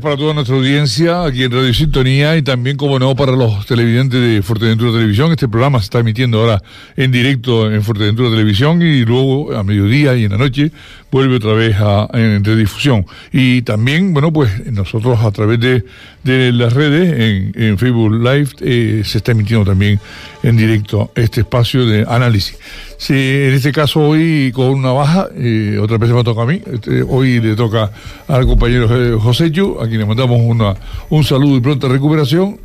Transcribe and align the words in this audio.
Para 0.00 0.16
toda 0.16 0.34
nuestra 0.34 0.56
audiencia 0.56 1.24
aquí 1.24 1.44
en 1.44 1.52
Radio 1.52 1.72
Sintonía 1.72 2.36
y 2.36 2.42
también, 2.42 2.76
como 2.76 2.98
no, 2.98 3.14
para 3.14 3.30
los 3.32 3.64
televidentes 3.64 4.20
de 4.20 4.42
Fuerteventura 4.42 4.90
Televisión. 4.90 5.30
Este 5.30 5.46
programa 5.46 5.78
se 5.78 5.84
está 5.84 6.00
emitiendo 6.00 6.40
ahora 6.40 6.60
en 6.96 7.12
directo 7.12 7.70
en 7.72 7.80
Fuerteventura 7.82 8.28
Televisión 8.28 8.82
y 8.82 9.04
luego 9.04 9.54
a 9.54 9.62
mediodía 9.62 10.16
y 10.16 10.24
en 10.24 10.32
la 10.32 10.38
noche 10.38 10.72
vuelve 11.12 11.36
otra 11.36 11.52
vez 11.52 11.76
a, 11.78 12.08
en 12.12 12.42
redifusión. 12.42 13.06
Y 13.32 13.62
también, 13.62 14.12
bueno, 14.12 14.32
pues 14.32 14.66
nosotros 14.72 15.20
a 15.20 15.30
través 15.30 15.60
de, 15.60 15.84
de 16.24 16.50
las 16.50 16.72
redes, 16.72 17.12
en, 17.12 17.62
en 17.62 17.78
Facebook 17.78 18.14
Live, 18.14 18.48
eh, 18.62 19.02
se 19.04 19.18
está 19.18 19.30
emitiendo 19.30 19.64
también 19.64 20.00
en 20.42 20.56
directo 20.56 21.12
este 21.14 21.42
espacio 21.42 21.86
de 21.86 22.04
análisis. 22.08 22.58
Sí, 22.96 23.12
en 23.12 23.54
este 23.54 23.72
caso 23.72 24.00
hoy 24.00 24.52
con 24.52 24.66
una 24.66 24.92
baja, 24.92 25.28
eh, 25.36 25.78
otra 25.80 25.98
vez 25.98 26.10
me 26.10 26.24
toca 26.24 26.42
a 26.42 26.46
mí, 26.46 26.60
este, 26.72 27.02
hoy 27.02 27.40
le 27.40 27.56
toca 27.56 27.90
al 28.28 28.46
compañero 28.46 28.88
eh, 28.90 29.18
José 29.20 29.50
Yu, 29.50 29.78
a 29.80 29.86
quien 29.86 30.00
le 30.00 30.06
mandamos 30.06 30.40
una, 30.40 30.74
un 31.10 31.24
saludo 31.24 31.56
y 31.56 31.60
pronta 31.60 31.88
recuperación. 31.88 32.58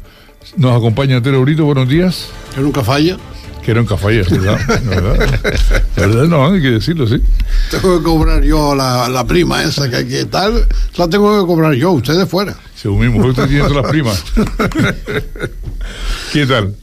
Nos 0.55 0.75
acompaña 0.75 1.22
Tere 1.22 1.38
Brito, 1.38 1.66
buenos 1.66 1.89
días. 1.89 2.30
Que 2.55 2.61
nunca 2.61 2.83
falla. 2.83 3.17
Que 3.63 3.73
nunca 3.73 3.97
falla, 3.97 4.23
¿verdad? 4.30 4.57
¿verdad? 4.85 5.41
¿verdad? 5.95 6.23
No, 6.25 6.47
hay 6.47 6.61
que 6.61 6.72
decirlo, 6.72 7.05
sí. 7.07 7.22
Tengo 7.69 7.97
que 7.97 8.03
cobrar 8.03 8.41
yo 8.41 8.73
la, 8.73 9.09
la 9.09 9.25
prima 9.25 9.61
esa 9.63 9.89
que 9.89 10.07
que 10.07 10.25
tal, 10.25 10.66
la 10.95 11.09
tengo 11.09 11.39
que 11.39 11.45
cobrar 11.45 11.73
yo, 11.73 11.91
ustedes 11.91 12.27
fuera. 12.27 12.55
Según 12.75 13.02
mismo, 13.02 13.25
usted 13.27 13.47
tiene 13.47 13.67
todas 13.67 13.83
las 13.83 13.91
primas. 13.91 14.23
¿Qué 16.33 16.45
tal? 16.45 16.73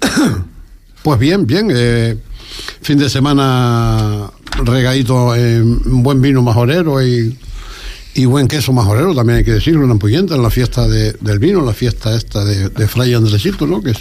Pues 1.03 1.19
bien, 1.19 1.47
bien. 1.47 1.71
Eh, 1.73 2.17
fin 2.83 2.99
de 2.99 3.09
semana 3.09 4.31
regadito 4.65 5.35
en 5.35 6.03
buen 6.03 6.21
vino 6.21 6.43
majorero 6.43 7.03
y, 7.05 7.37
y 8.17 8.25
buen 8.25 8.49
queso 8.49 8.73
majorero, 8.73 9.15
también 9.15 9.39
hay 9.39 9.45
que 9.45 9.53
decirlo, 9.53 9.85
en 9.85 9.91
Ampuyenta, 9.91 10.35
en 10.35 10.43
la 10.43 10.49
fiesta 10.49 10.89
de, 10.89 11.13
del 11.13 11.39
vino, 11.39 11.61
la 11.61 11.75
fiesta 11.75 12.17
esta 12.17 12.45
de, 12.47 12.71
de, 12.71 12.89
Fray 12.89 13.13
Andresito, 13.13 13.67
¿no? 13.67 13.83
Que 13.83 13.91
es 13.91 13.99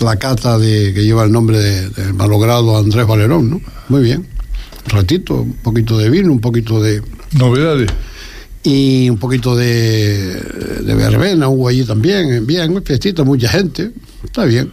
la 0.00 0.16
cata 0.16 0.58
de, 0.58 0.94
que 0.94 1.04
lleva 1.04 1.24
el 1.24 1.32
nombre 1.32 1.58
del 1.58 1.92
de 1.92 2.12
malogrado 2.14 2.78
Andrés 2.78 3.06
Valerón, 3.06 3.50
¿no? 3.50 3.60
Muy 3.90 4.02
bien. 4.02 4.26
Un 4.86 4.90
ratito, 4.90 5.42
un 5.42 5.52
poquito 5.52 5.98
de 5.98 6.08
vino, 6.08 6.32
un 6.32 6.40
poquito 6.40 6.82
de... 6.82 7.02
Novedades. 7.32 7.90
Y 8.62 9.10
un 9.10 9.18
poquito 9.18 9.54
de, 9.54 10.34
de 10.34 10.94
verbena 10.94 11.48
hubo 11.48 11.68
allí 11.68 11.84
también, 11.84 12.46
bien, 12.46 12.82
fiestita, 12.82 13.22
mucha 13.22 13.48
gente, 13.48 13.90
está 14.24 14.44
bien. 14.44 14.70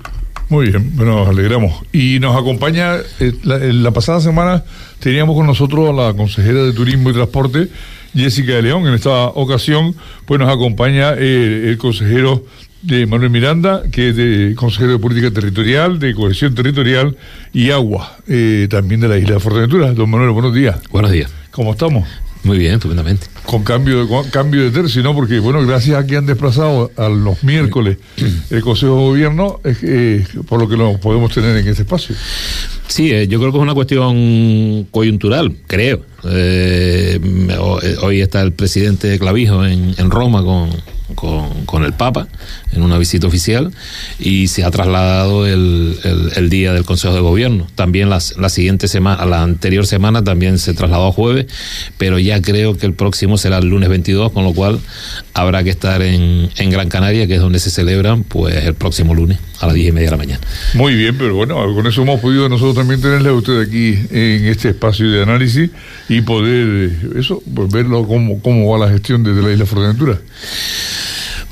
Muy 0.50 0.70
bien, 0.70 0.96
bueno, 0.96 1.16
nos 1.16 1.30
alegramos. 1.30 1.84
Y 1.94 2.20
nos 2.20 2.36
acompaña, 2.36 2.96
eh, 3.20 3.34
la, 3.44 3.60
la, 3.60 3.92
pasada 3.92 4.20
semana 4.20 4.64
teníamos 5.00 5.36
con 5.36 5.46
nosotros 5.46 5.90
a 5.90 5.94
la 5.94 6.14
consejera 6.16 6.64
de 6.64 6.74
Turismo 6.74 7.12
y 7.12 7.14
Transporte, 7.14 7.68
Jessica 8.16 8.54
de 8.54 8.64
León. 8.64 8.88
En 8.88 8.96
esta 8.96 9.26
ocasión, 9.28 9.96
pues 10.26 10.40
nos 10.40 10.50
acompaña 10.50 11.14
eh, 11.16 11.70
el 11.70 11.78
consejero 11.78 12.44
de 12.82 13.06
Manuel 13.06 13.30
Miranda, 13.30 13.84
que 13.92 14.10
es 14.10 14.16
de 14.16 14.56
consejero 14.56 14.94
de 14.94 15.00
Política 15.00 15.32
Territorial, 15.32 16.00
de 16.00 16.16
Cohesión 16.16 16.56
Territorial 16.56 17.16
y 17.54 17.70
Agua, 17.70 18.18
eh, 18.28 18.68
también 18.72 19.02
de 19.02 19.08
la 19.08 19.20
isla 19.20 19.36
de 19.36 19.40
Fuerteventura. 19.40 19.94
Don 19.94 20.10
Manuel, 20.10 20.32
buenos 20.32 20.56
días. 20.56 20.80
Buenos 20.90 21.12
días. 21.12 21.32
¿Cómo 21.52 21.74
estamos? 21.74 22.08
Muy 22.44 22.58
bien, 22.58 22.74
estupendamente. 22.74 23.28
Con 23.50 23.64
cambio 23.64 24.02
de, 24.02 24.08
con 24.08 24.30
cambio 24.30 24.64
de 24.64 24.70
tercio, 24.70 25.02
¿no? 25.02 25.16
Porque, 25.16 25.40
bueno, 25.40 25.66
gracias 25.66 25.98
a 25.98 26.06
que 26.06 26.16
han 26.16 26.28
desplazado 26.28 26.92
a 26.96 27.10
los 27.10 27.44
miércoles 27.44 27.98
el 28.52 28.62
Consejo 28.62 28.96
de 28.96 29.02
Gobierno, 29.02 29.60
es 29.64 29.80
eh, 29.82 30.24
por 30.48 30.60
lo 30.60 30.70
que 30.70 30.78
lo 30.78 31.00
podemos 31.00 31.34
tener 31.34 31.58
en 31.58 31.68
este 31.68 31.82
espacio. 31.82 32.16
Sí, 32.88 33.12
eh, 33.12 33.28
yo 33.28 33.40
creo 33.40 33.52
que 33.52 33.58
es 33.58 33.64
una 33.64 33.74
cuestión 33.74 34.88
coyuntural, 34.92 35.56
creo. 35.66 36.02
Eh, 36.26 37.20
hoy 38.02 38.22
está 38.22 38.42
el 38.42 38.52
presidente 38.52 39.08
de 39.08 39.18
Clavijo 39.18 39.66
en, 39.66 39.96
en 39.98 40.12
Roma 40.12 40.44
con, 40.44 40.70
con, 41.20 41.66
con, 41.66 41.84
el 41.84 41.92
Papa 41.92 42.30
en 42.72 42.82
una 42.82 42.98
visita 42.98 43.28
oficial 43.28 43.74
y 44.20 44.48
se 44.48 44.64
ha 44.64 44.72
trasladado 44.72 45.46
el, 45.46 46.50
día 46.50 46.72
del 46.72 46.86
Consejo 46.86 47.14
de 47.14 47.20
Gobierno. 47.20 47.68
También 47.76 48.10
las, 48.10 48.38
la 48.38 48.48
siguiente 48.48 48.88
semana, 48.88 49.26
la 49.26 49.44
anterior 49.44 49.86
semana 49.86 50.24
también 50.24 50.60
se 50.60 50.74
trasladó 50.74 51.08
a 51.08 51.12
jueves, 51.12 51.48
pero 51.98 52.20
ya 52.20 52.42
creo 52.42 52.78
que 52.78 52.86
el 52.86 52.94
próximo 52.94 53.38
será 53.38 53.58
el 53.58 53.68
lunes 53.68 53.90
22, 53.90 54.32
con 54.32 54.46
lo 54.46 54.54
cual 54.54 54.80
habrá 55.34 55.62
que 55.64 55.72
estar 55.72 56.02
en, 56.02 56.50
Gran 56.70 56.88
Canaria, 56.88 57.28
que 57.28 57.36
es 57.36 57.42
donde 57.42 57.60
se 57.60 57.70
celebran, 57.70 58.24
pues 58.24 58.56
el 58.56 58.74
próximo 58.76 59.14
lunes 59.14 59.40
a 59.60 59.66
las 59.66 59.76
diez 59.76 59.90
y 59.90 59.92
media 59.92 60.08
de 60.08 60.12
la 60.12 60.18
mañana. 60.18 60.42
Muy 60.74 60.96
bien, 60.96 61.18
pero 61.18 61.36
bueno, 61.36 61.56
con 61.74 61.86
eso 61.86 62.04
hemos 62.04 62.22
podido 62.22 62.48
nosotros 62.48 62.76
también 62.76 63.02
tenerle 63.02 63.30
a 63.30 63.34
usted 63.34 63.60
aquí 63.60 64.00
en 64.12 64.46
este 64.46 64.70
espacio 64.70 65.10
de 65.12 65.24
análisis 65.24 65.70
y 66.08 66.22
poder, 66.22 66.92
eso, 67.18 67.44
pues 67.54 67.70
verlo 67.70 68.08
cómo, 68.08 68.42
cómo 68.42 68.72
va 68.72 68.86
la 68.86 68.92
gestión 68.92 69.24
desde 69.24 69.42
la 69.42 69.52
isla 69.52 69.66
Fuerteventura. 69.66 70.20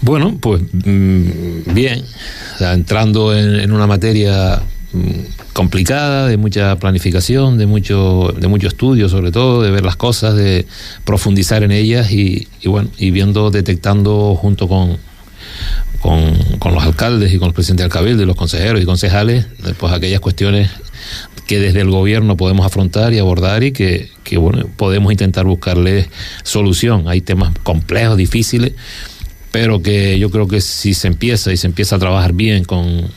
Bueno, 0.08 0.38
pues 0.40 0.62
mmm, 0.72 1.74
bien, 1.74 2.02
entrando 2.62 3.36
en, 3.36 3.60
en, 3.60 3.74
una 3.74 3.88
materia 3.88 4.62
mmm, 4.94 5.02
complicada, 5.52 6.30
de 6.30 6.38
mucha 6.38 6.78
planificación, 6.80 7.58
de 7.58 7.66
mucho, 7.66 8.34
de 8.40 8.48
mucho 8.48 8.70
estudio 8.70 9.10
sobre 9.10 9.34
todo, 9.34 9.62
de 9.62 9.70
ver 9.70 9.84
las 9.84 9.98
cosas, 9.98 10.34
de 10.38 10.66
profundizar 11.04 11.62
en 11.64 11.72
ellas 11.72 12.10
y, 12.10 12.48
y 12.62 12.70
bueno, 12.70 12.90
y 12.98 13.12
viendo, 13.12 13.52
detectando 13.52 14.36
junto 14.36 14.70
con, 14.70 14.96
con, 16.00 16.74
los 16.74 16.84
alcaldes 16.84 17.34
y 17.34 17.38
con 17.38 17.50
los 17.50 17.54
presidentes 17.54 17.84
del 17.84 17.92
cabildo 17.92 18.24
y 18.24 18.26
los 18.26 18.38
consejeros 18.38 18.82
y 18.82 18.86
concejales, 18.86 19.46
pues 19.78 19.92
aquellas 19.92 20.22
cuestiones 20.22 20.70
que 21.48 21.60
desde 21.60 21.82
el 21.82 21.90
gobierno 21.90 22.38
podemos 22.38 22.66
afrontar 22.66 23.12
y 23.12 23.20
abordar 23.20 23.62
y 23.66 23.74
que, 23.74 24.10
que 24.24 24.38
bueno, 24.38 24.68
podemos 24.78 25.12
intentar 25.12 25.46
buscarle 25.46 26.08
solución. 26.44 27.10
Hay 27.10 27.20
temas 27.20 27.54
complejos, 27.64 28.16
difíciles, 28.16 28.72
pero 29.52 29.82
que 29.82 30.20
yo 30.20 30.30
creo 30.30 30.48
que 30.48 30.62
si 30.62 30.94
se 30.94 31.08
empieza 31.08 31.52
y 31.52 31.58
se 31.58 31.68
empieza 31.68 31.96
a 31.96 32.00
trabajar 32.00 32.34
bien 32.34 32.64
con 32.64 33.08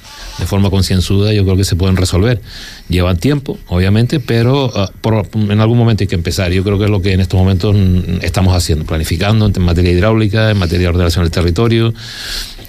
de 0.40 0.46
forma 0.46 0.70
concienzuda, 0.70 1.32
yo 1.32 1.44
creo 1.44 1.56
que 1.56 1.64
se 1.64 1.76
pueden 1.76 1.96
resolver. 1.96 2.40
Llevan 2.88 3.18
tiempo, 3.18 3.58
obviamente, 3.68 4.20
pero 4.20 4.66
uh, 4.66 4.90
por, 5.00 5.28
en 5.34 5.60
algún 5.60 5.76
momento 5.76 6.02
hay 6.02 6.08
que 6.08 6.14
empezar. 6.14 6.50
Yo 6.50 6.64
creo 6.64 6.78
que 6.78 6.84
es 6.84 6.90
lo 6.90 7.02
que 7.02 7.12
en 7.12 7.20
estos 7.20 7.38
momentos 7.38 7.76
estamos 8.22 8.56
haciendo, 8.56 8.86
planificando 8.86 9.46
en 9.54 9.62
materia 9.62 9.92
hidráulica, 9.92 10.50
en 10.50 10.58
materia 10.58 10.84
de 10.86 10.88
ordenación 10.88 11.24
del 11.24 11.30
territorio, 11.30 11.92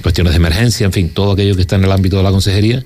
cuestiones 0.01 0.33
de 0.33 0.37
emergencia, 0.37 0.85
en 0.85 0.91
fin, 0.91 1.09
todo 1.09 1.33
aquello 1.33 1.55
que 1.55 1.61
está 1.61 1.75
en 1.75 1.83
el 1.83 1.91
ámbito 1.91 2.17
de 2.17 2.23
la 2.23 2.31
consejería, 2.31 2.83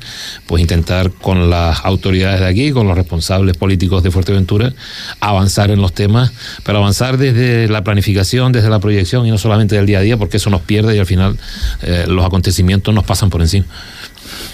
pues 0.48 0.62
intentar 0.62 1.12
con 1.12 1.50
las 1.50 1.84
autoridades 1.84 2.40
de 2.40 2.48
aquí, 2.48 2.72
con 2.72 2.88
los 2.88 2.96
responsables 2.96 3.58
políticos 3.58 4.04
de 4.04 4.12
Fuerteventura, 4.12 4.74
avanzar 5.20 5.72
en 5.72 5.82
los 5.82 5.94
temas, 5.94 6.32
pero 6.64 6.80
avanzar 6.80 7.18
desde 7.18 7.68
la 7.68 7.84
planificación, 7.84 8.52
desde 8.52 8.70
la 8.70 8.80
proyección 8.80 9.26
y 9.26 9.32
no 9.32 9.38
solamente 9.38 9.76
del 9.76 9.86
día 9.86 10.00
a 10.00 10.02
día, 10.02 10.18
porque 10.18 10.38
eso 10.38 10.50
nos 10.50 10.62
pierde 10.62 10.96
y 10.96 11.00
al 11.00 11.06
final 11.06 11.38
eh, 11.82 12.06
los 12.08 12.26
acontecimientos 12.26 12.94
nos 12.94 13.04
pasan 13.04 13.30
por 13.30 13.42
encima. 13.42 13.66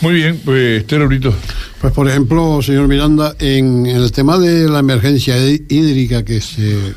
Muy 0.02 0.14
bien, 0.14 0.40
pues 0.44 0.82
Esther 0.82 1.08
Brito. 1.08 1.34
Pues 1.80 1.94
por 1.94 2.08
ejemplo, 2.08 2.62
señor 2.62 2.88
Miranda, 2.88 3.36
en, 3.40 3.86
en 3.86 3.98
el 3.98 4.12
tema 4.12 4.38
de 4.38 4.70
la 4.70 4.80
emergencia 4.80 5.36
hídrica 5.38 6.24
que 6.24 6.42
se 6.42 6.94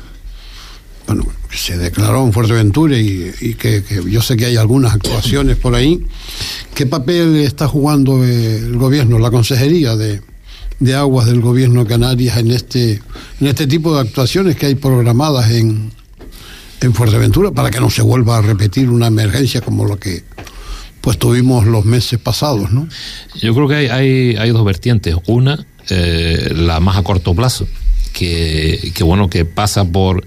bueno, 1.07 1.25
se 1.51 1.77
declaró 1.77 2.25
en 2.25 2.33
Fuerteventura 2.33 2.97
y, 2.97 3.55
que, 3.59 3.83
yo 4.09 4.21
sé 4.21 4.35
que 4.37 4.45
hay 4.45 4.57
algunas 4.57 4.93
actuaciones 4.93 5.57
por 5.57 5.75
ahí. 5.75 6.03
¿Qué 6.73 6.85
papel 6.85 7.35
está 7.37 7.67
jugando 7.67 8.23
el 8.23 8.77
gobierno, 8.77 9.19
la 9.19 9.31
consejería 9.31 9.95
de, 9.95 10.21
de 10.79 10.95
aguas 10.95 11.27
del 11.27 11.41
gobierno 11.41 11.85
Canarias 11.85 12.37
en 12.37 12.51
este, 12.51 13.01
en 13.39 13.47
este 13.47 13.67
tipo 13.67 13.93
de 13.95 14.01
actuaciones 14.01 14.55
que 14.55 14.65
hay 14.65 14.75
programadas 14.75 15.51
en, 15.51 15.91
en 16.81 16.93
Fuerteventura 16.93 17.51
para 17.51 17.71
que 17.71 17.79
no 17.79 17.89
se 17.89 18.01
vuelva 18.01 18.37
a 18.37 18.41
repetir 18.41 18.89
una 18.89 19.07
emergencia 19.07 19.61
como 19.61 19.85
lo 19.85 19.97
que 19.97 20.23
pues 21.01 21.19
tuvimos 21.19 21.67
los 21.67 21.85
meses 21.85 22.19
pasados, 22.19 22.71
¿no? 22.71 22.87
Yo 23.35 23.53
creo 23.53 23.67
que 23.67 23.75
hay, 23.75 23.87
hay, 23.87 24.35
hay 24.37 24.49
dos 24.49 24.65
vertientes. 24.65 25.15
Una, 25.27 25.63
eh, 25.89 26.51
la 26.55 26.79
más 26.79 26.97
a 26.97 27.03
corto 27.03 27.35
plazo, 27.35 27.67
que, 28.11 28.91
que 28.95 29.03
bueno, 29.03 29.29
que 29.29 29.45
pasa 29.45 29.85
por 29.85 30.25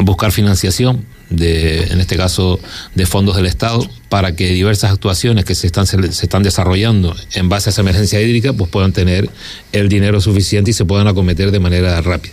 buscar 0.00 0.32
financiación 0.32 1.04
de, 1.30 1.84
en 1.84 2.00
este 2.00 2.16
caso, 2.16 2.58
de 2.94 3.06
fondos 3.06 3.36
del 3.36 3.46
Estado, 3.46 3.86
para 4.08 4.34
que 4.34 4.48
diversas 4.50 4.92
actuaciones 4.92 5.44
que 5.44 5.54
se 5.54 5.66
están, 5.66 5.86
se 5.86 5.96
están 5.98 6.42
desarrollando 6.42 7.14
en 7.34 7.48
base 7.48 7.68
a 7.68 7.70
esa 7.70 7.82
emergencia 7.82 8.20
hídrica, 8.20 8.52
pues 8.52 8.70
puedan 8.70 8.92
tener 8.92 9.28
el 9.72 9.88
dinero 9.88 10.20
suficiente 10.20 10.70
y 10.70 10.74
se 10.74 10.84
puedan 10.84 11.06
acometer 11.06 11.50
de 11.50 11.60
manera 11.60 12.00
rápida. 12.00 12.32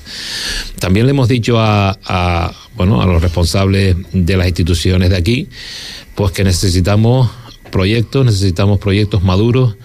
También 0.80 1.06
le 1.06 1.12
hemos 1.12 1.28
dicho 1.28 1.60
a, 1.60 2.54
bueno, 2.76 3.02
a 3.02 3.06
los 3.06 3.22
responsables 3.22 3.98
de 4.14 4.38
las 4.38 4.48
instituciones 4.48 5.10
de 5.10 5.18
aquí, 5.18 5.50
pues 6.16 6.32
que 6.32 6.44
necesitamos 6.44 7.30
proyectos, 7.72 8.26
necesitamos 8.26 8.80
proyectos 8.80 9.24
maduros 9.24 9.76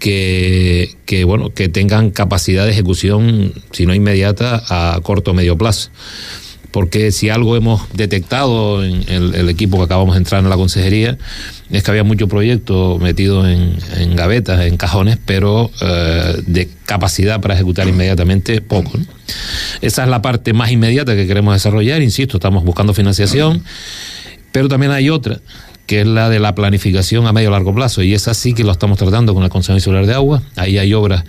que, 0.00 0.96
que, 1.04 1.24
bueno, 1.24 1.54
que 1.54 1.68
tengan 1.68 2.10
capacidad 2.10 2.64
de 2.64 2.72
ejecución, 2.72 3.52
si 3.70 3.86
no 3.86 3.94
inmediata, 3.94 4.64
a 4.68 5.00
corto 5.02 5.30
o 5.30 5.34
medio 5.34 5.56
plazo. 5.56 5.90
Porque 6.70 7.10
si 7.10 7.28
algo 7.30 7.56
hemos 7.56 7.82
detectado 7.92 8.84
en 8.84 9.04
el, 9.08 9.48
equipo 9.48 9.78
que 9.78 9.84
acabamos 9.84 10.14
de 10.14 10.18
entrar 10.18 10.42
en 10.42 10.48
la 10.48 10.56
consejería, 10.56 11.18
es 11.70 11.82
que 11.82 11.90
había 11.90 12.04
mucho 12.04 12.28
proyecto 12.28 12.98
metido 13.00 13.48
en, 13.48 13.76
gavetas, 14.14 14.60
en 14.60 14.76
cajones, 14.76 15.18
pero 15.24 15.70
eh, 15.80 16.42
de 16.46 16.68
capacidad 16.86 17.40
para 17.40 17.54
ejecutar 17.54 17.88
inmediatamente 17.88 18.60
poco. 18.60 18.92
Esa 19.80 20.04
es 20.04 20.08
la 20.08 20.22
parte 20.22 20.52
más 20.52 20.70
inmediata 20.70 21.16
que 21.16 21.26
queremos 21.26 21.54
desarrollar, 21.54 22.02
insisto, 22.02 22.36
estamos 22.36 22.64
buscando 22.64 22.94
financiación 22.94 23.62
Pero 24.52 24.68
también 24.68 24.92
hay 24.92 25.10
otra, 25.10 25.40
que 25.86 26.02
es 26.02 26.06
la 26.06 26.28
de 26.28 26.38
la 26.38 26.54
planificación 26.54 27.26
a 27.26 27.32
medio 27.32 27.50
largo 27.50 27.74
plazo, 27.74 28.02
y 28.02 28.14
esa 28.14 28.34
sí 28.34 28.54
que 28.54 28.62
lo 28.62 28.72
estamos 28.72 28.98
tratando 28.98 29.34
con 29.34 29.42
el 29.42 29.50
Consejo 29.50 29.76
Insular 29.76 30.06
de 30.06 30.14
Agua. 30.14 30.42
Ahí 30.56 30.78
hay 30.78 30.94
obras 30.94 31.24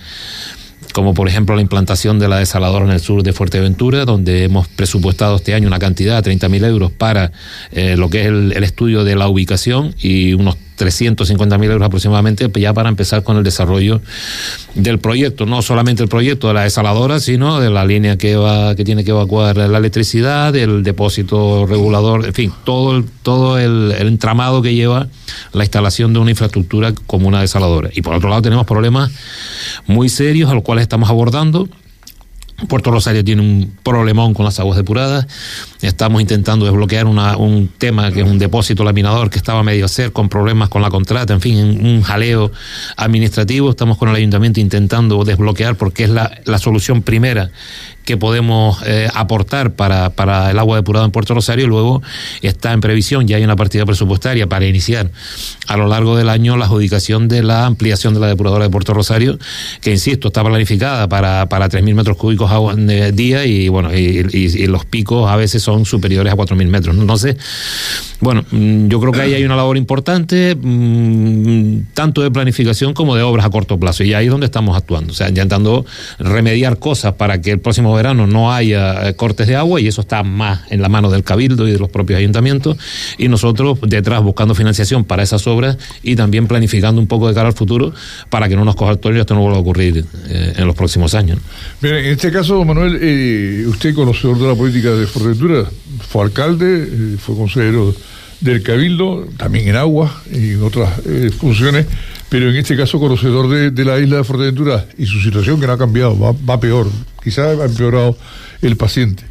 como 0.94 1.14
por 1.14 1.28
ejemplo 1.28 1.56
la 1.56 1.62
implantación 1.62 2.20
de 2.20 2.28
la 2.28 2.40
desaladora 2.40 2.86
en 2.86 2.92
el 2.92 3.00
sur 3.00 3.24
de 3.24 3.34
Fuerteventura, 3.34 4.06
donde 4.06 4.44
hemos 4.44 4.68
presupuestado 4.68 5.38
este 5.38 5.54
año 5.54 5.68
una 5.68 5.80
cantidad 5.80 6.24
de 6.24 6.32
30.000 6.32 6.66
euros 6.66 6.92
para 6.92 7.32
eh, 7.72 7.96
lo 7.98 8.10
que 8.10 8.22
es 8.22 8.28
el, 8.28 8.54
el, 8.56 8.64
estudio 8.64 9.04
de 9.04 9.16
la 9.16 9.28
ubicación 9.28 9.96
y 10.02 10.34
unos 10.34 10.58
350.000 10.77 11.63
euros 11.65 11.85
aproximadamente 11.85 12.50
ya 12.56 12.73
para 12.73 12.89
empezar 12.89 13.23
con 13.23 13.38
el 13.38 13.44
desarrollo 13.44 14.01
del 14.75 15.00
proyecto, 15.00 15.45
no 15.45 15.62
solamente 15.62 16.03
el 16.03 16.09
proyecto 16.09 16.47
de 16.47 16.53
la 16.53 16.63
desaladora, 16.63 17.19
sino 17.19 17.59
de 17.59 17.69
la 17.69 17.85
línea 17.85 18.18
que 18.18 18.35
va 18.35 18.75
que 18.75 18.83
tiene 18.83 19.03
que 19.03 19.12
evacuar 19.12 19.57
la 19.57 19.77
electricidad, 19.77 20.53
del 20.53 20.83
depósito 20.83 21.65
regulador, 21.65 22.25
en 22.25 22.33
fin, 22.33 22.53
todo 22.63 22.97
el, 22.97 23.06
todo 23.23 23.57
el, 23.59 23.94
el 23.97 24.07
entramado 24.07 24.62
que 24.62 24.73
lleva 24.73 25.07
la 25.53 25.63
instalación 25.63 26.13
de 26.13 26.19
una 26.19 26.31
infraestructura 26.31 26.94
como 27.07 27.27
una 27.27 27.41
desaladora. 27.41 27.89
Y 27.94 28.01
por 28.01 28.15
otro 28.15 28.29
lado 28.29 28.41
tenemos 28.41 28.65
problemas 28.65 29.12
muy 29.88 30.09
serios 30.09 30.50
a 30.50 30.53
los 30.53 30.63
cuales 30.63 30.83
estamos 30.83 31.09
abordando 31.09 31.69
Puerto 32.68 32.91
Rosario 32.91 33.23
tiene 33.23 33.41
un 33.41 33.75
problemón 33.83 34.33
con 34.33 34.45
las 34.45 34.59
aguas 34.59 34.77
depuradas. 34.77 35.25
Estamos 35.81 36.22
intentando 36.22 36.66
desbloquear 36.66 37.07
una, 37.07 37.38
un 37.38 37.68
tema 37.68 38.12
que 38.12 38.22
es 38.22 38.28
un 38.28 38.38
depósito 38.38 38.83
laminador 38.83 39.30
que 39.30 39.38
estaba 39.38 39.63
medio 39.63 39.86
hacer 39.86 40.12
con 40.12 40.30
problemas 40.30 40.69
con 40.69 40.81
la 40.81 40.89
contrata, 40.89 41.33
en 41.33 41.42
fin, 41.42 41.57
un 41.83 42.04
jaleo 42.04 42.51
administrativo. 42.98 43.72
Estamos 43.72 43.98
con 43.98 44.10
el 44.10 44.16
ayuntamiento 44.16 44.60
intentando 44.60 45.24
desbloquear 45.24 45.75
porque 45.75 46.04
es 46.04 46.10
la, 46.10 46.31
la 46.45 46.60
solución 46.60 47.01
primera 47.01 47.51
que 48.06 48.18
podemos 48.18 48.81
eh, 48.86 49.07
aportar 49.13 49.74
para, 49.74 50.10
para 50.12 50.51
el 50.51 50.60
agua 50.60 50.78
depurada 50.78 51.06
en 51.06 51.12
Puerto 51.12 51.33
Rosario. 51.33 51.68
Luego 51.68 52.01
está 52.42 52.74
en 52.74 52.81
previsión, 52.81 53.28
ya 53.28 53.38
hay 53.38 53.44
una 53.44 53.56
partida 53.56 53.86
presupuestaria 53.86 54.48
para 54.48 54.66
iniciar 54.66 55.12
a 55.68 55.78
lo 55.78 55.88
largo 55.88 56.18
del 56.18 56.30
año 56.30 56.57
la 56.57 56.66
adjudicación 56.66 57.28
de 57.28 57.44
la 57.44 57.66
ampliación 57.66 58.13
de 58.13 58.19
la 58.19 58.28
depuradora 58.28 58.66
de 58.66 58.69
Puerto 58.69 58.94
Rosario, 58.94 59.38
que 59.81 59.92
insisto, 59.92 60.28
está 60.28 60.44
planificada 60.44 61.07
para, 61.07 61.48
para 61.48 61.69
3.000 61.69 61.94
metros 61.95 62.18
cúbicos 62.18 62.51
de 62.75 63.12
día 63.12 63.45
y 63.45 63.69
bueno, 63.69 63.95
y, 63.95 64.25
y, 64.31 64.63
y, 64.63 64.68
los 64.68 64.86
picos 64.86 65.30
a 65.30 65.36
veces 65.36 65.62
son 65.62 65.70
superiores 65.85 66.31
a 66.31 66.35
4.000 66.35 66.68
metros. 66.68 66.97
Entonces, 66.97 67.38
bueno, 68.19 68.45
mm, 68.51 68.88
yo 68.88 69.00
creo 69.00 69.12
que 69.12 69.21
ahí 69.21 69.33
hay 69.33 69.44
una 69.44 69.56
labor 69.56 69.77
importante, 69.77 70.56
mmm, 70.56 71.94
tanto 71.94 72.21
de 72.21 72.31
planificación 72.31 72.94
como 72.94 73.15
de 73.15 73.23
obras 73.23 73.45
a 73.45 73.50
corto 73.50 73.79
plazo, 73.79 74.03
y 74.03 74.13
ahí 74.13 74.25
es 74.25 74.31
donde 74.31 74.45
estamos 74.45 74.77
actuando, 74.77 75.12
o 75.12 75.15
sea, 75.15 75.29
intentando 75.29 75.85
remediar 76.19 76.77
cosas 76.77 77.13
para 77.13 77.41
que 77.41 77.51
el 77.51 77.59
próximo 77.59 77.94
verano 77.95 78.27
no 78.27 78.53
haya 78.53 79.09
eh, 79.09 79.15
cortes 79.15 79.47
de 79.47 79.56
agua 79.56 79.81
y 79.81 79.88
eso 79.88 80.01
está 80.01 80.23
más 80.23 80.62
en 80.69 80.81
la 80.81 80.89
mano 80.89 81.09
del 81.09 81.23
cabildo 81.23 81.68
y 81.68 81.71
de 81.71 81.79
los 81.79 81.89
propios 81.89 82.19
ayuntamientos 82.19 82.77
y 83.18 83.27
nosotros 83.27 83.79
detrás 83.81 84.23
buscando 84.23 84.56
financiación 84.56 85.03
para 85.03 85.23
esas 85.23 85.47
obras 85.47 85.77
y 86.03 86.15
también 86.15 86.47
planificando 86.47 87.01
un 87.01 87.07
poco 87.07 87.27
de 87.27 87.33
cara 87.33 87.47
al 87.47 87.53
futuro 87.53 87.94
para 88.29 88.47
que 88.47 88.56
no 88.56 88.65
nos 88.65 88.75
coja 88.75 88.91
el 88.91 89.00
toro 89.00 89.15
y 89.15 89.19
esto 89.19 89.33
no 89.33 89.41
vuelva 89.41 89.57
a 89.57 89.62
ocurrir 89.62 90.06
eh, 90.27 90.53
en 90.57 90.68
los 90.68 90.75
próximos 90.75 91.13
años. 91.15 91.39
Bien, 91.81 91.95
en 91.95 92.06
este 92.06 92.31
caso, 92.31 92.63
Manuel, 92.63 93.00
eh, 93.01 93.65
usted 93.68 93.94
conocedor 93.94 94.38
de 94.39 94.47
la 94.47 94.56
política 94.56 94.91
de 94.91 95.07
Fue 96.08 96.24
alcalde, 96.24 96.88
eh, 96.90 97.18
fue 97.18 97.36
consejero 97.36 97.94
del 98.42 98.63
Cabildo, 98.63 99.28
también 99.38 99.68
en 99.68 99.75
agua 99.75 100.22
y 100.31 100.52
en 100.52 100.63
otras 100.63 101.00
eh, 101.06 101.30
funciones, 101.30 101.86
pero 102.28 102.50
en 102.50 102.56
este 102.56 102.75
caso 102.75 103.00
conocedor 103.00 103.48
de, 103.72 103.86
la 103.86 104.00
isla 104.00 104.18
de 104.18 104.24
Fuerteventura 104.24 104.88
y 104.98 105.06
su 105.06 105.22
situación 105.22 105.60
que 105.60 105.68
no 105.68 105.74
ha 105.74 105.78
cambiado, 105.78 106.18
va, 106.19 106.60
peor, 106.60 106.90
quizás 107.24 107.60
ha 107.60 107.66
empeorado 107.66 108.18
el 108.62 108.75
paciente, 108.78 109.24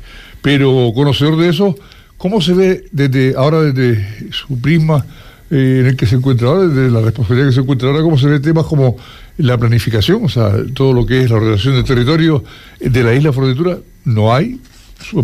pero 0.43 0.93
conocedor 0.95 1.37
de 1.37 1.49
eso, 1.49 1.77
¿cómo 2.17 2.41
se 2.41 2.55
ve 2.55 2.85
desde 2.93 3.35
ahora, 3.37 3.63
desde 3.63 4.33
su 4.33 4.61
prisma 4.61 5.05
eh, 5.51 5.79
en 5.81 5.87
el 5.87 5.97
que 5.97 6.07
se 6.07 6.15
encuentra 6.15 6.49
ahora, 6.49 6.69
desde 6.69 6.91
la 6.91 7.01
responsabilidad 7.01 7.49
que 7.49 7.55
se 7.55 7.61
encuentra 7.61 7.89
ahora, 7.89 8.03
cómo 8.03 8.17
se 8.17 8.29
ve 8.29 8.39
temas 8.39 8.67
como 8.67 8.97
la 9.39 9.59
planificación, 9.59 10.25
o 10.25 10.29
sea, 10.29 10.53
todo 10.73 10.93
lo 10.93 11.05
que 11.05 11.23
es 11.23 11.31
la 11.31 11.37
ordenación 11.37 11.75
de 11.75 11.83
territorio 11.83 12.45
de 12.79 13.03
la 13.03 13.13
isla 13.13 13.31
de 13.31 13.33
Fuerteventura, 13.33 13.79
no 14.05 14.33
hay, 14.33 14.61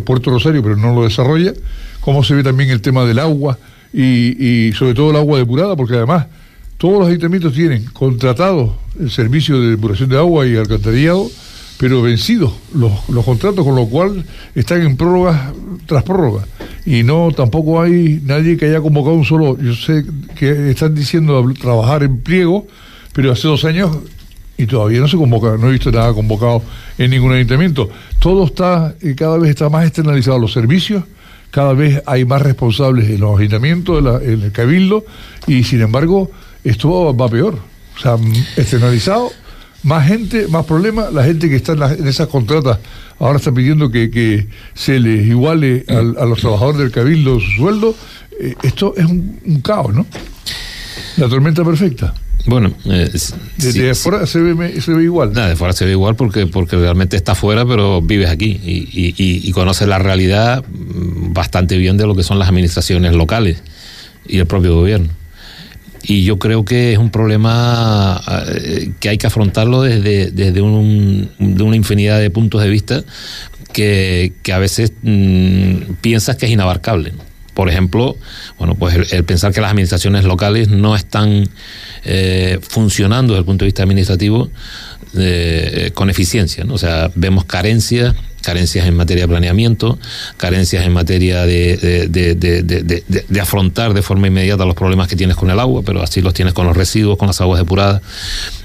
Puerto 0.05 0.31
Rosario, 0.31 0.63
pero 0.63 0.77
no 0.77 0.95
lo 0.95 1.05
desarrolla, 1.05 1.53
cómo 2.01 2.23
se 2.25 2.35
ve 2.35 2.43
también 2.43 2.71
el 2.71 2.81
tema 2.81 3.05
del 3.05 3.19
agua, 3.19 3.59
y, 3.93 4.73
sobre 4.75 4.95
todo 4.95 5.11
el 5.11 5.17
agua 5.17 5.39
depurada, 5.39 5.75
porque 5.77 5.95
además 5.95 6.27
todos 6.77 6.99
los 6.99 7.09
ayuntamientos 7.09 7.55
tienen 7.55 7.85
contratado 7.87 8.77
el 9.01 9.11
servicio 9.11 9.61
de 9.61 9.71
depuración 9.71 10.11
de 10.11 10.19
agua 10.19 10.47
y 10.47 10.57
alcantarillado, 10.57 11.31
pero 11.79 12.03
vencidos 12.03 12.53
los, 12.75 13.09
los 13.09 13.25
contratos, 13.25 13.65
con 13.65 13.75
lo 13.75 13.87
cual 13.87 14.25
están 14.55 14.83
en 14.83 14.97
prórrogas 14.97 15.53
tras 15.87 16.03
prórrogas. 16.03 16.47
Y 16.85 17.03
no, 17.03 17.31
tampoco 17.35 17.81
hay 17.81 18.21
nadie 18.25 18.57
que 18.57 18.67
haya 18.67 18.81
convocado 18.81 19.17
un 19.17 19.25
solo. 19.25 19.59
Yo 19.59 19.75
sé 19.75 20.05
que 20.37 20.71
están 20.71 20.95
diciendo 20.95 21.45
trabajar 21.61 22.03
en 22.03 22.21
pliego, 22.21 22.67
pero 23.13 23.33
hace 23.33 23.49
dos 23.49 23.65
años 23.65 23.99
y 24.59 24.67
todavía 24.67 25.01
no 25.01 25.09
se 25.09 25.17
convoca, 25.17 25.57
no 25.59 25.69
he 25.69 25.73
visto 25.73 25.91
nada 25.91 26.13
convocado 26.13 26.63
en 26.99 27.11
ningún 27.11 27.33
ayuntamiento. 27.33 27.91
Todo 28.19 28.45
está, 28.47 28.95
cada 29.17 29.39
vez 29.39 29.51
está 29.51 29.69
más 29.69 29.87
externalizado, 29.87 30.39
los 30.39 30.53
servicios 30.53 31.05
cada 31.57 31.73
vez 31.73 32.03
hay 32.05 32.27
más 32.27 32.43
responsables 32.43 33.09
en 33.09 33.21
los 33.21 33.39
ayuntamientos, 33.39 33.99
en, 33.99 34.05
la, 34.05 34.17
en 34.23 34.43
el 34.43 34.53
cabildo, 34.53 35.07
y 35.47 35.65
sin 35.65 35.81
embargo, 35.81 36.31
esto 36.65 37.17
va 37.17 37.29
peor. 37.31 37.59
O 37.97 37.99
sea, 37.99 38.17
externalizado, 38.57 39.31
más 39.83 40.07
gente, 40.07 40.49
más 40.49 40.67
problemas, 40.67 41.11
la 41.15 41.25
gente 41.25 41.49
que 41.49 41.57
está 41.57 41.73
en, 41.73 41.81
la, 41.81 41.93
esas 41.95 42.29
contratas 42.29 42.79
ahora 43.19 43.39
está 43.39 43.53
pidiendo 43.53 43.91
que, 43.91 44.47
se 44.75 45.01
les 45.01 45.27
iguale 45.27 45.87
al, 45.89 46.19
a 46.19 46.27
los 46.27 46.41
trabajadores 46.41 46.79
del 46.79 46.91
cabildo 46.91 47.41
su 47.41 47.51
sueldo. 47.53 47.95
Eh, 48.39 48.55
esto 48.63 48.93
es 48.95 49.07
un 49.07 49.61
caos, 49.65 49.95
¿no? 49.95 50.05
La 51.17 51.27
tormenta 51.27 51.65
perfecta. 51.65 52.13
Bueno, 52.47 52.73
eh, 52.85 53.11
desde 53.57 53.73
sí, 53.73 53.89
afuera 53.89 54.25
sí. 54.25 54.35
Se, 54.35 54.41
ve, 54.41 54.81
se 54.81 54.95
ve 54.95 55.03
igual. 55.03 55.33
Nada, 55.33 55.49
de 55.49 55.57
fuera 55.57 55.73
se 55.73 55.85
ve 55.85 55.91
igual 55.91 56.15
porque, 56.15 56.47
porque 56.47 56.77
realmente 56.77 57.17
está 57.17 57.33
afuera, 57.33 57.67
pero 57.67 58.01
vives 58.01 58.31
aquí 58.31 58.61
y, 58.65 58.89
y, 58.93 59.15
y, 59.19 59.49
y 59.49 59.53
conoces 59.53 59.89
la 59.89 59.99
realidad 59.99 60.65
bastante 60.69 61.77
bien 61.77 61.97
de 61.97 62.07
lo 62.07 62.15
que 62.15 62.23
son 62.23 62.39
las 62.39 62.49
administraciones 62.49 63.15
locales 63.15 63.63
y 64.29 64.39
el 64.39 64.47
propio 64.47 64.75
gobierno. 64.75 65.09
Y 66.05 66.23
yo 66.23 66.39
creo 66.39 66.65
que 66.65 66.93
es 66.93 66.99
un 66.99 67.11
problema 67.11 68.23
eh, 68.47 68.93
que 69.01 69.09
hay 69.09 69.19
que 69.19 69.27
afrontarlo 69.27 69.83
desde, 69.83 70.31
desde 70.31 70.61
un, 70.61 71.29
de 71.41 71.63
una 71.65 71.75
infinidad 71.75 72.21
de 72.21 72.31
puntos 72.31 72.63
de 72.63 72.69
vista 72.69 73.03
que, 73.73 74.35
que 74.45 74.53
a 74.53 74.59
veces 74.59 74.93
mmm, 75.03 75.95
piensas 76.01 76.37
que 76.37 76.47
es 76.47 76.53
inabarcable. 76.53 77.13
Por 77.57 77.71
ejemplo, 77.71 78.19
bueno, 78.59 78.75
pues 78.75 79.15
el, 79.15 79.25
pensar 79.25 79.51
que 79.51 79.63
las 79.63 79.71
administraciones 79.71 80.25
locales 80.25 80.69
no 80.69 80.95
están 80.95 81.49
eh, 82.05 82.59
funcionando 82.61 83.33
desde 83.33 83.41
el 83.41 83.47
punto 83.47 83.65
de 83.65 83.69
vista 83.69 83.83
administrativo 83.83 84.51
eh, 85.17 85.91
con 85.95 86.11
eficiencia, 86.11 86.65
¿no? 86.65 86.75
O 86.75 86.79
sea, 86.79 87.11
vemos 87.15 87.47
carencias, 87.47 88.15
carencias 88.43 88.87
en 88.87 88.95
materia 88.95 89.25
de 89.25 89.29
planeamiento, 89.29 89.99
carencias 90.37 90.85
en 90.85 90.93
materia 90.93 91.47
de, 91.47 91.79
de, 92.11 93.25
de, 93.27 93.41
afrontar 93.41 93.95
de 93.95 94.03
forma 94.03 94.27
inmediata 94.27 94.67
los 94.67 94.75
problemas 94.75 95.09
que 95.09 95.17
tienes 95.17 95.35
con 95.35 95.49
el 95.49 95.59
agua, 95.59 95.81
pero 95.83 96.03
así 96.03 96.21
los 96.21 96.35
tienes 96.35 96.53
con 96.53 96.67
los 96.67 96.77
residuos, 96.77 97.17
con 97.17 97.27
las 97.27 97.41
aguas 97.41 97.59
depuradas. 97.59 98.03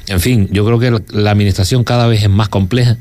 En 0.08 0.20
fin, 0.20 0.50
yo 0.52 0.66
creo 0.66 0.80
que 0.80 1.02
la 1.18 1.32
administración 1.32 1.86
cada 1.86 2.08
vez 2.08 2.24
es 2.24 2.30
más 2.30 2.50
compleja 2.50 2.98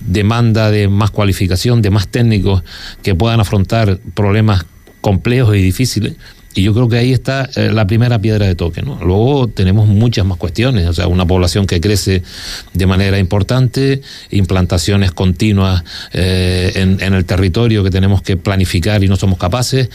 demanda 0.00 0.70
de 0.70 0.88
más 0.88 1.10
cualificación, 1.10 1.82
de 1.82 1.90
más 1.90 2.08
técnicos 2.08 2.62
que 3.02 3.14
puedan 3.14 3.40
afrontar 3.40 3.98
problemas 4.14 4.64
complejos 5.06 5.54
y 5.54 5.62
difíciles. 5.62 6.16
Y 6.56 6.62
yo 6.62 6.72
creo 6.72 6.88
que 6.88 6.96
ahí 6.96 7.12
está 7.12 7.50
eh, 7.54 7.70
la 7.70 7.86
primera 7.86 8.18
piedra 8.18 8.46
de 8.46 8.54
toque. 8.54 8.80
¿no? 8.80 8.98
Luego 9.04 9.46
tenemos 9.46 9.86
muchas 9.86 10.24
más 10.24 10.38
cuestiones, 10.38 10.88
o 10.88 10.94
sea, 10.94 11.06
una 11.06 11.26
población 11.26 11.66
que 11.66 11.82
crece 11.82 12.22
de 12.72 12.86
manera 12.86 13.18
importante, 13.18 14.00
implantaciones 14.30 15.12
continuas 15.12 15.84
eh, 16.14 16.72
en, 16.74 17.12
el 17.12 17.26
territorio 17.26 17.84
que 17.84 17.90
tenemos 17.90 18.22
que 18.22 18.38
planificar 18.38 19.04
y 19.04 19.08
no 19.08 19.16
somos 19.16 19.38
capaces. 19.38 19.90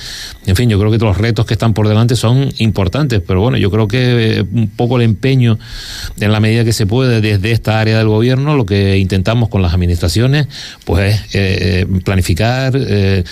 En 0.45 0.55
fin, 0.55 0.69
yo 0.69 0.79
creo 0.79 0.91
que 0.91 0.99
los 0.99 1.17
retos 1.17 1.47
que 1.47 1.55
están 1.55 1.73
por 1.73 1.87
delante 1.87 2.15
son 2.15 2.53
importantes, 2.59 3.23
pero 3.25 3.41
bueno, 3.41 3.57
yo 3.57 3.71
creo 3.71 3.87
que 3.87 4.41
eh, 4.41 4.45
un 4.53 4.67
poco 4.69 4.97
el 4.97 5.03
empeño, 5.03 5.57
en 6.19 6.31
la 6.31 6.39
medida 6.39 6.63
que 6.63 6.73
se 6.73 6.85
puede, 6.85 7.21
desde 7.21 7.51
esta 7.51 7.79
área 7.79 7.97
del 7.97 8.07
gobierno, 8.07 8.55
lo 8.55 8.67
que 8.67 8.99
intentamos 8.99 9.49
con 9.49 9.63
las 9.63 9.73
administraciones, 9.73 10.47
pues 10.85 11.19
es 11.33 11.87
planificar, 12.03 12.79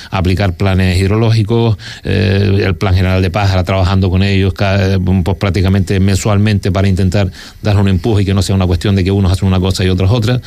aplicar 0.09 0.57
planes 0.57 0.97
hidrológicos, 0.97 1.77
el 2.03 2.75
plan 2.75 2.95
general 2.95 3.18
de 3.21 3.29
Pájara 3.29 3.63
trabajando 3.63 4.09
con 4.09 4.23
ellos 4.23 4.53
pues 4.53 5.37
prácticamente 5.37 5.99
mensualmente 5.99 6.71
para 6.71 6.87
intentar 6.87 7.31
dar 7.61 7.77
un 7.77 7.87
empuje 7.87 8.23
y 8.23 8.25
que 8.25 8.33
no 8.33 8.41
sea 8.41 8.55
una 8.55 8.67
cuestión 8.67 8.95
de 8.95 9.03
que 9.03 9.11
unos 9.11 9.31
hacen 9.31 9.47
una 9.47 9.59
cosa 9.59 9.83
y 9.83 9.89
otros 9.89 10.11
otra, 10.11 10.41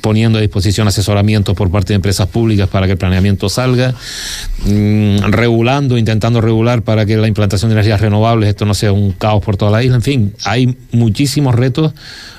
poniendo 0.00 0.38
a 0.38 0.40
disposición 0.40 0.88
asesoramientos 0.88 1.54
por 1.54 1.70
parte 1.70 1.92
de 1.92 1.96
empresas 1.96 2.26
públicas 2.28 2.68
para 2.68 2.86
que 2.86 2.92
el 2.92 2.98
planeamiento 2.98 3.48
salga, 3.48 3.94
mmm, 4.64 5.18
regulando, 5.30 5.98
intentando 5.98 6.40
regular 6.40 6.82
para 6.82 7.06
que 7.06 7.16
la 7.16 7.28
implantación 7.28 7.70
de 7.70 7.74
energías 7.74 8.00
renovables 8.00 8.48
esto 8.48 8.64
no 8.64 8.74
sea 8.74 8.92
un 8.92 9.12
caos 9.12 9.42
por 9.44 9.56
toda 9.56 9.70
la 9.70 9.82
isla, 9.82 9.96
en 9.96 10.02
fin, 10.02 10.34
hay 10.44 10.76
muchísimos 10.92 11.54
retos 11.54 11.92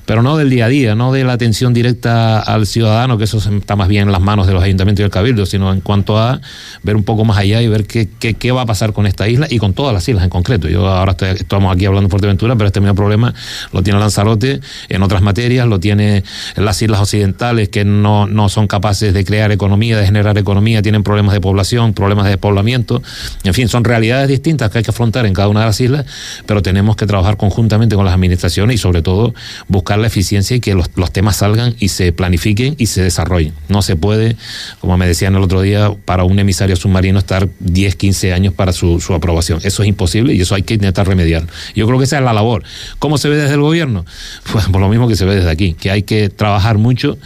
pero 0.05 0.22
no 0.22 0.38
del 0.38 0.50
día 0.50 0.65
a 0.65 0.70
día, 0.70 0.96
no 0.96 1.12
de 1.12 1.24
la 1.24 1.34
atención 1.34 1.74
directa 1.74 2.39
al 2.39 2.65
ciudadano, 2.65 3.17
que 3.17 3.25
eso 3.25 3.38
está 3.38 3.75
más 3.75 3.88
bien 3.88 4.03
en 4.03 4.12
las 4.12 4.22
manos 4.22 4.48
de 4.48 4.53
los 4.53 4.63
ayuntamientos 4.63 5.01
y 5.01 5.03
del 5.03 5.12
cabildo, 5.12 5.46
sino 5.46 5.72
en 5.72 5.81
cuanto 5.81 6.17
a 6.17 6.41
ver 6.84 6.96
un 6.96 7.03
poco 7.03 7.25
más 7.25 7.38
allá 7.38 7.62
y 7.62 7.67
ver 7.67 7.86
qué, 7.86 8.08
qué, 8.20 8.51
va 8.51 8.63
a 8.63 8.65
pasar 8.65 8.93
con 8.93 9.05
esta 9.08 9.27
isla 9.27 9.48
y 9.50 9.60
con 9.60 9.74
todas 9.74 9.93
las 9.93 10.08
islas 10.08 10.24
en 10.24 10.29
concreto. 10.29 10.67
Yo 10.67 10.88
ahora 10.88 11.15
estamos 11.36 11.74
aquí 11.74 11.86
hablando 11.86 12.08
de 12.08 12.12
Fuerteventura, 12.12 12.55
pero 12.55 12.67
este 12.67 12.81
mismo 12.81 12.96
problema 12.96 13.34
lo 13.72 13.84
tiene 13.84 14.00
Lanzarote 14.00 14.60
en 14.89 15.03
otras 15.03 15.22
materias, 15.22 15.67
lo 15.67 15.79
tiene 15.79 16.24
en 16.55 16.65
las 16.65 16.81
islas 16.81 17.00
occidentales 17.00 17.70
que 17.70 17.86
no, 17.86 18.27
no 18.27 18.50
son 18.50 18.67
capaces 18.67 19.13
de 19.13 19.24
crear 19.24 19.51
economía, 19.51 19.98
de 19.98 20.05
generar 20.05 20.38
economía, 20.38 20.81
tienen 20.81 21.03
problemas 21.03 21.34
de 21.34 21.41
población, 21.41 21.93
problemas 21.93 22.25
de 22.25 22.31
despoblamiento, 22.31 23.01
en 23.43 23.53
fin, 23.53 23.67
son 23.67 23.84
realidades 23.84 24.27
distintas 24.27 24.70
que 24.70 24.79
hay 24.79 24.84
que 24.84 24.91
afrontar 24.91 25.25
en 25.25 25.34
cada 25.34 25.48
una 25.48 25.62
de 25.62 25.65
las 25.67 25.79
islas, 25.79 26.05
pero 26.46 26.62
tenemos 26.62 26.96
que 26.96 27.05
trabajar 27.05 27.38
conjuntamente 27.38 27.96
con 27.96 28.05
las 28.05 28.13
administraciones 28.13 28.75
y 28.75 28.77
sobre 28.77 29.01
todo 29.01 29.34
buscar 29.67 30.00
la 30.01 30.08
eficiencia 30.08 30.55
y 30.55 30.60
que 30.60 30.74
los, 30.74 30.89
los 30.96 31.12
temas 31.12 31.38
salgan 31.38 31.75
y 31.79 31.89
se 31.89 32.12
planifiquen 32.12 32.75
y 32.77 32.88
se 32.88 33.03
desarrollen. 33.03 33.53
No 33.70 33.81
se 33.81 33.96
puede, 33.96 34.36
como 34.79 34.98
me 34.98 35.08
decían 35.08 35.36
el 35.36 35.41
otro 35.41 35.62
día, 35.62 35.93
para 36.05 36.24
un 36.24 36.39
emisario 36.39 36.75
submarino 36.75 37.20
estar 37.20 37.48
10, 37.60 37.96
15 37.96 38.34
años 38.34 38.53
para 38.53 38.74
su, 38.74 39.00
su 39.00 39.13
aprobación. 39.13 39.60
Eso 39.63 39.84
es 39.84 39.89
imposible 39.89 40.34
y 40.34 40.41
eso 40.41 40.55
hay 40.55 40.63
que 40.63 40.74
intentar 40.74 41.08
remediar. 41.08 41.46
Yo 41.75 41.86
creo 41.88 41.98
que 41.98 42.05
esa 42.05 42.17
es 42.17 42.24
la 42.24 42.34
labor. 42.34 42.63
¿Cómo 43.00 43.17
se 43.17 43.29
ve 43.29 43.38
desde 43.38 43.53
el 43.53 43.62
gobierno? 43.62 44.05
Pues 44.51 44.65
por 44.65 44.81
lo 44.81 44.89
mismo 44.89 45.08
que 45.08 45.15
se 45.15 45.24
ve 45.24 45.36
desde 45.36 45.50
aquí, 45.50 45.74
que 45.74 45.91
hay 45.91 46.03
que 46.03 46.29
trabajar 46.29 46.77
mucho 46.77 47.17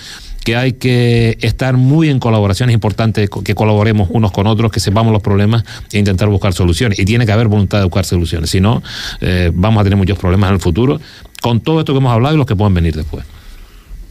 que 0.46 0.56
hay 0.56 0.74
que 0.74 1.40
estar 1.42 1.76
muy 1.76 2.08
en 2.10 2.20
colaboración, 2.20 2.70
es 2.70 2.76
importante 2.76 3.28
que 3.28 3.56
colaboremos 3.56 4.10
unos 4.12 4.32
con 4.32 4.46
otros, 4.46 4.72
que 4.72 4.80
sepamos 4.80 5.12
los 5.12 5.24
problemas 5.24 5.64
e 5.92 5.98
intentar 5.98 6.30
buscar 6.30 6.54
soluciones. 6.54 7.00
Y 7.00 7.06
tiene 7.06 7.26
que 7.26 7.32
haber 7.32 7.48
voluntad 7.48 7.80
de 7.80 7.86
buscar 7.86 8.06
soluciones, 8.06 8.52
si 8.52 8.62
no, 8.62 8.84
eh, 9.22 9.52
vamos 9.54 9.82
a 9.82 9.84
tener 9.84 9.98
muchos 9.98 10.20
problemas 10.20 10.50
en 10.50 10.54
el 10.54 10.62
futuro, 10.62 11.02
con 11.42 11.62
todo 11.62 11.80
esto 11.80 11.94
que 11.94 11.98
hemos 11.98 12.14
hablado 12.14 12.36
y 12.36 12.38
los 12.38 12.46
que 12.46 12.56
puedan 12.56 12.76
venir 12.76 12.96
después. 12.96 13.26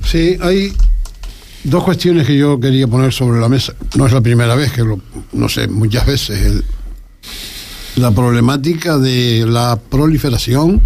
Sí, 0.04 0.36
hay 0.40 0.72
dos 1.62 1.84
cuestiones 1.84 2.26
que 2.26 2.36
yo 2.36 2.58
quería 2.58 2.88
poner 2.88 3.12
sobre 3.12 3.40
la 3.40 3.48
mesa. 3.48 3.72
No 3.94 4.04
es 4.04 4.12
la 4.12 4.20
primera 4.20 4.56
vez 4.56 4.72
que 4.72 4.82
lo, 4.82 5.00
no 5.32 5.48
sé, 5.48 5.68
muchas 5.68 6.04
veces 6.04 6.64
la 7.94 8.10
problemática 8.10 8.98
de 8.98 9.46
la 9.46 9.78
proliferación, 9.88 10.82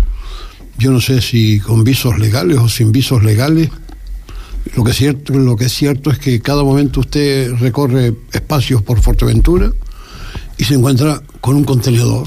yo 0.77 0.91
no 0.91 1.01
sé 1.01 1.23
si 1.23 1.59
con 1.59 1.85
visos 1.85 2.19
legales 2.19 2.59
o 2.59 2.69
sin 2.69 2.93
visos 2.93 3.25
legales, 3.25 3.71
lo 4.75 4.85
que, 4.85 4.91
es 4.91 4.97
cierto, 4.97 5.35
lo 5.35 5.57
que 5.57 5.67
es 5.67 5.73
cierto 5.73 6.11
es 6.11 6.19
que 6.19 6.41
cada 6.41 6.63
momento 6.63 7.01
usted 7.01 7.53
recorre 7.55 8.15
espacios 8.33 8.83
por 8.83 9.01
Fuerteventura 9.01 9.73
y 10.57 10.65
se 10.65 10.75
encuentra 10.75 11.23
con 11.41 11.57
un 11.57 11.65
contenedor 11.65 12.27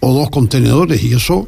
o 0.00 0.14
dos 0.14 0.30
contenedores 0.30 1.02
y 1.02 1.14
eso 1.14 1.46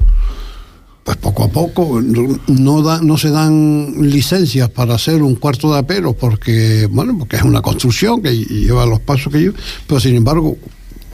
pues 1.02 1.18
poco 1.18 1.44
a 1.44 1.48
poco 1.48 2.00
no 2.00 2.82
da, 2.82 3.00
no 3.02 3.18
se 3.18 3.28
dan 3.28 3.94
licencias 4.10 4.70
para 4.70 4.94
hacer 4.94 5.22
un 5.22 5.34
cuarto 5.34 5.70
de 5.72 5.80
aperos 5.80 6.14
porque 6.14 6.88
bueno 6.90 7.18
porque 7.18 7.36
es 7.36 7.42
una 7.42 7.60
construcción 7.60 8.22
que 8.22 8.34
lleva 8.34 8.86
los 8.86 9.00
pasos 9.00 9.30
que 9.30 9.40
lleva 9.40 9.58
pero 9.86 10.00
sin 10.00 10.14
embargo 10.14 10.56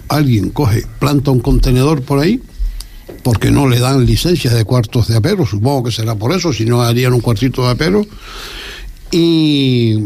alguien 0.06 0.50
coge 0.50 0.84
planta 1.00 1.32
un 1.32 1.40
contenedor 1.40 2.02
por 2.02 2.20
ahí 2.20 2.40
porque 3.22 3.50
no 3.50 3.68
le 3.68 3.78
dan 3.78 4.06
licencias 4.06 4.54
de 4.54 4.64
cuartos 4.64 5.08
de 5.08 5.16
apero. 5.16 5.46
Supongo 5.46 5.84
que 5.84 5.92
será 5.92 6.14
por 6.14 6.32
eso 6.32 6.52
si 6.52 6.64
no 6.64 6.82
harían 6.82 7.12
un 7.12 7.20
cuartito 7.20 7.62
de 7.62 7.70
apero 7.70 8.06
y, 9.10 9.98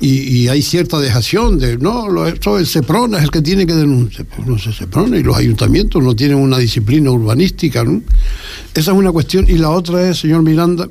y, 0.00 0.48
hay 0.48 0.62
cierta 0.62 0.98
dejación 0.98 1.58
de, 1.58 1.76
no, 1.76 2.08
lo, 2.08 2.26
esto 2.26 2.58
el 2.58 2.66
CEPRONA 2.66 3.18
es 3.18 3.24
el 3.24 3.30
que 3.30 3.42
tiene 3.42 3.66
que 3.66 3.74
denunciar, 3.74 4.26
pues 4.26 4.46
no 4.46 4.58
sé, 4.58 4.72
CEPRONA 4.72 5.16
y 5.16 5.22
los 5.22 5.36
ayuntamientos 5.36 6.02
no 6.02 6.14
tienen 6.14 6.38
una 6.38 6.58
disciplina 6.58 7.10
urbanística, 7.10 7.82
¿no? 7.84 8.02
Esa 8.74 8.92
es 8.92 8.96
una 8.96 9.10
cuestión, 9.10 9.46
y 9.48 9.58
la 9.58 9.70
otra 9.70 10.08
es, 10.08 10.20
señor 10.20 10.42
Miranda, 10.42 10.88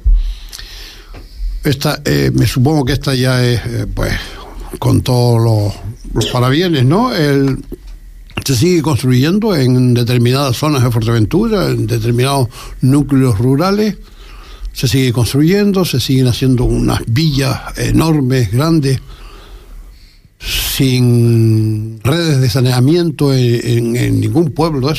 esta, 1.64 2.02
eh, 2.06 2.32
me 2.34 2.48
supongo 2.48 2.86
que 2.86 2.94
esta 2.94 3.16
ya 3.16 3.44
es, 3.46 3.62
eh, 3.66 3.88
pues, 3.94 4.14
con 4.80 5.02
todos 5.02 5.42
los, 5.42 5.74
los 6.14 6.32
parabienes, 6.32 6.86
¿no? 6.86 7.14
El, 7.14 7.64
se 8.44 8.56
sigue 8.56 8.82
construyendo 8.82 9.56
en 9.56 9.94
determinadas 9.94 10.56
zonas 10.56 10.84
de 10.84 10.92
Fuerteventura, 10.92 11.68
en 11.68 11.88
determinados 11.88 12.48
núcleos 12.82 13.38
rurales, 13.38 13.98
se 14.78 14.88
sigue 14.88 15.12
construyendo, 15.12 15.86
se 15.86 16.00
siguen 16.00 16.28
haciendo 16.28 16.64
unas 16.64 17.02
villas 17.08 17.60
enormes, 17.78 18.52
grandes, 18.52 19.00
sin 20.40 22.00
redes 22.04 22.40
de 22.40 22.48
saneamiento 22.48 23.34
en, 23.34 24.22
ningún 24.22 24.52
pueblo 24.52 24.94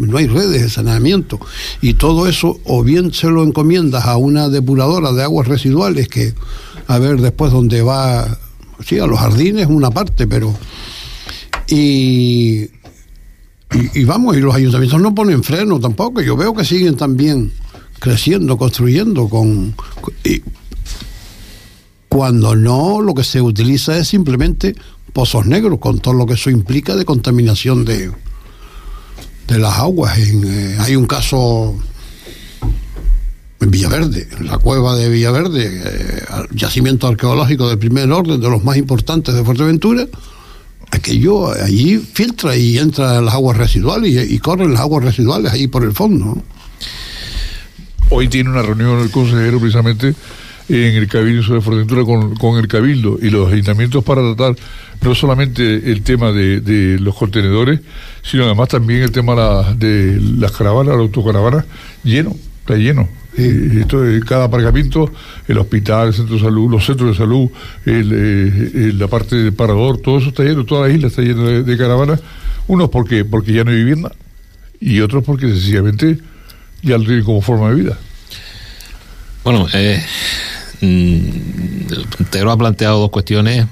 no 0.00 0.18
hay 0.18 0.26
redes 0.26 0.60
de 0.60 0.68
saneamiento. 0.68 1.40
Y 1.80 1.94
todo 1.94 2.28
eso, 2.28 2.60
o 2.64 2.84
bien 2.84 3.14
se 3.14 3.28
lo 3.28 3.42
encomiendas 3.42 4.04
a 4.04 4.18
una 4.18 4.50
depuradora 4.50 5.12
de 5.12 5.22
aguas 5.22 5.48
residuales, 5.48 6.08
que 6.08 6.34
a 6.86 6.98
ver 6.98 7.18
después 7.22 7.52
dónde 7.52 7.80
va, 7.80 8.38
sí, 8.84 8.98
a 8.98 9.06
los 9.06 9.18
jardines 9.18 9.66
una 9.66 9.90
parte, 9.90 10.26
pero. 10.26 10.54
Y, 11.68 12.64
y, 12.64 12.68
y, 13.94 14.04
vamos, 14.04 14.36
y 14.36 14.40
los 14.40 14.54
ayuntamientos 14.54 15.00
no 15.00 15.14
ponen 15.14 15.42
freno 15.42 15.80
tampoco. 15.80 16.20
Yo 16.20 16.36
veo 16.36 16.52
que 16.52 16.66
siguen 16.66 16.96
también 16.96 17.50
creciendo, 18.02 18.58
construyendo 18.58 19.28
con... 19.28 19.76
Y 20.24 20.42
cuando 22.08 22.56
no, 22.56 23.00
lo 23.00 23.14
que 23.14 23.22
se 23.22 23.40
utiliza 23.40 23.96
es 23.96 24.08
simplemente 24.08 24.74
pozos 25.12 25.46
negros, 25.46 25.78
con 25.78 26.00
todo 26.00 26.14
lo 26.14 26.26
que 26.26 26.34
eso 26.34 26.50
implica 26.50 26.96
de 26.96 27.04
contaminación 27.04 27.84
de, 27.84 28.10
de 29.46 29.58
las 29.58 29.78
aguas. 29.78 30.18
Eh, 30.18 30.76
hay 30.80 30.96
un 30.96 31.06
caso 31.06 31.76
en 33.60 33.70
Villaverde, 33.70 34.26
en 34.36 34.46
la 34.46 34.58
cueva 34.58 34.96
de 34.96 35.08
Villaverde, 35.08 35.70
eh, 35.72 36.22
yacimiento 36.50 37.06
arqueológico 37.06 37.68
de 37.68 37.76
primer 37.76 38.10
orden, 38.10 38.40
de 38.40 38.50
los 38.50 38.64
más 38.64 38.78
importantes 38.78 39.32
de 39.32 39.44
Fuerteventura, 39.44 40.08
aquello 40.90 41.52
allí 41.52 41.98
filtra 41.98 42.56
y 42.56 42.78
entra 42.78 43.20
las 43.20 43.34
aguas 43.34 43.56
residuales 43.56 44.28
y, 44.28 44.38
corren 44.40 44.72
las 44.72 44.80
aguas 44.80 45.04
residuales 45.04 45.52
ahí 45.52 45.68
por 45.68 45.84
el 45.84 45.92
fondo. 45.92 46.42
Hoy 48.12 48.28
tiene 48.28 48.50
una 48.50 48.62
reunión 48.62 49.00
el 49.00 49.10
consejero 49.10 49.58
precisamente 49.58 50.14
en 50.68 50.94
el 50.94 51.08
Cabildo 51.08 51.54
de 51.54 51.60
Fuerteventura 51.60 52.04
con, 52.04 52.34
con, 52.36 52.58
el 52.58 52.68
Cabildo 52.68 53.18
y 53.20 53.30
los 53.30 53.50
ayuntamientos 53.50 54.04
para 54.04 54.22
tratar 54.34 54.54
no 55.00 55.14
solamente 55.14 55.90
el 55.90 56.02
tema 56.02 56.30
de, 56.30 56.60
de 56.60 56.98
los 57.00 57.14
contenedores, 57.14 57.80
sino 58.22 58.44
además 58.44 58.68
también 58.68 59.02
el 59.02 59.10
tema 59.10 59.34
la, 59.34 59.74
de 59.74 60.20
las 60.38 60.52
caravanas, 60.52 60.94
las 60.94 61.02
autocaravanas, 61.02 61.64
lleno, 62.04 62.36
está 62.60 62.76
lleno. 62.76 63.08
Eh, 63.36 63.78
esto, 63.80 64.02
cada 64.26 64.44
aparcamiento, 64.44 65.10
el 65.48 65.58
hospital, 65.58 66.08
el 66.08 66.14
centro 66.14 66.36
de 66.36 66.42
salud, 66.42 66.70
los 66.70 66.84
centros 66.84 67.10
de 67.10 67.16
salud, 67.16 67.48
el, 67.86 68.12
eh, 68.12 68.92
la 68.94 69.08
parte 69.08 69.36
del 69.36 69.54
parador, 69.54 69.98
todo 69.98 70.18
eso 70.18 70.28
está 70.28 70.44
lleno, 70.44 70.64
toda 70.64 70.86
la 70.86 70.94
isla 70.94 71.08
está 71.08 71.22
llena 71.22 71.42
de, 71.44 71.62
de 71.62 71.78
caravanas. 71.78 72.20
Unos 72.68 72.90
porque, 72.90 73.24
porque 73.24 73.52
ya 73.54 73.64
no 73.64 73.70
hay 73.70 73.78
vivienda 73.78 74.12
y 74.80 75.00
otros 75.00 75.24
porque 75.24 75.48
sencillamente 75.48 76.18
ya 76.82 76.98
lo 76.98 77.04
tienen 77.04 77.24
como 77.24 77.40
forma 77.40 77.70
de 77.70 77.76
vida. 77.76 77.98
Bueno, 79.44 79.66
eh, 79.72 80.02
Tegro 82.30 82.50
ha 82.50 82.56
planteado 82.56 83.00
dos 83.00 83.10
cuestiones 83.10 83.66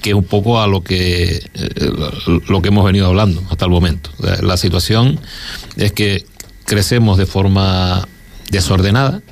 que 0.00 0.14
un 0.14 0.24
poco 0.24 0.60
a 0.60 0.66
lo 0.66 0.82
que 0.82 1.42
eh, 1.54 1.92
lo 2.48 2.62
que 2.62 2.68
hemos 2.68 2.84
venido 2.84 3.06
hablando 3.06 3.42
hasta 3.50 3.66
el 3.66 3.70
momento. 3.70 4.10
La 4.42 4.56
situación 4.56 5.20
es 5.76 5.92
que 5.92 6.24
crecemos 6.64 7.18
de 7.18 7.26
forma 7.26 8.06
desordenada. 8.50 9.22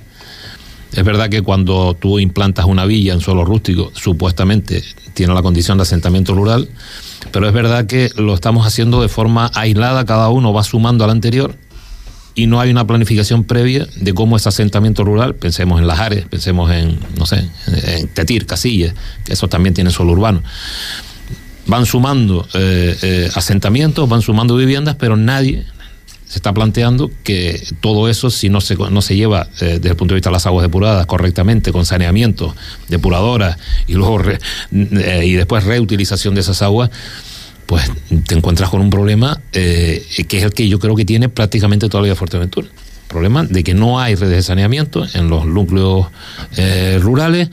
Es 0.92 1.04
verdad 1.04 1.28
que 1.28 1.42
cuando 1.42 1.94
tú 1.94 2.18
implantas 2.18 2.64
una 2.64 2.86
villa 2.86 3.12
en 3.12 3.20
suelo 3.20 3.44
rústico, 3.44 3.92
supuestamente 3.94 4.82
tiene 5.14 5.34
la 5.34 5.42
condición 5.42 5.78
de 5.78 5.82
asentamiento 5.82 6.34
rural, 6.34 6.68
pero 7.30 7.46
es 7.46 7.52
verdad 7.52 7.86
que 7.86 8.10
lo 8.16 8.34
estamos 8.34 8.66
haciendo 8.66 9.02
de 9.02 9.08
forma 9.08 9.50
aislada, 9.54 10.04
cada 10.04 10.30
uno 10.30 10.52
va 10.52 10.64
sumando 10.64 11.04
al 11.04 11.10
anterior 11.10 11.56
y 12.38 12.46
no 12.46 12.60
hay 12.60 12.70
una 12.70 12.86
planificación 12.86 13.42
previa 13.42 13.88
de 13.96 14.14
cómo 14.14 14.36
ese 14.36 14.48
asentamiento 14.48 15.02
rural, 15.02 15.34
pensemos 15.34 15.80
en 15.80 15.88
Las 15.88 15.98
Ares, 15.98 16.24
pensemos 16.30 16.70
en, 16.70 16.96
no 17.16 17.26
sé, 17.26 17.44
en 17.66 18.06
Tetir, 18.06 18.46
Casillas, 18.46 18.94
que 19.24 19.32
eso 19.32 19.48
también 19.48 19.74
tiene 19.74 19.90
suelo 19.90 20.12
urbano. 20.12 20.44
Van 21.66 21.84
sumando 21.84 22.46
eh, 22.54 22.96
eh, 23.02 23.30
asentamientos, 23.34 24.08
van 24.08 24.22
sumando 24.22 24.54
viviendas, 24.54 24.94
pero 24.94 25.16
nadie 25.16 25.64
se 26.28 26.38
está 26.38 26.54
planteando 26.54 27.10
que 27.24 27.60
todo 27.80 28.08
eso, 28.08 28.30
si 28.30 28.48
no 28.50 28.60
se, 28.60 28.76
no 28.76 29.02
se 29.02 29.16
lleva 29.16 29.48
eh, 29.60 29.80
desde 29.80 29.88
el 29.88 29.96
punto 29.96 30.14
de 30.14 30.18
vista 30.18 30.30
de 30.30 30.34
las 30.34 30.46
aguas 30.46 30.62
depuradas 30.62 31.06
correctamente, 31.06 31.72
con 31.72 31.86
saneamiento, 31.86 32.54
depuradoras 32.86 33.58
y 33.88 33.94
luego 33.94 34.18
re, 34.18 34.38
y 34.70 35.32
después 35.32 35.64
reutilización 35.64 36.36
de 36.36 36.42
esas 36.42 36.62
aguas, 36.62 36.90
pues 37.66 37.90
te 38.26 38.36
encuentras 38.36 38.70
con 38.70 38.80
un 38.80 38.90
problema 38.90 39.37
eh, 39.52 40.06
que 40.28 40.38
es 40.38 40.44
el 40.44 40.52
que 40.52 40.68
yo 40.68 40.78
creo 40.78 40.94
que 40.94 41.04
tiene 41.04 41.28
prácticamente 41.28 41.88
toda 41.88 42.02
la 42.02 42.06
vida 42.06 42.12
de 42.12 42.18
Fuerteventura. 42.18 42.68
Problema 43.08 43.44
de 43.44 43.64
que 43.64 43.72
no 43.72 44.00
hay 44.00 44.14
redes 44.14 44.36
de 44.36 44.42
saneamiento 44.42 45.06
en 45.14 45.30
los 45.30 45.46
núcleos 45.46 46.08
eh, 46.56 46.98
rurales 47.00 47.48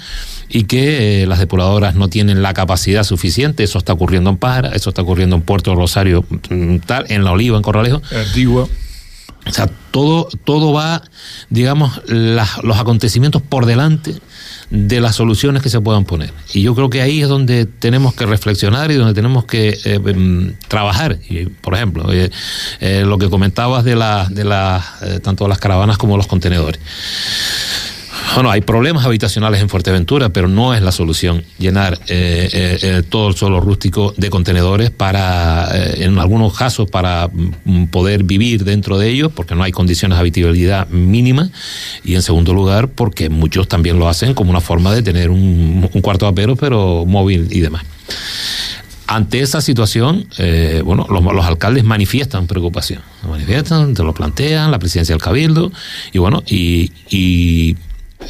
y 0.49 0.65
que 0.65 1.23
eh, 1.23 1.27
las 1.27 1.39
depuradoras 1.39 1.95
no 1.95 2.09
tienen 2.09 2.41
la 2.41 2.53
capacidad 2.53 3.03
suficiente. 3.03 3.63
Eso 3.63 3.77
está 3.77 3.93
ocurriendo 3.93 4.29
en 4.29 4.37
Pájara, 4.37 4.69
eso 4.75 4.89
está 4.89 5.01
ocurriendo 5.01 5.37
en 5.37 5.43
Puerto 5.43 5.73
Rosario, 5.73 6.25
mm, 6.49 6.77
tal, 6.79 7.05
en 7.09 7.23
La 7.23 7.31
Oliva, 7.31 7.55
en 7.55 7.63
Corralejo. 7.63 8.01
Antigua. 8.11 8.67
O 9.47 9.51
sea, 9.51 9.69
todo, 9.91 10.27
todo 10.43 10.73
va, 10.73 11.03
digamos, 11.49 12.01
los 12.07 12.77
acontecimientos 12.77 13.41
por 13.41 13.65
delante 13.65 14.15
de 14.69 14.99
las 14.99 15.15
soluciones 15.15 15.61
que 15.61 15.69
se 15.69 15.79
puedan 15.79 16.05
poner. 16.05 16.33
Y 16.53 16.61
yo 16.61 16.73
creo 16.75 16.89
que 16.89 17.01
ahí 17.01 17.21
es 17.21 17.29
donde 17.29 17.65
tenemos 17.65 18.13
que 18.13 18.25
reflexionar 18.25 18.91
y 18.91 18.95
donde 18.95 19.13
tenemos 19.13 19.45
que 19.45 19.77
eh, 19.85 19.99
em, 20.05 20.55
trabajar. 20.67 21.19
Por 21.61 21.75
ejemplo, 21.75 22.11
eh, 22.11 22.31
eh, 22.79 23.03
lo 23.05 23.17
que 23.17 23.29
comentabas 23.29 23.83
de, 23.83 23.95
la, 23.95 24.27
de 24.29 24.43
la, 24.43 24.83
tanto 25.23 25.47
las 25.47 25.59
caravanas 25.59 25.97
como 25.97 26.17
los 26.17 26.27
contenedores. 26.27 26.79
Bueno, 28.33 28.51
hay 28.51 28.61
problemas 28.61 29.05
habitacionales 29.05 29.61
en 29.61 29.69
Fuerteventura, 29.69 30.29
pero 30.29 30.47
no 30.47 30.73
es 30.73 30.81
la 30.81 30.91
solución 30.91 31.43
llenar 31.57 31.93
eh, 32.07 32.49
eh, 32.51 32.77
eh, 32.81 33.03
todo 33.07 33.29
el 33.29 33.35
suelo 33.35 33.61
rústico 33.61 34.13
de 34.17 34.29
contenedores 34.29 34.89
para, 34.89 35.69
en 35.95 36.17
algunos 36.19 36.53
casos, 36.53 36.89
para 36.89 37.29
mm, 37.31 37.85
poder 37.85 38.23
vivir 38.23 38.63
dentro 38.63 38.97
de 38.97 39.09
ellos, 39.09 39.31
porque 39.33 39.55
no 39.55 39.63
hay 39.63 39.71
condiciones 39.71 40.17
de 40.17 40.19
habitabilidad 40.21 40.87
mínima, 40.89 41.49
y 42.03 42.15
en 42.15 42.21
segundo 42.21 42.53
lugar, 42.53 42.89
porque 42.89 43.29
muchos 43.29 43.67
también 43.67 43.99
lo 43.99 44.09
hacen 44.09 44.33
como 44.33 44.49
una 44.49 44.61
forma 44.61 44.93
de 44.93 45.01
tener 45.01 45.29
un, 45.29 45.89
cuarto 46.01 46.25
de 46.25 46.31
apero, 46.31 46.55
pero 46.55 47.05
móvil 47.05 47.47
y 47.51 47.61
demás. 47.61 47.83
Ante 49.07 49.39
esa 49.39 49.61
situación, 49.61 50.27
bueno, 50.83 51.07
los, 51.09 51.45
alcaldes 51.45 51.83
manifiestan 51.83 52.47
preocupación, 52.47 53.01
manifiestan, 53.27 53.93
te 53.93 54.03
lo 54.03 54.13
plantean, 54.13 54.71
la 54.71 54.79
presidencia 54.79 55.13
del 55.13 55.21
cabildo, 55.21 55.71
y 56.11 56.17
bueno, 56.17 56.43
y 56.47 56.91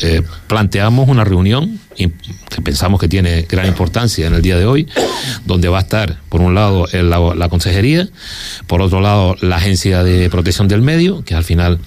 eh, 0.02 0.22
planteamos 0.48 1.08
una 1.08 1.24
reunión 1.24 1.80
que 1.96 2.12
pensamos 2.62 3.00
que 3.00 3.08
tiene 3.08 3.44
gran 3.44 3.68
importancia 3.68 4.28
en 4.28 4.34
el 4.34 4.42
día 4.42 4.58
de 4.58 4.66
hoy, 4.66 4.88
donde 5.46 5.70
va 5.70 5.78
a 5.78 5.82
estar, 5.82 6.20
por 6.28 6.42
un 6.42 6.54
lado, 6.54 6.86
la, 6.92 7.50
consejería, 7.50 8.10
por 8.68 8.82
otro 8.82 9.00
lado, 9.00 9.36
la 9.42 9.56
Agencia 9.56 10.04
de 10.04 10.30
Protección 10.30 10.68
del 10.68 10.82
Medio, 10.82 11.24
que 11.24 11.36
al 11.36 11.44
final 11.44 11.80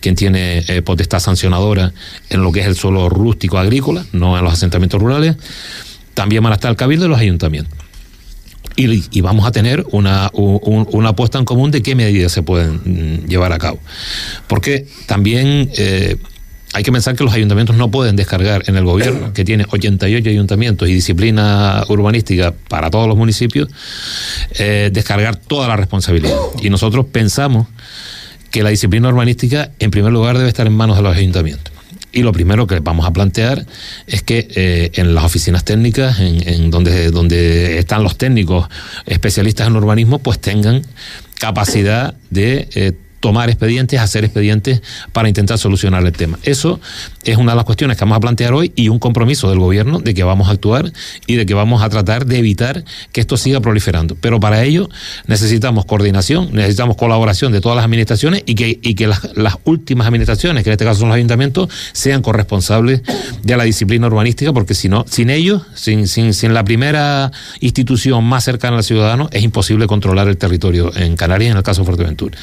quien 0.00 0.14
tiene 0.14 0.64
eh, 0.68 0.82
potestad 0.82 1.18
sancionadora 1.18 1.92
en 2.30 2.42
lo 2.42 2.52
que 2.52 2.60
es 2.60 2.66
el 2.66 2.76
suelo 2.76 3.08
rústico 3.08 3.58
agrícola, 3.58 4.04
no 4.12 4.38
en 4.38 4.44
los 4.44 4.52
asentamientos 4.52 5.00
rurales. 5.00 5.36
También 6.14 6.42
van 6.42 6.52
a 6.52 6.56
estar 6.56 6.70
el 6.70 6.76
Cabildo 6.76 7.06
y 7.06 7.08
los 7.08 7.18
ayuntamientos. 7.18 7.76
Y, 8.78 9.20
vamos 9.22 9.46
a 9.46 9.52
tener 9.52 9.86
una, 9.92 10.30
una 10.34 11.08
apuesta 11.08 11.38
en 11.38 11.46
común 11.46 11.70
de 11.70 11.82
qué 11.82 11.94
medidas 11.94 12.30
se 12.30 12.42
pueden 12.42 13.22
mm, 13.24 13.26
llevar 13.26 13.52
a 13.52 13.58
cabo. 13.58 13.78
Porque 14.48 14.86
también 15.06 15.70
eh, 15.78 16.18
hay 16.76 16.82
que 16.82 16.92
pensar 16.92 17.16
que 17.16 17.24
los 17.24 17.32
ayuntamientos 17.32 17.74
no 17.74 17.90
pueden 17.90 18.16
descargar 18.16 18.64
en 18.66 18.76
el 18.76 18.84
gobierno, 18.84 19.32
que 19.32 19.46
tiene 19.46 19.64
88 19.66 20.28
ayuntamientos 20.28 20.86
y 20.90 20.92
disciplina 20.92 21.82
urbanística 21.88 22.52
para 22.68 22.90
todos 22.90 23.08
los 23.08 23.16
municipios, 23.16 23.70
eh, 24.58 24.90
descargar 24.92 25.36
toda 25.36 25.68
la 25.68 25.76
responsabilidad. 25.76 26.36
Y 26.60 26.68
nosotros 26.68 27.06
pensamos 27.10 27.66
que 28.50 28.62
la 28.62 28.68
disciplina 28.68 29.08
urbanística, 29.08 29.70
en 29.78 29.90
primer 29.90 30.12
lugar, 30.12 30.36
debe 30.36 30.50
estar 30.50 30.66
en 30.66 30.74
manos 30.74 30.98
de 30.98 31.02
los 31.02 31.16
ayuntamientos. 31.16 31.72
Y 32.12 32.20
lo 32.20 32.34
primero 32.34 32.66
que 32.66 32.78
vamos 32.80 33.06
a 33.06 33.10
plantear 33.10 33.64
es 34.06 34.22
que 34.22 34.46
eh, 34.54 34.90
en 34.96 35.14
las 35.14 35.24
oficinas 35.24 35.64
técnicas, 35.64 36.20
en, 36.20 36.70
donde, 36.70 37.10
donde 37.10 37.78
están 37.78 38.02
los 38.02 38.18
técnicos 38.18 38.68
especialistas 39.06 39.68
en 39.68 39.76
urbanismo, 39.76 40.18
pues 40.18 40.40
tengan 40.40 40.82
capacidad 41.38 42.16
de 42.28 42.68
eh, 42.74 42.92
tomar 43.26 43.50
expedientes, 43.50 43.98
hacer 43.98 44.24
expedientes 44.24 44.82
para 45.10 45.28
intentar 45.28 45.58
solucionar 45.58 46.06
el 46.06 46.12
tema. 46.12 46.38
Eso 46.44 46.78
es 47.24 47.36
una 47.36 47.52
de 47.52 47.56
las 47.56 47.64
cuestiones 47.64 47.96
que 47.96 48.04
vamos 48.04 48.18
a 48.18 48.20
plantear 48.20 48.52
hoy 48.54 48.70
y 48.76 48.88
un 48.88 49.00
compromiso 49.00 49.50
del 49.50 49.58
gobierno 49.58 49.98
de 49.98 50.14
que 50.14 50.22
vamos 50.22 50.46
a 50.46 50.52
actuar 50.52 50.92
y 51.26 51.34
de 51.34 51.44
que 51.44 51.52
vamos 51.52 51.82
a 51.82 51.88
tratar 51.88 52.24
de 52.24 52.38
evitar 52.38 52.84
que 53.10 53.20
esto 53.20 53.36
siga 53.36 53.58
proliferando. 53.58 54.16
Pero 54.20 54.38
para 54.38 54.62
ello 54.62 54.88
necesitamos 55.26 55.86
coordinación, 55.86 56.50
necesitamos 56.52 56.96
colaboración 56.96 57.50
de 57.50 57.60
todas 57.60 57.74
las 57.74 57.84
administraciones 57.84 58.44
y 58.46 58.54
que, 58.54 58.78
y 58.80 58.94
que 58.94 59.08
las, 59.08 59.56
últimas 59.64 60.06
administraciones, 60.06 60.62
que 60.62 60.70
en 60.70 60.74
este 60.74 60.84
caso 60.84 61.00
son 61.00 61.08
los 61.08 61.16
ayuntamientos, 61.16 61.68
sean 61.92 62.22
corresponsables 62.22 63.02
de 63.42 63.56
la 63.56 63.64
disciplina 63.64 64.06
urbanística, 64.06 64.52
porque 64.52 64.74
si 64.74 64.88
no, 64.88 65.04
sin 65.08 65.30
ellos, 65.30 65.62
sin, 65.74 66.06
sin, 66.06 66.32
sin 66.32 66.54
la 66.54 66.62
primera 66.62 67.32
institución 67.58 68.22
más 68.22 68.44
cercana 68.44 68.76
al 68.76 68.84
ciudadano, 68.84 69.28
es 69.32 69.42
imposible 69.42 69.88
controlar 69.88 70.28
el 70.28 70.36
territorio 70.36 70.92
en 70.94 71.16
Canarias, 71.16 71.50
en 71.50 71.56
el 71.56 71.64
caso 71.64 71.80
de 71.80 71.86
Fuerteventura. 71.86 72.38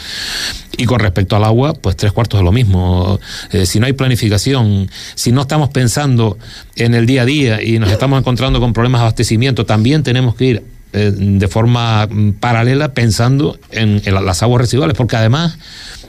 Y 0.76 0.86
con 0.86 1.00
respecto 1.00 1.36
al 1.36 1.44
agua, 1.44 1.74
pues 1.74 1.96
tres 1.96 2.12
cuartos 2.12 2.40
de 2.40 2.44
lo 2.44 2.52
mismo. 2.52 3.20
Eh, 3.52 3.66
si 3.66 3.80
no 3.80 3.86
hay 3.86 3.94
planificación, 3.94 4.90
si 5.14 5.32
no 5.32 5.42
estamos 5.42 5.70
pensando 5.70 6.38
en 6.76 6.96
el 6.96 7.06
día 7.06 7.22
a 7.22 7.26
día 7.26 7.64
y 7.64 7.78
nos 7.78 7.92
estamos 7.92 8.20
encontrando 8.20 8.60
con 8.60 8.74
problemas 8.74 9.02
de 9.02 9.04
abastecimiento, 9.04 9.66
también 9.66 10.02
tenemos 10.02 10.36
que 10.36 10.46
ir 10.46 10.64
eh, 10.96 11.12
de 11.16 11.48
forma 11.48 12.06
mm, 12.06 12.34
paralela 12.34 12.94
pensando 12.94 13.58
en, 13.72 14.02
las 14.06 14.44
aguas 14.44 14.62
residuales, 14.62 14.96
porque 14.96 15.16
además 15.16 15.58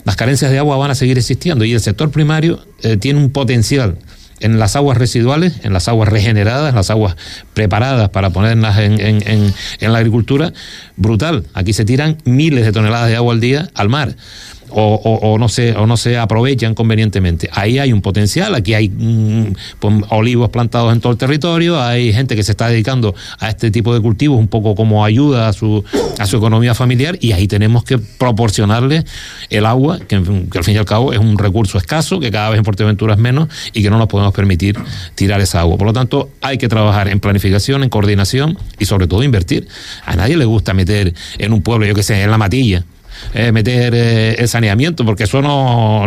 las 0.05 0.14
carencias 0.16 0.50
de 0.50 0.59
agua 0.59 0.77
van 0.77 0.90
a 0.90 0.94
seguir 0.94 1.16
existiendo 1.16 1.64
y 1.64 1.72
el 1.72 1.81
sector 1.81 2.11
primario 2.11 2.61
eh, 2.83 2.98
tiene 2.98 3.18
un 3.18 3.31
potencial 3.31 3.96
en 4.40 4.59
las 4.59 4.77
aguas 4.77 4.98
residuales, 4.98 5.55
en 5.62 5.72
las 5.72 5.88
aguas 5.88 6.11
regeneradas, 6.11 6.68
en 6.68 6.74
las 6.74 6.90
aguas 6.90 7.16
preparadas 7.55 8.11
para 8.11 8.29
ponerlas 8.29 8.79
en, 8.79 9.00
en, 9.00 9.55
en 9.81 9.92
la 9.92 9.98
agricultura, 9.98 10.53
brutal. 10.96 11.46
Aquí 11.55 11.72
se 11.72 11.87
tiran 11.87 12.18
miles 12.24 12.66
de 12.66 12.72
toneladas 12.72 13.09
de 13.09 13.16
agua 13.16 13.33
al 13.33 13.40
día 13.40 13.70
al 13.74 13.88
mar 13.88 14.16
o, 14.77 15.37
no 15.39 15.49
se, 15.49 15.73
o 15.73 15.87
no 15.87 15.97
se 15.97 16.19
aprovechan 16.19 16.75
convenientemente. 16.75 17.49
Ahí 17.53 17.79
hay 17.79 17.93
un 17.93 18.03
potencial, 18.03 18.55
aquí 18.55 18.75
hay 18.75 18.89
mm, 18.89 19.55
olivos 20.11 20.51
plantados 20.51 20.93
en 20.93 21.01
todo 21.01 21.13
el 21.13 21.19
territorio, 21.19 21.81
hay 21.81 22.13
gente 22.13 22.35
que 22.35 22.43
se 22.43 22.53
está 22.53 22.69
dedicando 22.69 23.15
a 23.39 23.51
este 23.51 23.71
tipo 23.71 23.95
de 23.95 24.01
cultivos 24.01 24.39
un 24.39 24.49
poco 24.49 24.75
como 24.75 25.05
ayuda 25.05 25.49
a 25.49 25.53
su, 25.53 25.85
a 26.19 26.27
su 26.27 26.37
economía 26.37 26.75
familiar 26.75 27.17
y 27.21 27.33
ahí 27.33 27.47
tenemos 27.47 27.85
que 27.85 27.99
proporcionarle 27.99 29.05
el 29.51 29.67
agua, 29.67 29.99
que, 30.01 30.17
al 30.17 30.65
fin 30.65 30.75
y 30.75 30.79
al 30.79 30.85
cabo 30.85 31.13
es 31.13 31.19
un 31.19 31.39
recurso 31.39 31.79
escaso, 31.79 32.19
que 32.19 32.31
cada 32.31 32.51
vez 32.51 32.59
en 32.59 32.65
Fuerteventura 32.65 33.15
es 33.15 33.21
menos 33.21 33.49
y 33.73 33.83
que 33.83 33.91
no 33.91 33.99
nos 33.99 34.09
podemos 34.09 34.33
permitir 34.35 34.77
tirar 35.15 35.41
esa 35.41 35.61
agua. 35.61 35.77
Por 35.77 35.87
lo 35.87 35.93
tanto, 35.93 36.31
hay 36.41 36.59
que 36.59 36.69
trabajar 36.69 37.09
en 37.09 37.21
planificación, 37.21 37.83
en 37.83 37.91
coordinación 37.91 38.59
y 38.79 38.87
sobre 38.87 39.07
todo 39.07 39.23
invertir. 39.23 39.69
A 40.05 40.17
nadie 40.17 40.37
le 40.37 40.45
gusta 40.45 40.75
meter 40.75 41.15
en 41.39 41.53
un 41.53 41.63
pueblo, 41.63 41.87
yo 41.87 41.95
que 41.95 42.03
sé, 42.03 42.23
en 42.23 42.31
la 42.31 42.39
matilla, 42.39 42.85
eh, 43.33 43.53
meter 43.53 43.94
eh, 43.94 44.37
el 44.38 44.48
saneamiento, 44.48 45.05
porque 45.05 45.24
eso 45.24 45.42
no, 45.42 46.05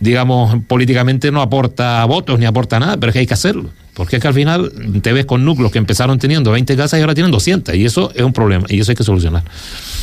digamos, 0.00 0.62
políticamente 0.66 1.30
no 1.30 1.42
aporta 1.42 2.04
votos 2.04 2.38
ni 2.38 2.46
aporta 2.46 2.78
nada, 2.78 2.96
pero 2.96 3.10
es 3.10 3.12
que 3.14 3.18
hay 3.20 3.26
que 3.26 3.34
hacerlo. 3.34 3.70
Porque 3.94 4.16
es 4.16 4.22
que 4.22 4.28
al 4.28 4.34
final 4.34 4.72
te 5.02 5.12
ves 5.12 5.26
con 5.26 5.44
núcleos 5.44 5.72
que 5.72 5.78
empezaron 5.78 6.18
teniendo 6.20 6.52
20 6.52 6.76
casas 6.76 6.98
y 6.98 7.00
ahora 7.00 7.14
tienen 7.14 7.32
200, 7.32 7.74
y 7.74 7.84
eso 7.84 8.12
es 8.14 8.22
un 8.22 8.32
problema, 8.32 8.66
y 8.68 8.80
eso 8.80 8.92
hay 8.92 8.96
que 8.96 9.04
solucionar. 9.04 9.42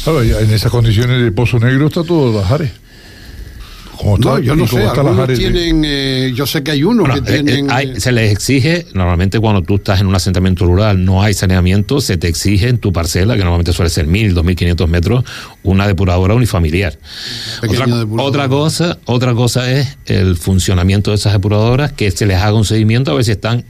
en 0.06 0.52
esas 0.52 0.72
condiciones 0.72 1.22
de 1.22 1.32
Pozo 1.32 1.60
Negro 1.60 1.88
está 1.88 2.04
todo 2.04 2.34
Bajares 2.34 2.85
no, 4.20 4.40
yo 4.40 4.56
no 4.56 4.68
sé, 4.68 4.84
tienen, 5.36 5.84
eh, 5.86 6.32
yo 6.36 6.46
sé 6.46 6.64
que 6.64 6.72
hay 6.72 6.84
uno 6.84 7.04
que 7.06 7.20
eh, 7.20 7.22
tienen... 7.22 7.70
Eh, 7.70 8.00
se 8.00 8.12
les 8.12 8.32
exige, 8.32 8.86
normalmente 8.94 9.40
cuando 9.40 9.62
tú 9.62 9.76
estás 9.76 10.02
en 10.02 10.08
un 10.08 10.16
asentamiento 10.16 10.66
rural, 10.66 11.04
no 11.04 11.22
hay 11.22 11.34
saneamiento, 11.34 12.02
se 12.02 12.18
te 12.18 12.28
exige 12.28 12.68
en 12.68 12.78
tu 12.78 12.92
parcela, 12.92 13.36
que 13.36 13.42
normalmente 13.42 13.74
suele 13.74 13.90
ser 13.90 14.08
mil, 14.08 14.34
dos 14.34 14.44
mil 14.44 14.56
quinientos 14.56 14.90
metros, 14.90 15.24
una 15.64 15.88
depuradora 15.88 16.34
unifamiliar. 16.34 16.98
Otra, 18.18 18.48
cosa, 18.48 18.98
otra 19.06 19.34
cosa 19.34 19.72
es 19.72 19.98
el 20.06 20.36
funcionamiento 20.38 21.12
de 21.12 21.18
esas 21.18 21.34
depuradoras, 21.34 21.92
que 21.92 22.12
se 22.12 22.26
les 22.26 22.38
haga 22.38 22.54
un 22.54 22.66
seguimiento 22.66 23.12
a 23.12 23.16
ver 23.16 23.26
si 23.26 23.32
están... 23.32 23.64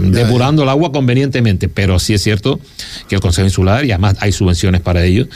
depurando 0.00 0.62
el 0.62 0.68
agua 0.68 0.92
convenientemente, 0.92 1.68
pero 1.68 1.98
sí 1.98 2.14
es 2.14 2.22
cierto 2.22 2.60
que 3.08 3.16
el 3.16 3.20
Consejo 3.20 3.46
Insular, 3.46 3.84
y 3.84 3.90
además 3.90 4.16
hay 4.20 4.30
subvenciones 4.30 4.80
para 4.80 5.04
ello, 5.04 5.26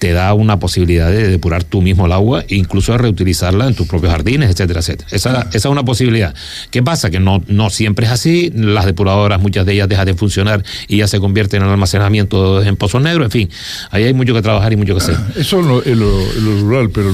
te 0.00 0.14
da 0.14 0.32
una 0.32 0.58
posibilidad 0.58 1.10
de 1.10 1.28
depurar 1.28 1.62
tú 1.62 1.82
mismo 1.82 2.06
el 2.06 2.12
agua 2.12 2.42
e 2.48 2.56
incluso 2.56 2.92
de 2.92 2.98
reutilizarla 2.98 3.68
en 3.68 3.74
tus 3.74 3.86
propios 3.86 4.10
jardines, 4.10 4.48
etcétera, 4.48 4.80
etcétera. 4.80 5.06
Esa, 5.12 5.42
esa 5.42 5.56
es 5.56 5.64
una 5.66 5.84
posibilidad. 5.84 6.34
¿Qué 6.70 6.82
pasa? 6.82 7.10
Que 7.10 7.20
no, 7.20 7.42
no 7.48 7.68
siempre 7.68 8.06
es 8.06 8.12
así. 8.12 8.50
Las 8.54 8.86
depuradoras, 8.86 9.42
muchas 9.42 9.66
de 9.66 9.74
ellas 9.74 9.90
dejan 9.90 10.06
de 10.06 10.14
funcionar 10.14 10.64
y 10.88 10.96
ya 10.96 11.06
se 11.06 11.20
convierten 11.20 11.62
en 11.62 11.68
almacenamiento 11.68 12.62
en 12.62 12.76
pozos 12.76 13.02
negros. 13.02 13.26
En 13.26 13.30
fin, 13.30 13.50
ahí 13.90 14.04
hay 14.04 14.14
mucho 14.14 14.32
que 14.32 14.40
trabajar 14.40 14.72
y 14.72 14.76
mucho 14.76 14.94
que 14.94 15.02
hacer. 15.02 15.16
Eso 15.36 15.82
es 15.84 15.98
lo, 15.98 16.60
rural, 16.62 16.88
pero 16.88 17.10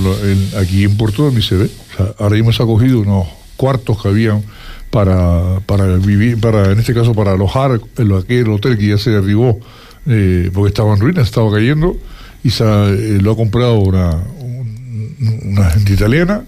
aquí 0.57 0.85
en 0.85 0.96
Puerto 0.96 1.29
de 1.29 1.42
se 1.42 1.57
ve. 1.57 1.70
ahora 2.20 2.38
hemos 2.38 2.61
acogido 2.61 3.01
unos 3.01 3.27
cuartos 3.57 4.01
que 4.01 4.09
habían 4.09 4.44
para, 4.90 5.59
para 5.66 5.96
vivir, 5.96 6.38
para 6.38 6.70
en 6.70 6.79
este 6.79 6.94
caso 6.94 7.14
para 7.14 7.33
alojar 7.33 7.81
en 7.99 8.12
aquel 8.12 8.49
hotel 8.49 8.79
que 8.79 8.87
ya 8.87 8.99
se 8.99 9.11
derribó 9.11 9.59
eh, 10.07 10.51
porque 10.55 10.68
estaba 10.68 10.94
en 10.94 11.01
ruinas, 11.01 11.27
estaba 11.27 11.51
cayendo 11.51 11.96
y 12.47 12.53
eh, 12.63 13.19
lo 13.21 13.33
ha 13.33 13.37
comprado 13.37 13.79
una, 13.81 14.23
una 15.45 15.71
gente 15.71 15.95
italiana. 15.95 16.45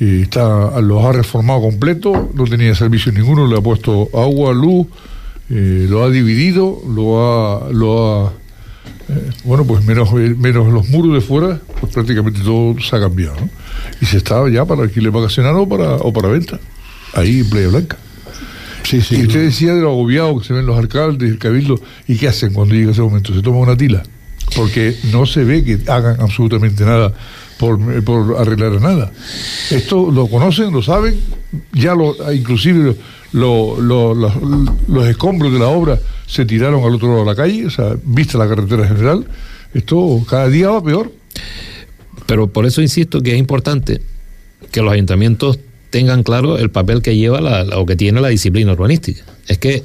Y 0.00 0.22
está, 0.22 0.80
los 0.80 1.04
ha 1.04 1.12
reformado 1.12 1.60
completo, 1.60 2.30
no 2.32 2.44
tenía 2.44 2.74
servicio 2.74 3.10
ninguno, 3.10 3.48
le 3.48 3.58
ha 3.58 3.60
puesto 3.60 4.08
agua, 4.14 4.54
luz, 4.54 4.86
eh, 5.50 5.86
lo 5.88 6.04
ha 6.04 6.10
dividido, 6.10 6.80
lo 6.88 7.20
ha, 7.20 7.72
lo 7.72 8.26
ha 8.26 8.32
eh, 9.08 9.30
bueno, 9.44 9.64
pues 9.64 9.84
menos, 9.84 10.12
menos 10.12 10.72
los 10.72 10.88
muros 10.88 11.14
de 11.14 11.20
fuera, 11.20 11.60
pues 11.80 11.92
prácticamente 11.92 12.40
todo 12.40 12.80
se 12.80 12.94
ha 12.94 13.00
cambiado. 13.00 13.36
Y 14.00 14.06
se 14.06 14.18
estaba 14.18 14.48
ya 14.48 14.64
para 14.64 14.82
alquiler 14.82 15.10
vacacional 15.10 15.56
o 15.56 15.68
para, 15.68 15.96
o 15.96 16.12
para 16.12 16.28
venta, 16.28 16.60
ahí 17.14 17.40
en 17.40 17.50
Playa 17.50 17.68
Blanca. 17.68 17.96
Sí, 18.84 19.02
sí, 19.02 19.16
y 19.16 19.26
usted 19.26 19.42
decía 19.42 19.74
de 19.74 19.82
lo 19.82 19.90
agobiado 19.90 20.38
que 20.38 20.46
se 20.46 20.54
ven 20.54 20.64
los 20.64 20.78
alcaldes, 20.78 21.28
el 21.28 21.38
cabildo, 21.38 21.78
¿y 22.06 22.16
qué 22.16 22.28
hacen 22.28 22.54
cuando 22.54 22.74
llega 22.74 22.92
ese 22.92 23.02
momento? 23.02 23.34
¿Se 23.34 23.42
toma 23.42 23.58
una 23.58 23.76
tila? 23.76 24.02
Porque 24.58 24.96
no 25.12 25.24
se 25.24 25.44
ve 25.44 25.62
que 25.62 25.78
hagan 25.88 26.20
absolutamente 26.20 26.84
nada 26.84 27.12
por, 27.58 27.78
arreglar 28.36 28.80
nada. 28.80 29.12
Esto 29.70 30.10
lo 30.10 30.26
conocen, 30.26 30.72
lo 30.72 30.82
saben, 30.82 31.14
ya 31.72 31.94
lo, 31.94 32.16
inclusive 32.32 32.96
lo, 33.32 33.80
los 33.80 35.06
escombros 35.06 35.52
de 35.52 35.60
la 35.60 35.68
obra 35.68 36.00
se 36.26 36.44
tiraron 36.44 36.82
al 36.82 36.96
otro 36.96 37.08
lado 37.08 37.20
de 37.20 37.26
la 37.26 37.36
calle, 37.36 37.66
o 37.66 37.70
sea, 37.70 37.96
vista 38.02 38.36
la 38.36 38.48
carretera 38.48 38.88
general, 38.88 39.28
esto 39.74 40.24
cada 40.28 40.48
día 40.48 40.70
va 40.70 40.82
peor. 40.82 41.12
Pero 42.26 42.48
por 42.48 42.66
eso 42.66 42.82
insisto 42.82 43.22
que 43.22 43.34
es 43.34 43.38
importante 43.38 44.02
que 44.72 44.82
los 44.82 44.92
ayuntamientos 44.92 45.60
tengan 45.90 46.24
claro 46.24 46.58
el 46.58 46.70
papel 46.70 47.00
que 47.00 47.16
lleva 47.16 47.40
la, 47.40 47.62
o 47.78 47.86
que 47.86 47.94
tiene 47.94 48.20
la 48.20 48.28
disciplina 48.28 48.72
urbanística. 48.72 49.22
Es 49.46 49.58
que 49.58 49.84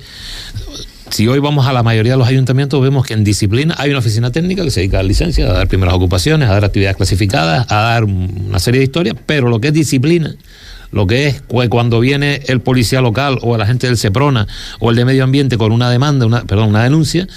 si 1.13 1.28
hoy 1.28 1.38
vamos 1.38 1.67
a 1.67 1.73
la 1.73 1.84
mayoría 1.84 2.13
de 2.13 2.17
los 2.17 2.28
ayuntamientos, 2.28 2.82
vemos 2.82 3.06
que 3.06 3.13
en 3.13 3.23
disciplina 3.23 3.76
hay 3.78 3.91
una 3.91 3.99
oficina 3.99 4.32
técnica 4.32 4.63
que 4.63 4.71
se 4.71 4.80
dedica 4.80 4.97
a 4.97 5.04
licencias, 5.04 5.47
a 5.47 5.54
dar 5.54 5.67
primeras 5.67 5.93
ocupaciones, 5.93 6.49
a 6.49 6.54
dar 6.54 6.65
actividades 6.65 6.97
clasificadas, 6.97 7.71
a 7.71 7.76
dar 7.76 8.04
una 8.06 8.58
serie 8.58 8.80
de 8.80 8.86
historias, 8.86 9.15
pero 9.28 9.47
lo 9.47 9.62
que 9.62 9.67
es 9.67 9.76
disciplina, 9.76 10.34
lo 10.91 11.06
que 11.06 11.28
es 11.28 11.43
cuando 11.69 11.99
viene 11.99 12.41
el 12.47 12.62
policía 12.62 12.99
local 12.99 13.38
o 13.43 13.56
la 13.58 13.67
gente 13.67 13.86
del 13.86 13.97
SEPRONA 13.97 14.47
o 14.80 14.89
el 14.89 14.95
de 14.95 15.06
medio 15.06 15.23
ambiente 15.23 15.56
con 15.56 15.71
una 15.71 15.91
demanda, 15.91 16.26
una, 16.26 16.45
perdón, 16.45 16.69
una 16.69 16.84
denuncia, 16.84 17.28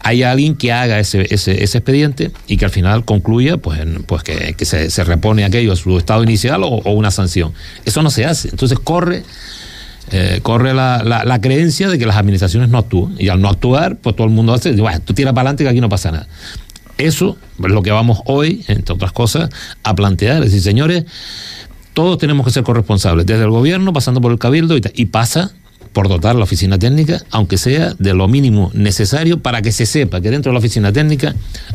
hay 0.00 0.22
alguien 0.22 0.54
que 0.56 0.72
haga 0.72 0.98
ese, 0.98 1.26
ese, 1.28 1.52
expediente 1.52 2.30
y 2.46 2.56
que 2.56 2.64
al 2.64 2.70
final 2.70 3.04
concluya 3.04 3.58
pues, 3.58 3.78
pues 4.06 4.22
que, 4.22 4.64
se, 4.64 4.88
se, 4.88 5.04
repone 5.04 5.44
aquello 5.44 5.74
a 5.74 5.76
su 5.76 5.98
estado 5.98 6.22
inicial 6.22 6.64
o, 6.64 6.68
o 6.68 6.92
una 6.92 7.10
sanción. 7.10 7.52
Eso 7.84 8.02
no 8.02 8.10
se 8.10 8.24
hace. 8.24 8.48
Entonces 8.48 8.78
corre 8.78 9.22
eh, 10.10 10.40
corre 10.42 10.74
la, 10.74 11.02
la, 11.02 11.40
creencia 11.40 11.88
de 11.88 11.98
que 11.98 12.06
las 12.06 12.16
administraciones 12.16 12.68
no 12.68 12.78
actúan. 12.78 13.14
Y 13.18 13.28
al 13.28 13.40
no 13.40 13.48
actuar, 13.48 13.96
pues 13.96 14.16
todo 14.16 14.26
el 14.26 14.32
mundo 14.32 14.54
hace, 14.54 14.72
bueno, 14.72 15.00
tú 15.04 15.14
tiras 15.14 15.32
para 15.32 15.42
adelante 15.42 15.64
que 15.64 15.70
aquí 15.70 15.80
no 15.80 15.88
pasa 15.88 16.10
nada. 16.10 16.28
Eso 16.96 17.36
es 17.62 17.70
lo 17.70 17.82
que 17.82 17.90
vamos 17.90 18.20
hoy, 18.24 18.64
entre 18.68 18.94
otras 18.94 19.12
cosas, 19.12 19.50
a 19.82 19.94
plantear. 19.94 20.38
Es 20.42 20.50
decir, 20.50 20.62
señores, 20.62 21.04
todos 21.94 22.18
tenemos 22.18 22.44
que 22.44 22.52
ser 22.52 22.64
corresponsables, 22.64 23.26
desde 23.26 23.44
el 23.44 23.50
gobierno, 23.50 23.92
pasando 23.92 24.20
por 24.20 24.32
el 24.32 24.38
cabildo 24.38 24.76
y, 24.76 24.82
y 24.94 25.06
pasa 25.06 25.52
por 25.92 26.08
dotar 26.08 26.36
la 26.36 26.44
oficina 26.44 26.78
técnica, 26.78 27.22
aunque 27.30 27.58
sea 27.58 27.94
de 27.98 28.14
lo 28.14 28.28
mínimo 28.28 28.70
necesario 28.74 29.40
para 29.40 29.62
que 29.62 29.72
se 29.72 29.86
sepa 29.86 30.20
que 30.20 30.30
dentro 30.30 30.50
de 30.50 30.54
la 30.54 30.58
oficina 30.58 30.92
técnica 30.92 31.34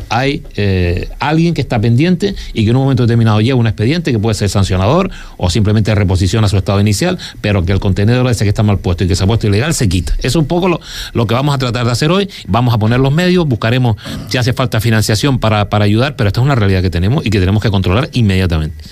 hay 0.10 0.44
eh, 0.56 1.10
alguien 1.20 1.54
que 1.54 1.62
está 1.62 1.80
pendiente 1.80 2.36
y 2.54 2.64
que 2.64 2.70
en 2.70 2.76
un 2.76 2.84
momento 2.84 3.04
determinado 3.04 3.42
lleva 3.42 3.60
un 3.60 3.68
expediente 3.68 4.12
que 4.12 4.20
puede 4.20 4.36
ser 4.36 4.50
sancionador 4.50 5.10
o 5.38 5.50
simplemente 5.50 5.94
reposición 5.96 6.44
a 6.44 6.48
su 6.48 6.58
estado 6.58 6.80
inicial, 6.80 7.18
pero 7.42 7.66
que 7.66 7.72
el 7.72 7.80
contenedor 7.80 8.30
ese 8.30 8.44
que 8.44 8.50
está 8.50 8.64
mal 8.64 8.80
puesto 8.80 9.04
y 9.04 9.08
que 9.08 9.16
se 9.16 9.24
ha 9.24 9.28
puesto 9.28 9.48
ilegal 9.48 9.74
se 9.74 9.90
quita. 9.90 10.14
Eso 10.20 10.28
es 10.28 10.36
un 10.36 10.46
poco 10.46 10.68
lo, 10.68 10.80
lo 11.14 11.28
que 11.28 11.34
vamos 11.34 11.54
a 11.56 11.58
tratar 11.58 11.86
de 11.86 11.92
hacer 11.92 12.12
hoy. 12.12 12.30
Vamos 12.48 12.74
a 12.74 12.78
poner 12.78 13.00
los 13.00 13.14
medios, 13.14 13.48
buscaremos 13.48 13.98
si 14.30 14.38
hace 14.38 14.54
falta 14.54 14.80
financiación 14.80 15.40
para, 15.40 15.70
para 15.70 15.86
ayudar, 15.86 16.16
pero 16.16 16.28
esta 16.28 16.42
es 16.42 16.46
una 16.46 16.56
realidad 16.56 16.82
que 16.82 16.90
tenemos 16.90 17.26
y 17.26 17.30
que 17.30 17.40
tenemos 17.40 17.62
que 17.62 17.70
controlar 17.70 18.10
inmediatamente. 18.14 18.84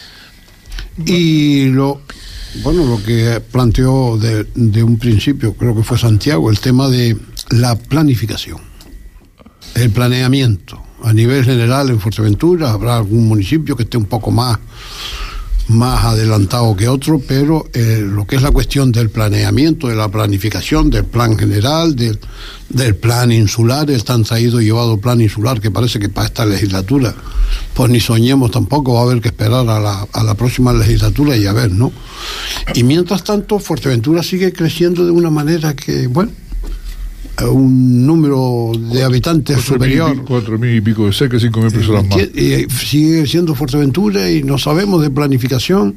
Y 1.05 1.67
lo, 1.67 2.01
bueno, 2.63 2.85
lo 2.85 3.01
que 3.03 3.41
planteó 3.51 4.17
de, 4.17 4.45
de, 4.55 4.83
un 4.83 4.97
principio, 4.97 5.53
creo 5.53 5.75
que 5.75 5.83
fue 5.83 5.97
Santiago, 5.97 6.49
el 6.49 6.59
tema 6.59 6.89
de 6.89 7.17
la 7.49 7.75
planificación, 7.75 8.59
el 9.75 9.89
planeamiento. 9.91 10.81
A 11.03 11.13
nivel 11.13 11.43
general 11.43 11.89
en 11.89 11.99
Fuerteventura 11.99 12.71
habrá 12.71 12.97
algún 12.97 13.27
municipio 13.27 13.75
que 13.75 13.83
esté 13.83 13.97
un 13.97 14.05
poco 14.05 14.29
más 14.29 14.59
más 15.71 16.05
adelantado 16.05 16.75
que 16.75 16.87
otro, 16.87 17.19
pero 17.25 17.65
eh, 17.73 18.03
lo 18.05 18.25
que 18.25 18.35
es 18.35 18.41
la 18.41 18.51
cuestión 18.51 18.91
del 18.91 19.09
planeamiento, 19.09 19.87
de 19.87 19.95
la 19.95 20.09
planificación, 20.09 20.89
del 20.89 21.05
plan 21.05 21.37
general, 21.37 21.95
del, 21.95 22.19
del 22.69 22.95
plan 22.95 23.31
insular, 23.31 23.89
el 23.89 24.03
tan 24.03 24.23
traído 24.23 24.61
y 24.61 24.65
llevado 24.65 24.97
plan 24.97 25.21
insular, 25.21 25.59
que 25.59 25.71
parece 25.71 25.99
que 25.99 26.09
para 26.09 26.27
esta 26.27 26.45
legislatura, 26.45 27.13
pues 27.73 27.89
ni 27.89 27.99
soñemos 27.99 28.51
tampoco, 28.51 28.93
va 28.93 29.01
a 29.01 29.03
haber 29.03 29.21
que 29.21 29.29
esperar 29.29 29.67
a 29.69 29.79
la, 29.79 30.07
a 30.11 30.23
la 30.23 30.35
próxima 30.35 30.73
legislatura 30.73 31.35
y 31.35 31.45
a 31.45 31.53
ver, 31.53 31.71
¿no? 31.71 31.91
Y 32.75 32.83
mientras 32.83 33.23
tanto, 33.23 33.59
Fuerteventura 33.59 34.23
sigue 34.23 34.53
creciendo 34.53 35.05
de 35.05 35.11
una 35.11 35.29
manera 35.29 35.75
que, 35.75 36.07
bueno, 36.07 36.31
un 37.49 38.05
número 38.05 38.71
de 38.75 39.03
habitantes 39.03 39.61
superior. 39.61 40.23
cuatro 40.25 40.57
mil 40.57 40.75
y 40.75 40.81
pico 40.81 41.05
de 41.05 41.13
cerca, 41.13 41.39
cinco 41.39 41.61
mil 41.61 41.71
personas 41.71 42.07
más. 42.07 42.17
Y 42.35 42.67
sigue 42.69 43.25
siendo 43.27 43.55
Fuerteventura 43.55 44.29
y 44.29 44.43
no 44.43 44.57
sabemos 44.57 45.01
de 45.01 45.09
planificación, 45.09 45.95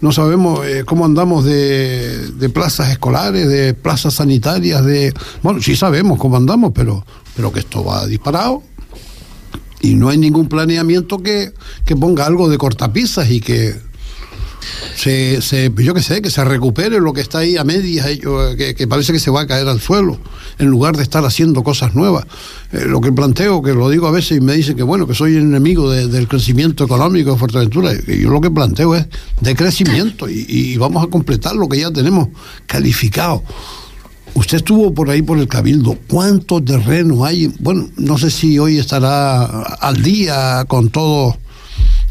no 0.00 0.12
sabemos 0.12 0.66
eh, 0.66 0.84
cómo 0.84 1.04
andamos 1.04 1.44
de, 1.44 2.30
de, 2.32 2.48
plazas 2.48 2.90
escolares, 2.90 3.48
de 3.48 3.74
plazas 3.74 4.14
sanitarias, 4.14 4.84
de. 4.84 5.12
Bueno, 5.42 5.60
sí 5.60 5.76
sabemos 5.76 6.18
cómo 6.18 6.36
andamos, 6.36 6.72
pero, 6.74 7.04
pero 7.36 7.52
que 7.52 7.60
esto 7.60 7.84
va 7.84 8.06
disparado. 8.06 8.62
Y 9.82 9.94
no 9.94 10.10
hay 10.10 10.18
ningún 10.18 10.48
planeamiento 10.48 11.22
que, 11.22 11.52
que 11.86 11.96
ponga 11.96 12.26
algo 12.26 12.48
de 12.48 12.58
cortapisas 12.58 13.30
y 13.30 13.40
que 13.40 13.74
se, 14.96 15.40
se, 15.42 15.72
yo 15.76 15.94
que 15.94 16.02
sé, 16.02 16.22
que 16.22 16.30
se 16.30 16.44
recupere 16.44 17.00
lo 17.00 17.12
que 17.12 17.20
está 17.20 17.38
ahí 17.38 17.56
a 17.56 17.64
medias, 17.64 18.06
que, 18.56 18.74
que, 18.74 18.88
parece 18.88 19.12
que 19.12 19.18
se 19.18 19.30
va 19.30 19.42
a 19.42 19.46
caer 19.46 19.68
al 19.68 19.80
suelo, 19.80 20.18
en 20.58 20.68
lugar 20.68 20.96
de 20.96 21.02
estar 21.02 21.24
haciendo 21.24 21.62
cosas 21.62 21.94
nuevas. 21.94 22.26
Eh, 22.72 22.84
lo 22.86 23.00
que 23.00 23.12
planteo, 23.12 23.62
que 23.62 23.72
lo 23.72 23.88
digo 23.88 24.06
a 24.06 24.10
veces 24.10 24.38
y 24.38 24.40
me 24.40 24.54
dicen 24.54 24.76
que 24.76 24.82
bueno, 24.82 25.06
que 25.06 25.14
soy 25.14 25.36
enemigo 25.36 25.90
del 25.90 26.28
crecimiento 26.28 26.84
económico 26.84 27.32
de 27.32 27.38
Fuerteventura, 27.38 27.92
yo 28.06 28.30
lo 28.30 28.40
que 28.40 28.50
planteo 28.50 28.94
es 28.94 29.06
de 29.40 29.54
crecimiento 29.54 30.28
y, 30.28 30.46
y 30.48 30.76
vamos 30.76 31.04
a 31.04 31.08
completar 31.08 31.54
lo 31.54 31.68
que 31.68 31.80
ya 31.80 31.90
tenemos 31.90 32.28
calificado. 32.66 33.42
Usted 34.34 34.58
estuvo 34.58 34.94
por 34.94 35.10
ahí 35.10 35.22
por 35.22 35.38
el 35.38 35.48
Cabildo. 35.48 35.98
¿Cuánto 36.08 36.62
terreno 36.62 37.24
hay? 37.24 37.52
Bueno, 37.58 37.88
no 37.96 38.16
sé 38.16 38.30
si 38.30 38.58
hoy 38.58 38.78
estará 38.78 39.44
al 39.44 40.02
día 40.02 40.64
con 40.68 40.88
todo 40.88 41.36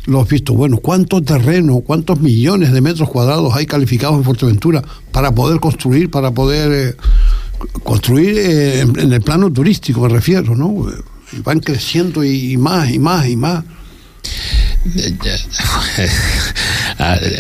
los 0.10 0.28
visto 0.28 0.54
bueno, 0.54 0.78
¿cuánto 0.78 1.22
terreno, 1.22 1.82
cuántos 1.82 2.20
millones 2.20 2.72
de 2.72 2.82
metros 2.82 3.10
cuadrados 3.10 3.56
hay 3.56 3.66
calificados 3.66 4.18
en 4.18 4.24
Fuerteventura 4.24 4.84
para 5.12 5.32
poder 5.32 5.60
construir, 5.60 6.10
para 6.10 6.32
poder 6.32 6.72
eh, 6.72 6.96
construir 7.84 8.36
eh, 8.38 8.82
en, 8.82 9.14
el 9.14 9.22
plano 9.22 9.52
turístico, 9.54 10.02
me 10.02 10.10
refiero, 10.10 10.56
¿no? 10.56 10.88
Van 11.44 11.60
creciendo 11.60 12.24
y, 12.24 12.58
más 12.58 12.90
y 12.90 13.00
más 13.00 13.28
y 13.28 13.36
más. 13.36 13.64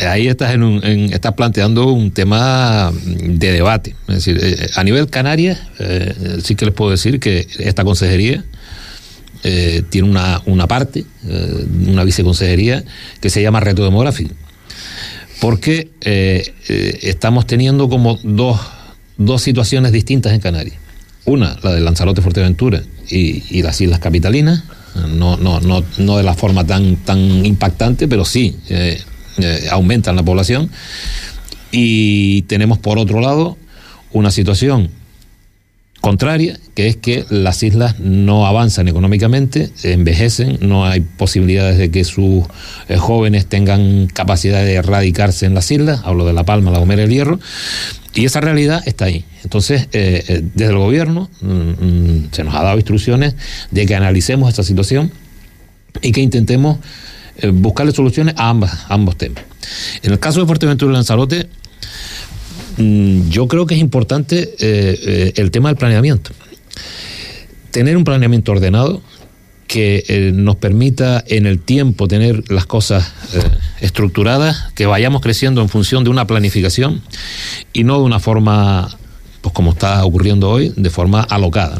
Ahí 0.08 0.27
estás, 0.27 0.53
en 0.53 0.63
un, 0.63 0.84
estás 0.84 1.34
planteando 1.34 1.88
un 1.88 2.12
tema 2.12 2.91
de 3.03 3.51
debate. 3.51 3.95
Es 4.08 4.15
decir, 4.15 4.39
eh, 4.41 4.69
a 4.75 4.84
nivel 4.84 5.10
Canarias, 5.10 5.60
sí 6.43 6.55
que 6.55 6.65
les 6.65 6.73
puedo 6.73 6.91
decir 6.91 7.19
que 7.19 7.47
esta 7.58 7.84
consejería 7.84 8.45
eh, 9.43 9.84
tiene 9.89 10.10
una, 10.10 10.41
una 10.45 10.67
parte, 10.67 11.06
eh, 11.28 11.65
una 11.88 12.04
viceconsejería, 12.04 12.84
que 13.21 13.30
se 13.30 13.41
llama 13.41 13.60
Reto 13.60 13.84
Demográfico. 13.84 14.34
Porque 15.39 15.89
eh, 16.02 16.54
estamos 17.02 17.47
teniendo 17.47 17.88
como 17.88 18.19
dos, 18.23 18.60
dos 19.17 19.41
situaciones 19.41 19.91
distintas 19.91 20.34
en 20.34 20.41
Canarias. 20.41 20.75
Una, 21.25 21.58
la 21.63 21.73
de 21.73 21.82
Lanzarote 21.82 22.21
Fuerteventura 22.21 22.84
y, 23.10 23.43
y 23.49 23.62
las 23.62 23.80
Islas 23.80 23.99
Capitalinas, 23.99 24.63
no, 25.08 25.38
no, 25.38 25.62
no, 25.62 25.84
no 25.97 26.17
de 26.17 26.23
la 26.23 26.34
forma 26.34 26.65
tan, 26.65 26.97
tan 26.97 27.45
impactante, 27.45 28.08
pero 28.08 28.25
sí 28.25 28.58
aumentan 29.71 30.15
la 30.15 30.23
población. 30.23 30.69
Y 31.71 32.41
tenemos 32.43 32.80
por 32.80 32.97
otro 32.97 33.21
lado 33.21 33.58
una 34.12 34.32
situación 34.32 34.89
contraria, 36.01 36.57
que 36.75 36.88
es 36.88 36.95
que 36.95 37.25
las 37.29 37.62
islas 37.63 37.99
no 37.99 38.47
avanzan 38.47 38.88
económicamente, 38.88 39.69
envejecen, 39.83 40.57
no 40.62 40.85
hay 40.85 41.01
posibilidades 41.01 41.77
de 41.77 41.91
que 41.91 42.03
sus 42.03 42.45
eh, 42.88 42.97
jóvenes 42.97 43.45
tengan 43.47 44.07
capacidad 44.07 44.63
de 44.63 44.75
erradicarse 44.75 45.45
en 45.45 45.53
las 45.53 45.69
islas, 45.71 46.01
hablo 46.05 46.25
de 46.25 46.33
La 46.33 46.43
Palma, 46.43 46.71
La 46.71 46.79
Gomera 46.79 47.01
y 47.01 47.05
el 47.05 47.12
Hierro, 47.12 47.39
y 48.13 48.25
esa 48.25 48.39
realidad 48.39 48.81
está 48.85 49.05
ahí. 49.05 49.25
Entonces, 49.43 49.89
eh, 49.91 50.23
eh, 50.27 50.41
desde 50.53 50.71
el 50.71 50.77
gobierno 50.77 51.29
mm, 51.41 51.47
mm, 51.47 52.29
se 52.31 52.43
nos 52.43 52.55
ha 52.55 52.63
dado 52.63 52.77
instrucciones 52.77 53.35
de 53.71 53.85
que 53.85 53.95
analicemos 53.95 54.49
esta 54.49 54.63
situación 54.63 55.12
y 56.01 56.12
que 56.12 56.21
intentemos 56.21 56.77
buscarle 57.53 57.93
soluciones 57.93 58.35
a, 58.38 58.49
ambas, 58.49 58.73
a 58.89 58.93
ambos 58.93 59.17
temas. 59.17 59.43
En 60.03 60.12
el 60.12 60.19
caso 60.19 60.41
de 60.41 60.45
Fuerteventura 60.45 60.91
y 60.91 60.95
Lanzarote, 60.95 61.47
yo 62.79 63.47
creo 63.47 63.65
que 63.65 63.75
es 63.75 63.81
importante 63.81 64.55
eh, 64.59 64.99
eh, 65.05 65.33
el 65.35 65.51
tema 65.51 65.69
del 65.69 65.77
planeamiento. 65.77 66.31
Tener 67.71 67.97
un 67.97 68.03
planeamiento 68.03 68.53
ordenado 68.53 69.01
que 69.67 70.03
eh, 70.07 70.31
nos 70.33 70.55
permita 70.55 71.23
en 71.27 71.45
el 71.45 71.59
tiempo 71.59 72.07
tener 72.07 72.49
las 72.49 72.65
cosas 72.65 73.13
estructuradas, 73.81 74.71
que 74.73 74.85
vayamos 74.87 75.21
creciendo 75.21 75.61
en 75.61 75.69
función 75.69 76.03
de 76.03 76.09
una 76.09 76.25
planificación 76.25 77.01
y 77.73 77.83
no 77.83 77.99
de 77.99 78.03
una 78.03 78.19
forma, 78.19 78.97
pues 79.41 79.53
como 79.53 79.71
está 79.71 80.03
ocurriendo 80.05 80.49
hoy, 80.49 80.73
de 80.75 80.89
forma 80.89 81.21
alocada. 81.21 81.79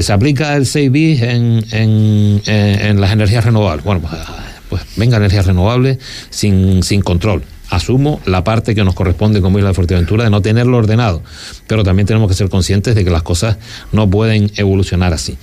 se 0.00 0.12
aplica 0.12 0.56
el 0.56 0.64
6 0.64 0.90
bis 0.90 1.22
en, 1.22 1.64
en, 1.72 3.00
las 3.00 3.12
energías 3.12 3.44
renovables. 3.44 3.84
Bueno, 3.84 4.00
pues, 4.00 4.22
pues 4.70 4.82
venga 4.96 5.18
energías 5.18 5.44
renovables 5.44 5.98
sin, 6.30 6.82
sin 6.82 7.02
control 7.02 7.42
asumo 7.70 8.20
la 8.24 8.44
parte 8.44 8.74
que 8.74 8.84
nos 8.84 8.94
corresponde 8.94 9.40
como 9.40 9.58
Isla 9.58 9.68
de 9.68 9.74
Fuerteventura 9.74 10.24
de 10.24 10.30
no 10.30 10.40
tenerlo 10.40 10.76
ordenado, 10.76 11.22
pero 11.66 11.84
también 11.84 12.06
tenemos 12.06 12.28
que 12.28 12.34
ser 12.34 12.48
conscientes 12.48 12.94
de 12.94 13.04
que 13.04 13.10
las 13.10 13.22
cosas 13.22 13.58
no 13.92 14.08
pueden 14.08 14.50
evolucionar 14.56 15.12
así. 15.12 15.36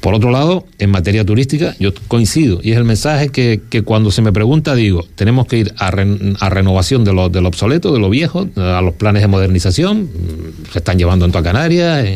Por 0.00 0.14
otro 0.14 0.30
lado, 0.30 0.66
en 0.78 0.90
materia 0.90 1.24
turística, 1.24 1.74
yo 1.78 1.92
coincido, 2.08 2.60
y 2.62 2.72
es 2.72 2.76
el 2.76 2.84
mensaje 2.84 3.28
que, 3.30 3.60
cuando 3.84 4.10
se 4.10 4.22
me 4.22 4.32
pregunta 4.32 4.74
digo, 4.74 5.06
tenemos 5.14 5.46
que 5.46 5.58
ir 5.58 5.74
a, 5.78 5.90
renovación 5.90 7.04
de 7.04 7.12
lo, 7.12 7.28
de 7.28 7.40
lo, 7.40 7.48
obsoleto, 7.48 7.92
de 7.92 7.98
lo 7.98 8.10
viejo, 8.10 8.48
a 8.56 8.80
los 8.80 8.94
planes 8.94 9.22
de 9.22 9.28
modernización, 9.28 10.04
mm, 10.04 10.72
se 10.72 10.78
están 10.78 10.98
llevando 10.98 11.24
en 11.24 11.32
toda 11.32 11.44
Canarias, 11.44 12.06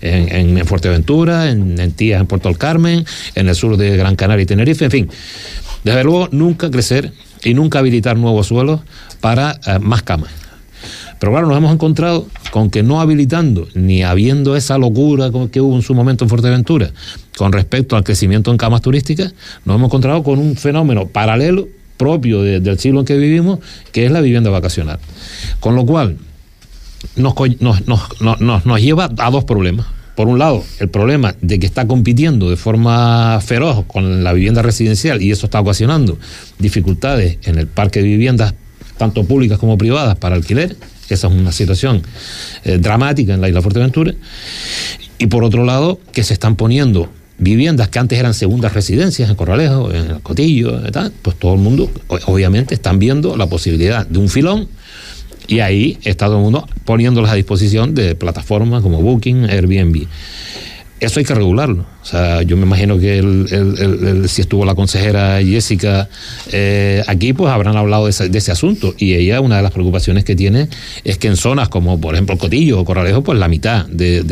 en, 0.00 0.58
en, 0.58 0.66
Fuerteventura, 0.66 1.50
en, 1.50 1.78
en 1.80 1.92
Tías, 1.92 2.20
en 2.20 2.26
Puerto 2.26 2.48
del 2.48 2.58
Carmen, 2.58 3.04
en 3.34 3.48
el 3.48 3.54
sur 3.54 3.76
de 3.76 3.96
Gran 3.96 4.16
Canaria 4.16 4.42
y 4.42 4.46
Tenerife, 4.46 4.84
en 4.84 4.90
fin. 4.90 5.10
Desde 5.84 6.04
luego, 6.04 6.28
nunca 6.32 6.70
crecer 6.70 7.12
y 7.44 7.54
nunca 7.54 7.78
habilitar 7.78 8.16
nuevos 8.16 8.46
suelos 8.48 8.80
para 9.20 9.58
eh, 9.66 9.78
más 9.80 10.02
camas. 10.02 10.30
Pero 11.18 11.32
claro, 11.32 11.48
nos 11.48 11.56
hemos 11.56 11.72
encontrado 11.72 12.28
con 12.52 12.70
que 12.70 12.82
no 12.82 13.00
habilitando 13.00 13.66
ni 13.74 14.02
habiendo 14.02 14.54
esa 14.56 14.78
locura 14.78 15.30
que 15.50 15.60
hubo 15.60 15.74
en 15.74 15.82
su 15.82 15.94
momento 15.94 16.24
en 16.24 16.30
Fuerteventura 16.30 16.92
con 17.36 17.52
respecto 17.52 17.96
al 17.96 18.04
crecimiento 18.04 18.50
en 18.50 18.56
camas 18.56 18.82
turísticas, 18.82 19.34
nos 19.64 19.76
hemos 19.76 19.88
encontrado 19.88 20.22
con 20.22 20.38
un 20.38 20.56
fenómeno 20.56 21.06
paralelo 21.08 21.68
propio 21.96 22.42
del 22.42 22.78
siglo 22.78 23.00
en 23.00 23.06
que 23.06 23.16
vivimos, 23.16 23.58
que 23.92 24.06
es 24.06 24.12
la 24.12 24.20
vivienda 24.20 24.50
vacacional. 24.50 24.98
Con 25.60 25.74
lo 25.74 25.84
cual, 25.84 26.16
nos, 27.16 28.80
lleva 28.80 29.10
a 29.18 29.30
dos 29.30 29.44
problemas 29.44 29.86
por 30.18 30.26
un 30.26 30.40
lado, 30.40 30.64
el 30.80 30.88
problema 30.88 31.36
de 31.40 31.60
que 31.60 31.66
está 31.66 31.86
compitiendo 31.86 32.50
de 32.50 32.56
forma 32.56 33.40
feroz 33.40 33.84
con 33.86 34.24
la 34.24 34.32
vivienda 34.32 34.62
residencial 34.62 35.22
y 35.22 35.30
eso 35.30 35.46
está 35.46 35.60
ocasionando 35.60 36.18
dificultades 36.58 37.38
en 37.44 37.56
el 37.56 37.68
parque 37.68 38.02
de 38.02 38.08
viviendas, 38.08 38.52
tanto 38.96 39.22
públicas 39.22 39.60
como 39.60 39.78
privadas, 39.78 40.16
para 40.16 40.34
alquiler. 40.34 40.74
Esa 41.08 41.28
es 41.28 41.32
una 41.32 41.52
situación 41.52 42.02
eh, 42.64 42.78
dramática 42.78 43.32
en 43.32 43.40
la 43.40 43.48
isla 43.48 43.62
Fuerteventura. 43.62 44.12
Y 45.18 45.28
por 45.28 45.44
otro 45.44 45.64
lado, 45.64 46.00
que 46.10 46.24
se 46.24 46.32
están 46.32 46.56
poniendo 46.56 47.08
viviendas 47.38 47.86
que 47.86 48.00
antes 48.00 48.18
eran 48.18 48.34
segundas 48.34 48.72
residencias 48.72 49.30
en 49.30 49.36
Corralejo, 49.36 49.92
en 49.92 50.10
el 50.10 50.20
Cotillo, 50.20 50.82
pues 51.22 51.38
todo 51.38 51.54
el 51.54 51.60
mundo, 51.60 51.88
obviamente, 52.26 52.74
están 52.74 52.98
viendo 52.98 53.36
la 53.36 53.46
posibilidad 53.46 54.04
de 54.04 54.18
un 54.18 54.28
filón 54.28 54.66
y 55.48 55.60
ahí 55.60 55.98
está 56.04 56.26
todo 56.26 56.36
el 56.36 56.42
mundo 56.44 56.68
poniéndolas 56.84 57.32
a 57.32 57.34
disposición 57.34 57.94
de 57.94 58.14
plataformas 58.14 58.82
como 58.82 59.02
Booking, 59.02 59.46
Airbnb. 59.46 60.06
Eso 61.00 61.20
hay 61.20 61.24
que 61.24 61.34
regularlo. 61.34 61.86
O 62.02 62.04
sea, 62.04 62.42
yo 62.42 62.56
me 62.56 62.64
imagino 62.64 62.98
que 62.98 64.24
si 64.26 64.40
estuvo 64.40 64.64
la 64.64 64.74
consejera 64.74 65.40
Jessica 65.42 66.08
eh, 66.50 67.02
aquí, 67.06 67.32
pues 67.32 67.52
habrán 67.52 67.76
hablado 67.76 68.06
de 68.06 68.38
ese, 68.38 68.50
asunto. 68.50 68.94
Y 68.98 69.14
ella, 69.14 69.40
una 69.40 69.58
de 69.58 69.62
las 69.62 69.70
preocupaciones 69.70 70.24
que 70.24 70.34
tiene 70.34 70.68
es 71.04 71.18
que 71.18 71.28
en 71.28 71.36
zonas 71.36 71.68
como, 71.68 72.00
por 72.00 72.14
ejemplo, 72.14 72.36
Cotillo 72.36 72.80
o 72.80 72.84
Corralejo, 72.84 73.22
pues 73.22 73.38
la 73.38 73.46
mitad 73.46 73.86
de, 73.86 74.24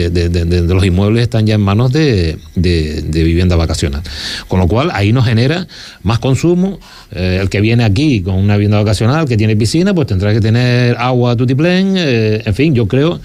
los 0.66 0.85
inmuebles 0.85 1.22
están 1.22 1.46
ya 1.46 1.55
en 1.55 1.61
manos 1.61 1.92
de, 1.92 2.37
vivienda 2.57 3.55
vacacional. 3.55 4.02
Con 4.48 4.59
lo 4.59 4.66
cual, 4.66 4.90
ahí 4.92 5.12
nos 5.12 5.24
genera 5.24 5.68
más 6.02 6.18
consumo. 6.18 6.81
Eh, 7.12 7.38
el 7.40 7.48
que 7.48 7.61
viene 7.61 7.85
aquí 7.85 8.22
con 8.22 8.35
una 8.35 8.57
vivienda 8.57 8.79
vacacional 8.79 9.29
que 9.29 9.37
tiene 9.37 9.55
piscina, 9.55 9.94
pues 9.94 10.09
tendrá 10.09 10.33
que 10.33 10.40
tener 10.40 10.96
agua 10.98 11.37
tutiplén. 11.37 11.94
Eh, 11.96 12.42
en 12.44 12.55
fin, 12.55 12.74
yo 12.74 12.88
creo 12.88 13.20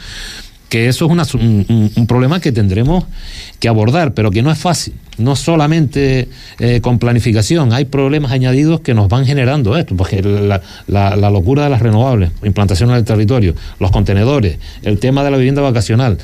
que 0.72 0.88
eso 0.88 1.06
es 1.06 1.34
un, 1.34 2.06
problema 2.08 2.40
que 2.40 2.54
tendremos 2.54 3.04
que 3.60 3.68
abordar, 3.68 4.14
pero 4.14 4.32
que 4.32 4.42
no 4.42 4.50
es 4.50 4.58
fácil, 4.58 4.94
no 5.18 5.36
solamente 5.36 6.30
eh, 6.60 6.80
con 6.80 6.98
planificación, 6.98 7.74
hay 7.74 7.84
problemas 7.84 8.32
añadidos 8.32 8.80
que 8.80 8.94
nos 8.94 9.10
van 9.10 9.26
generando 9.26 9.76
esto, 9.76 9.98
porque 9.98 10.22
la, 10.22 11.30
locura 11.30 11.66
de 11.66 11.72
las 11.72 11.82
renovables, 11.82 12.32
implantación 12.42 12.90
en 12.92 12.96
el 12.96 13.04
territorio, 13.04 13.54
los 13.82 13.92
contenedores, 13.92 14.60
el 14.84 14.98
tema 14.98 15.26
de 15.26 15.32
la 15.32 15.38
vivienda 15.38 15.62
vacacional. 15.62 16.18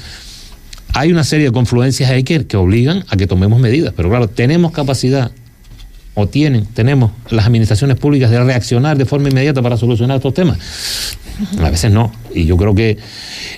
Hay 0.94 1.12
una 1.12 1.26
serie 1.26 1.48
de 1.48 1.52
confluencias 1.52 2.10
ahí 2.10 2.24
que, 2.24 2.48
que 2.48 2.56
obligan 2.56 3.04
a 3.10 3.18
que 3.18 3.28
tomemos 3.28 3.60
medidas, 3.60 3.94
pero 3.98 4.08
claro, 4.08 4.30
tenemos 4.30 4.72
capacidad 4.72 5.30
o 6.14 6.26
tienen, 6.26 6.66
tenemos 6.68 7.12
las 7.30 7.48
administraciones 7.48 7.98
públicas 7.98 8.32
de 8.32 8.42
reaccionar 8.42 8.98
de 8.98 9.06
forma 9.06 9.28
inmediata 9.28 9.62
para 9.62 9.76
solucionar 9.76 10.16
estos 10.16 10.34
temas. 10.34 10.58
A 11.60 11.70
veces 11.70 11.92
no. 11.92 12.12
Y 12.34 12.46
yo 12.46 12.58
creo 12.58 12.74
que 12.76 12.98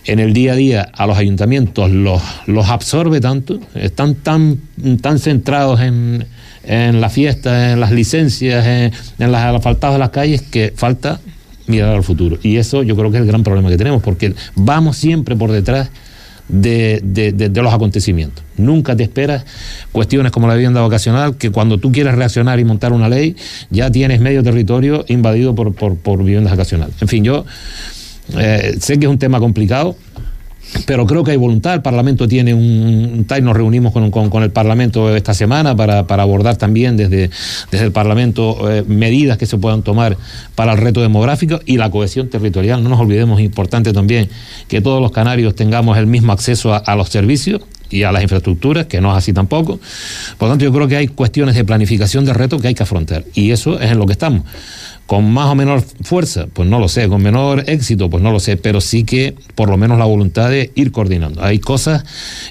en 0.06 0.20
el 0.20 0.34
día 0.34 0.54
a 0.54 0.56
día 0.56 0.92
a 0.94 1.08
los 1.08 1.18
ayuntamientos 1.18 1.90
los, 1.92 2.22
los 2.48 2.70
absorbe 2.70 3.20
tanto, 3.22 3.60
están 3.76 4.16
tan, 4.16 4.60
tan 5.02 5.20
centrados 5.20 5.82
en, 5.82 6.26
en 6.64 7.02
la 7.02 7.10
fiesta, 7.10 7.74
en 7.74 7.80
las 7.80 7.92
licencias, 7.92 8.66
en, 8.66 8.92
en 9.20 9.32
las 9.32 9.56
asfaltadas 9.56 9.96
de 9.96 10.00
las 10.00 10.10
calles, 10.10 10.42
que 10.42 10.74
falta 10.76 11.20
mirar 11.68 11.96
al 11.96 12.04
futuro. 12.04 12.38
Y 12.42 12.58
eso 12.58 12.84
yo 12.84 12.96
creo 12.96 13.12
que 13.12 13.18
es 13.18 13.22
el 13.22 13.28
gran 13.28 13.44
problema 13.44 13.70
que 13.70 13.78
tenemos, 13.78 14.02
porque 14.02 14.34
vamos 14.56 14.98
siempre 14.98 15.36
por 15.36 15.52
detrás 15.52 15.90
de, 16.50 17.00
de, 17.04 17.62
los 17.62 17.74
acontecimientos. 17.74 18.44
Nunca 18.58 18.96
te 18.96 19.04
esperas 19.04 19.46
cuestiones 19.92 20.32
como 20.32 20.48
la 20.48 20.56
vivienda 20.56 20.82
vacacional, 20.82 21.38
que 21.38 21.52
cuando 21.52 21.78
tú 21.78 21.92
quieres 21.92 22.16
reaccionar 22.16 22.60
y 22.60 22.66
montar 22.66 22.92
una 22.92 23.08
ley, 23.08 23.36
ya 23.70 23.92
tienes 23.92 24.20
medio 24.20 24.44
territorio 24.44 25.06
invadido 25.08 25.56
por, 25.56 25.74
por, 25.74 25.96
por 25.96 26.20
viviendas 26.20 26.52
vacacionales. 26.52 26.96
En 27.02 27.08
fin, 27.08 27.24
yo 27.24 27.46
eh, 28.38 28.76
sé 28.80 29.00
que 29.00 29.06
es 29.06 29.12
un 29.12 29.20
tema 29.20 29.40
complicado, 29.40 29.96
pero 30.86 31.06
creo 31.06 31.24
que 31.24 31.32
hay 31.32 31.38
voluntad. 31.38 31.74
El 31.74 31.82
Parlamento 31.82 32.28
tiene 32.28 32.54
un, 32.54 33.26
tal, 33.28 33.44
nos 33.44 33.56
reunimos 33.56 33.92
con, 33.92 34.44
el 34.44 34.52
Parlamento 34.52 35.16
esta 35.16 35.34
semana 35.34 35.76
para, 35.76 36.00
abordar 36.00 36.58
también 36.58 36.98
desde, 36.98 37.30
desde 37.72 37.86
el 37.86 37.92
Parlamento 37.92 38.70
eh, 38.70 38.84
medidas 38.88 39.38
que 39.38 39.46
se 39.46 39.58
puedan 39.58 39.82
tomar 39.82 40.18
para 40.56 40.74
el 40.74 40.78
reto 40.78 41.02
demográfico 41.02 41.60
y 41.66 41.78
la 41.78 41.90
cohesión 41.90 42.30
territorial. 42.30 42.84
No 42.84 42.90
nos 42.90 43.00
olvidemos, 43.00 43.42
importante 43.42 43.94
también, 43.94 44.30
que 44.68 44.82
todos 44.82 45.02
los 45.02 45.12
canarios 45.12 45.56
tengamos 45.56 45.98
el 45.98 46.08
mismo 46.08 46.32
acceso 46.32 46.74
a 46.74 46.96
los 46.96 47.10
servicios 47.10 47.62
y 47.90 48.04
a 48.04 48.12
las 48.12 48.22
infraestructuras, 48.22 48.86
que 48.86 49.02
no 49.02 49.12
es 49.12 49.18
así 49.18 49.34
tampoco. 49.34 49.80
Por 50.38 50.48
lo 50.48 50.52
tanto, 50.54 50.66
yo 50.66 50.72
creo 50.72 50.88
que 50.88 50.96
hay 50.96 51.08
cuestiones 51.08 51.56
de 51.56 51.66
planificación 51.66 52.26
de 52.26 52.34
reto 52.34 52.60
que 52.60 52.68
hay 52.68 52.76
que 52.76 52.84
afrontar 52.84 53.26
y 53.34 53.52
eso 53.52 53.80
es 53.80 53.92
en 53.92 53.98
lo 53.98 54.06
que 54.06 54.14
estamos 54.14 54.44
con 55.10 55.34
más 55.34 55.48
o 55.48 55.56
menor 55.56 55.84
fuerza, 56.04 56.46
pues 56.54 56.70
no 56.70 56.78
lo 56.78 56.88
sé, 56.88 57.08
con 57.08 57.24
menor 57.24 57.64
éxito, 57.66 58.12
pues 58.12 58.22
no 58.22 58.32
lo 58.32 58.40
sé, 58.40 58.58
pero 58.58 58.80
sí 58.80 59.06
que 59.06 59.34
por 59.56 59.68
lo 59.68 59.76
menos 59.76 59.98
la 59.98 60.06
voluntad 60.06 60.52
de 60.52 60.72
ir 60.76 60.92
coordinando. 60.92 61.44
Hay 61.44 61.58
cosas 61.58 62.06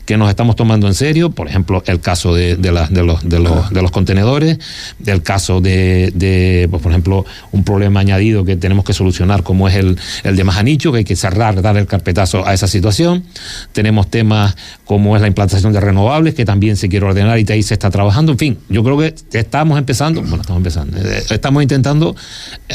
que 0.04 0.16
nos 0.16 0.28
estamos 0.28 0.56
tomando 0.56 0.88
en 0.88 0.94
serio, 0.94 1.30
por 1.30 1.46
ejemplo, 1.46 1.84
el 1.86 2.00
caso 2.00 2.34
de, 2.34 2.56
de, 2.56 2.72
los, 2.72 2.90
de, 2.90 3.04
los, 3.04 3.70
de 3.70 3.80
los 3.80 3.92
contenedores, 3.92 4.58
del 4.98 5.22
caso 5.22 5.60
de, 5.60 6.66
pues, 6.68 6.82
por 6.82 6.90
ejemplo, 6.90 7.24
un 7.52 7.62
problema 7.62 8.00
añadido 8.00 8.44
que 8.44 8.56
tenemos 8.56 8.84
que 8.84 8.92
solucionar 8.92 9.44
como 9.44 9.68
es 9.68 9.76
el, 9.76 9.96
el 10.24 10.34
de 10.34 10.42
Majanicho, 10.42 10.90
que 10.90 10.98
hay 10.98 11.04
que 11.04 11.14
cerrar, 11.14 11.62
dar 11.62 11.76
el 11.76 11.86
carpetazo 11.86 12.44
a 12.44 12.54
esa 12.54 12.66
situación. 12.66 13.22
Tenemos 13.70 14.10
temas 14.10 14.56
como 14.84 15.14
es 15.14 15.22
la 15.22 15.28
implantación 15.28 15.72
de 15.72 15.78
renovables, 15.78 16.34
que 16.34 16.44
también 16.44 16.76
se 16.76 16.88
quiere 16.88 17.06
ordenar 17.06 17.38
y 17.38 17.46
ahí 17.52 17.62
se 17.62 17.74
está 17.74 17.88
trabajando. 17.88 18.32
En 18.32 18.38
fin, 18.38 18.58
yo 18.68 18.82
creo 18.82 18.98
que 18.98 19.14
estamos 19.38 19.78
empezando, 19.78 20.22
bueno, 20.22 20.40
estamos 20.40 20.58
empezando, 20.58 20.96
eh, 20.98 21.22
estamos 21.30 21.62
intentando 21.62 22.16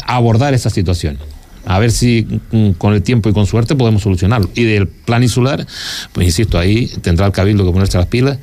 abordar 0.05 0.53
esa 0.53 0.69
situación. 0.69 1.17
A 1.65 1.79
ver 1.79 1.91
si 1.91 2.27
mm, 2.51 2.71
con 2.71 2.93
el 2.93 3.01
tiempo 3.01 3.29
y 3.29 3.33
con 3.33 3.45
suerte 3.45 3.75
podemos 3.75 4.01
solucionarlo. 4.01 4.49
Y 4.55 4.63
del 4.63 4.87
plan 4.87 5.23
insular, 5.23 5.65
pues 6.11 6.27
insisto, 6.27 6.59
ahí 6.59 6.87
tendrá 7.01 7.25
el 7.25 7.31
cabildo 7.31 7.65
que 7.65 7.71
ponerse 7.71 7.97
las 7.97 8.07
pilas 8.07 8.37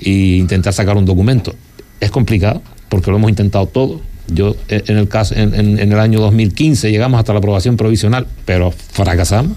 e 0.00 0.10
intentar 0.10 0.72
sacar 0.72 0.96
un 0.96 1.06
documento. 1.06 1.54
Es 2.00 2.10
complicado, 2.10 2.62
porque 2.88 3.10
lo 3.10 3.16
hemos 3.16 3.30
intentado 3.30 3.66
todo. 3.66 4.02
Yo, 4.28 4.56
eh, 4.68 4.82
en 4.88 4.98
el 4.98 5.08
caso, 5.08 5.34
en, 5.36 5.54
en, 5.54 5.92
el 5.92 6.00
año 6.00 6.20
2015 6.20 6.90
llegamos 6.90 7.18
hasta 7.18 7.32
la 7.32 7.38
aprobación 7.38 7.76
provisional, 7.76 8.26
pero 8.44 8.72
fracasamos. 8.72 9.56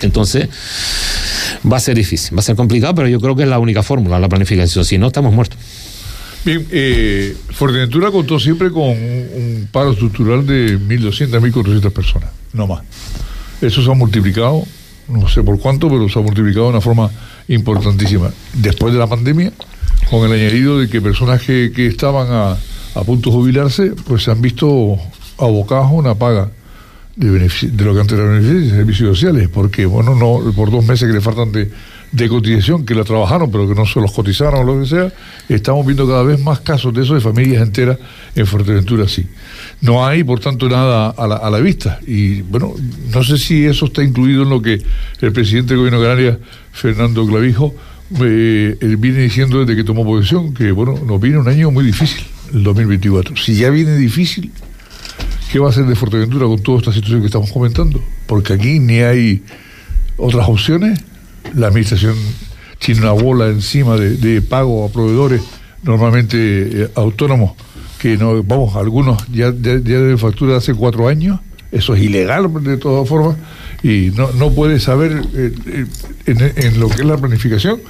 Entonces, 0.00 0.48
va 1.70 1.76
a 1.76 1.80
ser 1.80 1.94
difícil, 1.94 2.36
va 2.36 2.40
a 2.40 2.42
ser 2.42 2.56
complicado, 2.56 2.94
pero 2.94 3.08
yo 3.08 3.20
creo 3.20 3.36
que 3.36 3.44
es 3.44 3.48
la 3.48 3.58
única 3.58 3.82
fórmula, 3.82 4.18
la 4.18 4.28
planificación. 4.28 4.84
Si 4.84 4.98
no, 4.98 5.08
estamos 5.08 5.32
muertos. 5.32 5.58
Bien, 6.44 6.66
eh, 6.72 7.36
contó 8.10 8.40
siempre 8.40 8.70
con 8.70 8.90
un, 8.90 9.68
paro 9.70 9.92
estructural 9.92 10.44
de 10.46 10.78
1.200, 10.78 11.40
1.400 11.40 11.92
personas, 11.92 12.30
no 12.52 12.66
más. 12.66 12.82
Eso 13.60 13.82
se 13.82 13.90
ha 13.90 13.94
multiplicado, 13.94 14.64
no 15.08 15.28
sé 15.28 15.42
por 15.42 15.58
cuánto, 15.60 15.88
pero 15.88 16.08
se 16.08 16.18
ha 16.18 16.22
multiplicado 16.22 16.66
de 16.66 16.70
una 16.70 16.80
forma 16.80 17.10
importantísima. 17.48 18.30
Después 18.54 18.92
de 18.92 18.98
la 18.98 19.06
pandemia, 19.06 19.52
con 20.10 20.26
el 20.26 20.32
añadido 20.32 20.80
de 20.80 20.88
que 20.88 21.00
personas 21.00 21.42
que, 21.42 21.70
estaban 21.86 22.26
a, 22.30 22.56
a, 22.94 23.04
punto 23.04 23.30
de 23.30 23.36
jubilarse, 23.36 23.92
pues 24.06 24.24
se 24.24 24.32
han 24.32 24.42
visto 24.42 24.98
abocados 25.38 25.86
a 25.86 25.94
una 25.94 26.14
paga 26.16 26.50
de, 27.16 27.30
de 27.30 27.84
lo 27.84 27.94
que 27.94 28.00
antes 28.00 28.18
era 28.18 28.28
beneficios 28.28 28.62
de 28.64 28.70
servicios 28.70 29.18
sociales, 29.18 29.48
porque, 29.48 29.86
bueno, 29.86 30.16
no 30.16 30.52
por 30.52 30.70
dos 30.70 30.84
meses 30.84 31.08
que 31.08 31.14
le 31.14 31.20
faltan 31.20 31.52
de 31.52 31.70
de 32.12 32.28
cotización 32.28 32.84
que 32.84 32.94
la 32.94 33.04
trabajaron 33.04 33.50
pero 33.50 33.66
que 33.66 33.74
no 33.74 33.86
se 33.86 34.00
los 34.00 34.12
cotizaron 34.12 34.60
o 34.60 34.74
lo 34.74 34.82
que 34.82 34.88
sea, 34.88 35.12
estamos 35.48 35.84
viendo 35.84 36.06
cada 36.06 36.22
vez 36.22 36.38
más 36.40 36.60
casos 36.60 36.92
de 36.94 37.02
eso 37.02 37.14
de 37.14 37.20
familias 37.20 37.62
enteras 37.62 37.98
en 38.34 38.46
Fuerteventura 38.46 39.08
sí. 39.08 39.26
No 39.80 40.06
hay, 40.06 40.22
por 40.22 40.38
tanto, 40.38 40.68
nada 40.68 41.10
a 41.10 41.26
la, 41.26 41.36
a 41.36 41.50
la 41.50 41.58
vista. 41.58 41.98
Y 42.06 42.42
bueno, 42.42 42.74
no 43.12 43.24
sé 43.24 43.36
si 43.36 43.64
eso 43.64 43.86
está 43.86 44.04
incluido 44.04 44.44
en 44.44 44.50
lo 44.50 44.62
que 44.62 44.80
el 45.20 45.32
presidente 45.32 45.70
del 45.70 45.78
gobierno 45.78 46.00
de 46.00 46.06
Canarias, 46.06 46.38
Fernando 46.72 47.26
Clavijo, 47.26 47.74
eh, 48.20 48.76
viene 48.98 49.20
diciendo 49.20 49.64
desde 49.64 49.76
que 49.76 49.84
tomó 49.84 50.04
posesión, 50.04 50.52
que 50.52 50.70
bueno, 50.72 50.94
nos 51.04 51.20
viene 51.20 51.38
un 51.38 51.48
año 51.48 51.70
muy 51.70 51.84
difícil, 51.84 52.24
el 52.52 52.62
2024. 52.62 53.36
Si 53.36 53.54
ya 53.54 53.70
viene 53.70 53.96
difícil, 53.96 54.50
¿qué 55.50 55.58
va 55.58 55.68
a 55.68 55.70
hacer 55.70 55.86
de 55.86 55.94
Fuerteventura 55.94 56.46
con 56.46 56.62
toda 56.62 56.78
esta 56.78 56.92
situación 56.92 57.20
que 57.20 57.26
estamos 57.26 57.50
comentando? 57.50 58.02
Porque 58.26 58.52
aquí 58.52 58.78
ni 58.78 58.98
hay 58.98 59.42
otras 60.16 60.48
opciones. 60.48 61.00
La 61.54 61.68
administración 61.68 62.14
tiene 62.78 63.00
una 63.02 63.12
bola 63.12 63.48
encima 63.48 63.96
de, 63.96 64.42
pago 64.42 64.84
a 64.84 64.88
proveedores 64.88 65.42
normalmente 65.82 66.36
eh, 66.38 66.90
autónomos 66.94 67.52
que 67.98 68.16
no, 68.16 68.42
vamos, 68.42 68.74
algunos 68.74 69.24
ya, 69.28 69.52
ya, 69.52 69.78
deben 69.78 70.18
factura 70.18 70.56
hace 70.56 70.74
cuatro 70.74 71.06
años. 71.06 71.38
Eso 71.70 71.94
es 71.94 72.02
ilegal 72.02 72.52
de 72.64 72.76
todas 72.76 73.08
formas 73.08 73.36
y 73.82 74.10
no, 74.14 74.30
no 74.32 74.50
puede 74.50 74.80
saber 74.80 75.22
eh, 75.34 75.52
eh, 76.26 76.52
en, 76.56 76.80
lo 76.80 76.88
que 76.88 76.96
es 76.96 77.04
la 77.04 77.16
planificación. 77.16 77.80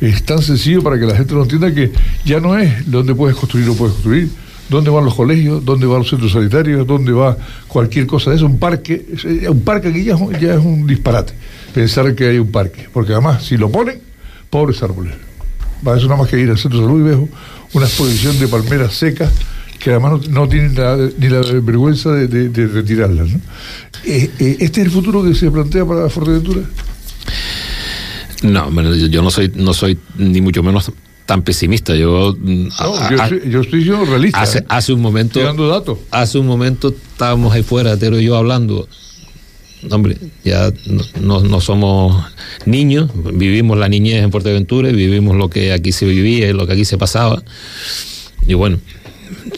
Es 0.00 0.24
tan 0.24 0.42
sencillo 0.42 0.82
para 0.82 0.98
que 0.98 1.06
la 1.06 1.14
gente 1.14 1.34
no 1.34 1.42
entienda 1.42 1.72
que 1.72 1.92
ya 2.24 2.40
no 2.40 2.58
es 2.58 2.90
dónde 2.90 3.14
puedes 3.14 3.36
construir 3.36 3.68
o 3.68 3.74
puedes 3.74 3.94
construir, 3.94 4.28
dónde 4.68 4.90
van 4.90 5.04
los 5.04 5.14
colegios, 5.14 5.64
dónde 5.64 5.86
van 5.86 5.98
los 5.98 6.10
centros 6.10 6.32
sanitarios, 6.32 6.86
dónde 6.86 7.12
va 7.12 7.36
cualquier 7.68 8.06
cosa 8.06 8.30
de 8.30 8.36
eso. 8.36 8.46
Un 8.46 8.58
parque, 8.58 9.06
un 9.48 9.60
parque 9.60 9.88
aquí 9.88 10.04
ya, 10.04 10.16
ya 10.40 10.54
es 10.54 10.64
un 10.64 10.86
disparate 10.86 11.32
pensar 11.72 12.14
que 12.14 12.28
hay 12.28 12.38
un 12.38 12.50
parque, 12.50 12.88
porque 12.92 13.12
además 13.12 13.44
si 13.44 13.56
lo 13.56 13.70
ponen, 13.70 14.00
pobres 14.50 14.82
árboles. 14.82 15.14
Va 15.86 15.96
eso 15.96 16.06
nada 16.06 16.20
más 16.20 16.28
que 16.28 16.38
ir 16.38 16.50
al 16.50 16.58
centro 16.58 16.80
de 16.80 16.86
salud 16.86 17.00
y 17.00 17.04
veo 17.04 17.28
una 17.72 17.86
exposición 17.86 18.38
de 18.38 18.48
palmeras 18.48 18.94
secas 18.94 19.32
que 19.78 19.90
además 19.90 20.28
no, 20.28 20.48
tienen 20.48 20.74
ni 21.18 21.28
la 21.28 21.40
vergüenza 21.40 22.10
de, 22.10 22.66
retirarlas. 22.66 23.30
Eh, 24.04 24.30
eh, 24.38 24.56
¿Este 24.60 24.80
es 24.80 24.86
el 24.86 24.90
futuro 24.90 25.24
que 25.24 25.34
se 25.34 25.50
plantea 25.50 25.86
para 25.86 26.08
Fuerteventura? 26.10 26.60
No, 28.42 28.70
yo 28.94 29.22
no 29.22 29.30
soy, 29.30 29.50
no 29.54 29.72
soy 29.72 29.98
ni 30.18 30.40
mucho 30.40 30.62
menos 30.62 30.92
tan 31.24 31.42
pesimista. 31.42 31.94
Yo, 31.94 32.34
mm, 32.38 32.68
yo, 33.46 33.60
estoy, 33.60 33.84
siendo 33.84 34.04
realista. 34.04 34.42
Hace, 34.42 34.58
¿eh? 34.58 34.64
hace 34.68 34.92
un 34.92 35.00
momento. 35.00 35.40
datos. 35.68 35.98
Hace 36.10 36.38
un 36.38 36.46
momento 36.46 36.88
estábamos 36.88 37.52
ahí 37.54 37.62
fuera, 37.62 37.96
Tero 37.96 38.18
y 38.18 38.24
yo 38.24 38.36
hablando. 38.36 38.86
Hombre, 39.88 40.16
ya 40.44 40.72
no, 41.20 41.40
no, 41.40 41.60
somos 41.60 42.24
niños, 42.66 43.10
vivimos 43.14 43.78
la 43.78 43.88
niñez 43.88 44.22
en 44.22 44.30
Fuerteventura 44.30 44.90
y 44.90 44.92
vivimos 44.92 45.36
lo 45.36 45.48
que 45.48 45.72
aquí 45.72 45.92
se 45.92 46.04
vivía 46.04 46.48
y 46.48 46.52
lo 46.52 46.66
que 46.66 46.74
aquí 46.74 46.84
se 46.84 46.98
pasaba. 46.98 47.42
Y 48.46 48.54
bueno, 48.54 48.78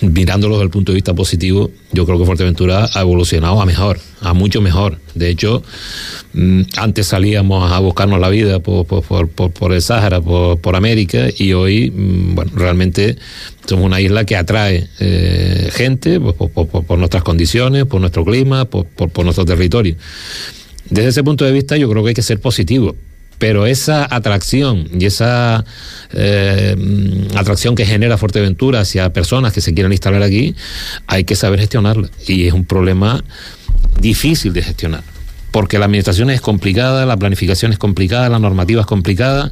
mirándolo 0.01 0.55
desde 0.55 0.65
el 0.65 0.71
punto 0.71 0.93
de 0.93 0.97
vista 0.97 1.15
positivo, 1.15 1.71
yo 1.93 2.07
creo 2.07 2.19
que 2.19 2.25
Fuerteventura 2.25 2.89
ha 2.93 3.01
evolucionado 3.01 3.61
a 3.61 3.67
mejor, 3.67 3.99
a 4.21 4.35
mucho 4.35 4.61
mejor. 4.61 4.99
De 5.15 5.29
hecho, 5.29 5.63
mm, 6.35 6.63
antes 6.77 7.07
salíamos 7.07 7.71
a 7.71 7.79
buscarnos 7.79 8.21
la 8.21 8.29
vida 8.29 8.61
por, 8.61 8.87
por, 8.87 9.73
el 9.73 9.83
Sáhara, 9.83 10.21
por, 10.21 10.77
América, 10.77 11.29
y 11.37 11.53
hoy, 11.53 11.91
mm, 11.91 12.35
bueno, 12.35 12.53
realmente 12.55 13.17
somos 13.67 13.87
una 13.87 14.01
isla 14.01 14.25
que 14.25 14.37
atrae 14.37 14.89
eh, 15.01 15.71
gente 15.73 16.21
por, 16.21 16.99
nuestras 16.99 17.23
condiciones, 17.23 17.85
por 17.87 18.01
nuestro 18.01 18.25
clima, 18.25 18.65
por, 18.65 18.87
nuestro 19.25 19.45
territorio. 19.45 19.97
Desde 20.91 21.11
ese 21.11 21.25
punto 21.25 21.45
de 21.45 21.53
vista, 21.53 21.77
yo 21.77 21.89
creo 21.89 22.03
que 22.03 22.11
hay 22.11 22.15
que 22.15 22.23
ser 22.23 22.41
positivo 22.41 22.97
pero 23.43 23.67
esa 23.67 24.07
atracción 24.09 24.87
y 24.97 25.05
esa 25.05 25.65
eh, 26.13 26.77
atracción 27.35 27.75
que 27.75 27.85
genera 27.85 28.17
Fuerteventura 28.17 28.79
hacia 28.79 29.13
personas 29.13 29.53
que 29.53 29.61
se 29.61 29.75
quieran 29.75 29.91
instalar 29.91 30.23
aquí, 30.23 30.55
hay 31.09 31.25
que 31.25 31.35
saber 31.35 31.59
gestionarla. 31.59 32.09
Y 32.25 32.47
es 32.47 32.53
un 32.53 32.65
problema 32.65 33.25
difícil 34.01 34.53
de 34.53 34.63
gestionar 34.63 35.03
porque 35.51 35.81
la 35.81 35.87
administración 35.87 36.31
es 36.31 36.41
complicada, 36.41 37.05
la 37.05 37.17
planificación 37.17 37.73
es 37.73 37.79
complicada, 37.79 38.29
la 38.29 38.39
normativa 38.39 38.83
es 38.83 38.87
complicada, 38.87 39.51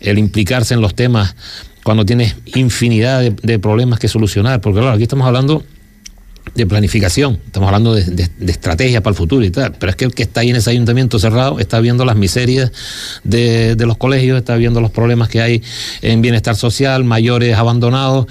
el 0.00 0.18
implicarse 0.18 0.74
en 0.74 0.80
los 0.80 0.94
temas 0.94 1.34
cuando 1.82 2.06
tienes 2.06 2.36
infinidad 2.54 3.20
de, 3.20 3.30
de 3.42 3.58
problemas 3.58 3.98
que 3.98 4.06
solucionar, 4.06 4.60
porque 4.60 4.78
claro, 4.78 4.94
aquí 4.94 5.02
estamos 5.02 5.26
hablando 5.26 5.64
de 6.54 6.66
planificación, 6.66 7.40
estamos 7.46 7.66
hablando 7.66 7.94
de, 7.94 8.28
estrategia 8.46 9.02
para 9.02 9.12
el 9.12 9.16
futuro 9.16 9.44
y 9.44 9.50
tal, 9.50 9.72
pero 9.72 9.90
es 9.90 9.96
que 9.96 10.04
el 10.04 10.14
que 10.14 10.22
está 10.22 10.40
ahí 10.40 10.50
en 10.50 10.56
ese 10.56 10.70
ayuntamiento 10.70 11.18
cerrado 11.18 11.58
está 11.58 11.80
viendo 11.80 12.04
las 12.04 12.16
miserias 12.16 12.70
de, 13.24 13.76
los 13.78 13.96
colegios, 13.96 14.38
está 14.38 14.56
viendo 14.56 14.80
los 14.80 14.90
problemas 14.90 15.28
que 15.28 15.40
hay 15.40 15.62
en 16.02 16.22
bienestar 16.22 16.54
social, 16.54 17.02
mayores 17.04 17.56
abandonados. 17.56 18.26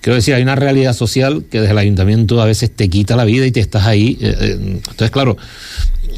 Quiero 0.00 0.16
decir, 0.16 0.34
hay 0.34 0.42
una 0.42 0.54
realidad 0.54 0.92
social 0.92 1.44
que 1.50 1.60
desde 1.60 1.72
el 1.72 1.78
ayuntamiento 1.78 2.40
a 2.40 2.44
veces 2.44 2.70
te 2.70 2.88
quita 2.88 3.16
la 3.16 3.24
vida 3.24 3.46
y 3.46 3.50
te 3.50 3.60
estás 3.60 3.86
ahí. 3.86 4.18
Eh, 4.20 4.36
eh, 4.38 4.58
entonces, 4.60 5.10
claro, 5.10 5.36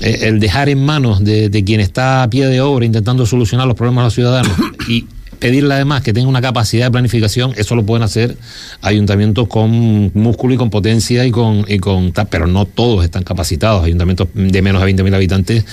eh, 0.02 0.18
el 0.22 0.40
dejar 0.40 0.68
en 0.68 0.84
manos 0.84 1.24
de, 1.24 1.48
de, 1.48 1.64
quien 1.64 1.80
está 1.80 2.22
a 2.22 2.28
pie 2.28 2.48
de 2.48 2.60
obra 2.60 2.84
intentando 2.84 3.24
solucionar 3.24 3.66
los 3.66 3.76
problemas 3.76 4.02
de 4.02 4.06
los 4.06 4.14
ciudadanos 4.14 4.52
y 4.88 5.06
pedirle 5.38 5.74
además 5.74 6.02
que 6.02 6.12
tenga 6.12 6.28
una 6.28 6.40
capacidad 6.40 6.86
de 6.86 6.90
planificación, 6.90 7.52
eso 7.56 7.74
lo 7.74 7.84
pueden 7.84 8.02
hacer 8.02 8.36
ayuntamientos 8.80 9.48
con 9.48 10.10
músculo 10.14 10.54
y 10.54 10.56
con 10.56 10.70
potencia 10.70 11.24
y 11.24 11.30
con, 11.30 11.64
y 11.68 11.78
con 11.78 12.12
pero 12.30 12.46
no 12.46 12.64
todos 12.64 13.04
están 13.04 13.24
capacitados. 13.24 13.84
Ayuntamientos 13.84 14.28
de 14.34 14.62
menos 14.62 14.82
de 14.82 14.94
20.000 14.94 15.14
habitantes 15.14 15.64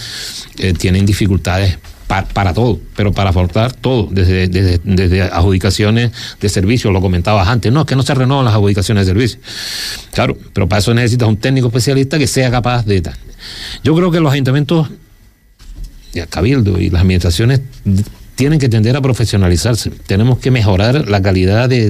eh, 0.58 0.73
tienen 0.73 1.06
dificultades 1.06 1.78
para, 2.08 2.54
todo, 2.54 2.80
pero 2.95 3.12
para 3.12 3.32
aportar 3.32 3.73
todo, 3.73 4.08
desde, 4.12 4.47
desde, 4.47 5.21
adjudicaciones 5.23 6.12
de 6.39 6.49
servicios, 6.49 6.93
lo 6.93 7.02
comentabas 7.02 7.47
antes, 7.47 7.71
no, 7.71 7.82
es 7.82 7.88
que 7.88 7.95
no 7.95 8.04
se 8.04 8.13
renuevan 8.13 8.45
las 8.45 8.54
adjudicaciones 8.54 9.08
de 9.08 9.13
servicios. 9.13 9.41
Claro, 10.12 10.38
pero 10.54 10.69
para 10.69 10.80
eso 10.80 10.93
necesitas 10.93 11.28
un 11.28 11.38
técnico 11.38 11.67
especialista 11.67 12.19
que 12.19 12.28
sea 12.28 12.52
capaz 12.52 12.86
de 12.86 13.02
tal. 13.02 13.15
Yo 13.84 13.95
creo 13.95 14.12
que 14.12 14.19
los 14.19 14.32
ayuntamientos, 14.32 14.89
el 16.13 16.28
Cabildo 16.28 16.80
y 16.80 16.91
las 16.91 17.02
administraciones 17.02 17.62
tienen 18.36 18.60
que 18.60 18.69
tender 18.69 18.96
a 18.96 19.02
profesionalizarse. 19.02 19.91
Tenemos 20.06 20.39
que 20.39 20.52
mejorar 20.52 21.08
la 21.08 21.22
calidad 21.22 21.69
de, 21.69 21.89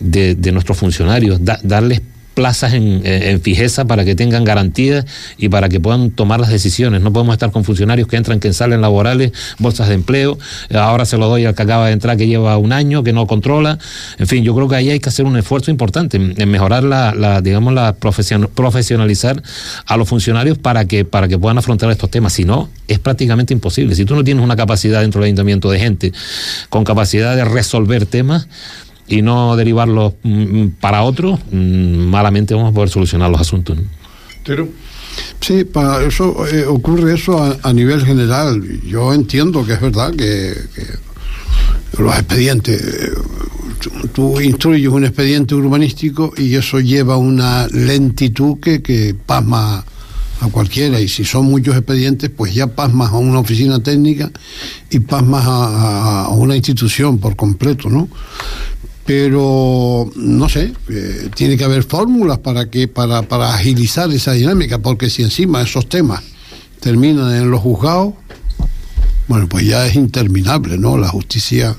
de, 0.00 0.52
nuestros 0.52 0.78
funcionarios, 0.78 1.40
darles 1.42 2.00
plazas 2.34 2.74
en, 2.74 3.40
fijeza 3.40 3.84
para 3.84 4.04
que 4.04 4.14
tengan 4.14 4.44
garantías 4.44 5.04
y 5.38 5.48
para 5.48 5.68
que 5.68 5.80
puedan 5.80 6.10
tomar 6.10 6.40
las 6.40 6.50
decisiones. 6.50 7.00
No 7.00 7.12
podemos 7.12 7.34
estar 7.34 7.50
con 7.50 7.64
funcionarios 7.64 8.08
que 8.08 8.16
entran, 8.16 8.40
que 8.40 8.52
salen 8.52 8.80
laborales, 8.80 9.32
bolsas 9.58 9.88
de 9.88 9.94
empleo. 9.94 10.38
Ahora 10.74 11.04
se 11.04 11.16
lo 11.16 11.28
doy 11.28 11.44
al 11.44 11.54
que 11.54 11.62
acaba 11.62 11.86
de 11.86 11.92
entrar, 11.92 12.16
que 12.16 12.26
lleva 12.26 12.56
un 12.58 12.72
año, 12.72 13.02
que 13.02 13.12
no 13.12 13.26
controla. 13.26 13.78
En 14.18 14.26
fin, 14.26 14.44
yo 14.44 14.54
creo 14.54 14.68
que 14.68 14.76
ahí 14.76 14.90
hay 14.90 15.00
que 15.00 15.08
hacer 15.08 15.24
un 15.24 15.36
esfuerzo 15.36 15.70
importante 15.70 16.16
en, 16.16 16.48
mejorar 16.48 16.84
la, 16.84 17.40
digamos, 17.40 17.72
la 17.72 17.94
profesionalizar 17.94 19.42
a 19.86 19.96
los 19.96 20.08
funcionarios 20.08 20.58
para 20.58 20.84
que, 20.86 21.04
para 21.04 21.28
que 21.28 21.38
puedan 21.38 21.58
afrontar 21.58 21.90
estos 21.90 22.10
temas. 22.10 22.32
Si 22.32 22.44
no, 22.44 22.68
es 22.88 22.98
prácticamente 22.98 23.54
imposible. 23.54 23.94
Si 23.94 24.04
tú 24.04 24.14
no 24.14 24.24
tienes 24.24 24.44
una 24.44 24.56
capacidad 24.56 25.00
dentro 25.00 25.20
del 25.20 25.26
ayuntamiento 25.26 25.70
de 25.70 25.78
gente 25.78 26.12
con 26.68 26.84
capacidad 26.84 27.36
de 27.36 27.44
resolver 27.44 28.06
temas, 28.06 28.48
y 29.08 29.22
no 29.22 29.56
derivarlos 29.56 30.14
mm, 30.22 30.66
para 30.80 31.02
otros, 31.02 31.40
mm, 31.50 32.06
malamente 32.06 32.54
vamos 32.54 32.70
a 32.70 32.74
poder 32.74 32.88
solucionar 32.88 33.30
los 33.30 33.40
asuntos. 33.40 33.78
Pero 34.44 34.68
Sí, 35.40 35.64
para 35.64 36.04
eso 36.04 36.46
eh, 36.46 36.64
ocurre 36.66 37.14
eso 37.14 37.58
a, 37.62 37.72
nivel 37.72 38.04
general. 38.04 38.80
Yo 38.82 39.12
entiendo 39.12 39.64
que 39.64 39.74
es 39.74 39.80
verdad 39.80 40.12
que, 40.14 40.54
los 41.98 42.14
expedientes, 42.14 42.82
eh, 42.82 43.12
tú 44.12 44.40
instruyes 44.40 44.88
un 44.88 45.04
expediente 45.04 45.54
urbanístico 45.54 46.32
y 46.36 46.54
eso 46.54 46.80
lleva 46.80 47.16
una 47.16 47.68
lentitud 47.68 48.58
que, 48.58 48.82
que 48.82 49.14
pasma 49.14 49.84
a 50.40 50.48
cualquiera 50.48 51.00
y 51.00 51.08
si 51.08 51.24
son 51.24 51.46
muchos 51.46 51.76
expedientes 51.76 52.28
pues 52.28 52.52
ya 52.52 52.66
pasmas 52.66 53.12
a 53.12 53.16
una 53.16 53.38
oficina 53.38 53.80
técnica 53.80 54.30
y 54.90 54.98
pasmas 54.98 55.44
a 55.46 56.28
una 56.32 56.56
institución 56.56 57.18
por 57.18 57.36
completo, 57.36 57.88
¿no? 57.88 58.08
Pero 59.06 60.10
no 60.16 60.48
sé, 60.48 60.72
eh, 60.88 61.28
tiene 61.34 61.56
que 61.56 61.64
haber 61.64 61.84
fórmulas 61.84 62.38
para 62.38 62.70
que 62.70 62.88
para, 62.88 63.22
para 63.22 63.54
agilizar 63.54 64.10
esa 64.12 64.32
dinámica, 64.32 64.78
porque 64.78 65.10
si 65.10 65.22
encima 65.22 65.62
esos 65.62 65.88
temas 65.88 66.22
terminan 66.80 67.34
en 67.34 67.50
los 67.50 67.60
juzgados, 67.60 68.14
bueno, 69.28 69.48
pues 69.48 69.66
ya 69.66 69.86
es 69.86 69.94
interminable, 69.94 70.78
¿no? 70.78 70.98
La 70.98 71.08
justicia 71.08 71.76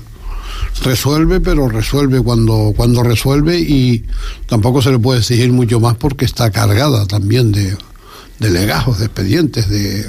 resuelve, 0.82 1.40
pero 1.40 1.68
resuelve 1.68 2.20
cuando, 2.22 2.72
cuando 2.76 3.02
resuelve 3.02 3.58
y 3.58 4.04
tampoco 4.46 4.82
se 4.82 4.90
le 4.90 4.98
puede 4.98 5.20
exigir 5.20 5.52
mucho 5.52 5.80
más 5.80 5.96
porque 5.96 6.24
está 6.24 6.50
cargada 6.50 7.06
también 7.06 7.52
de, 7.52 7.76
de 8.38 8.50
legajos, 8.50 8.98
de 8.98 9.06
expedientes, 9.06 9.68
de, 9.68 10.06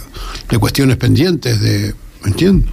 de 0.49 0.57
cuestiones 0.57 0.97
pendientes, 0.97 1.61
de... 1.61 1.95
¿Me 2.23 2.31
entiendes? 2.31 2.71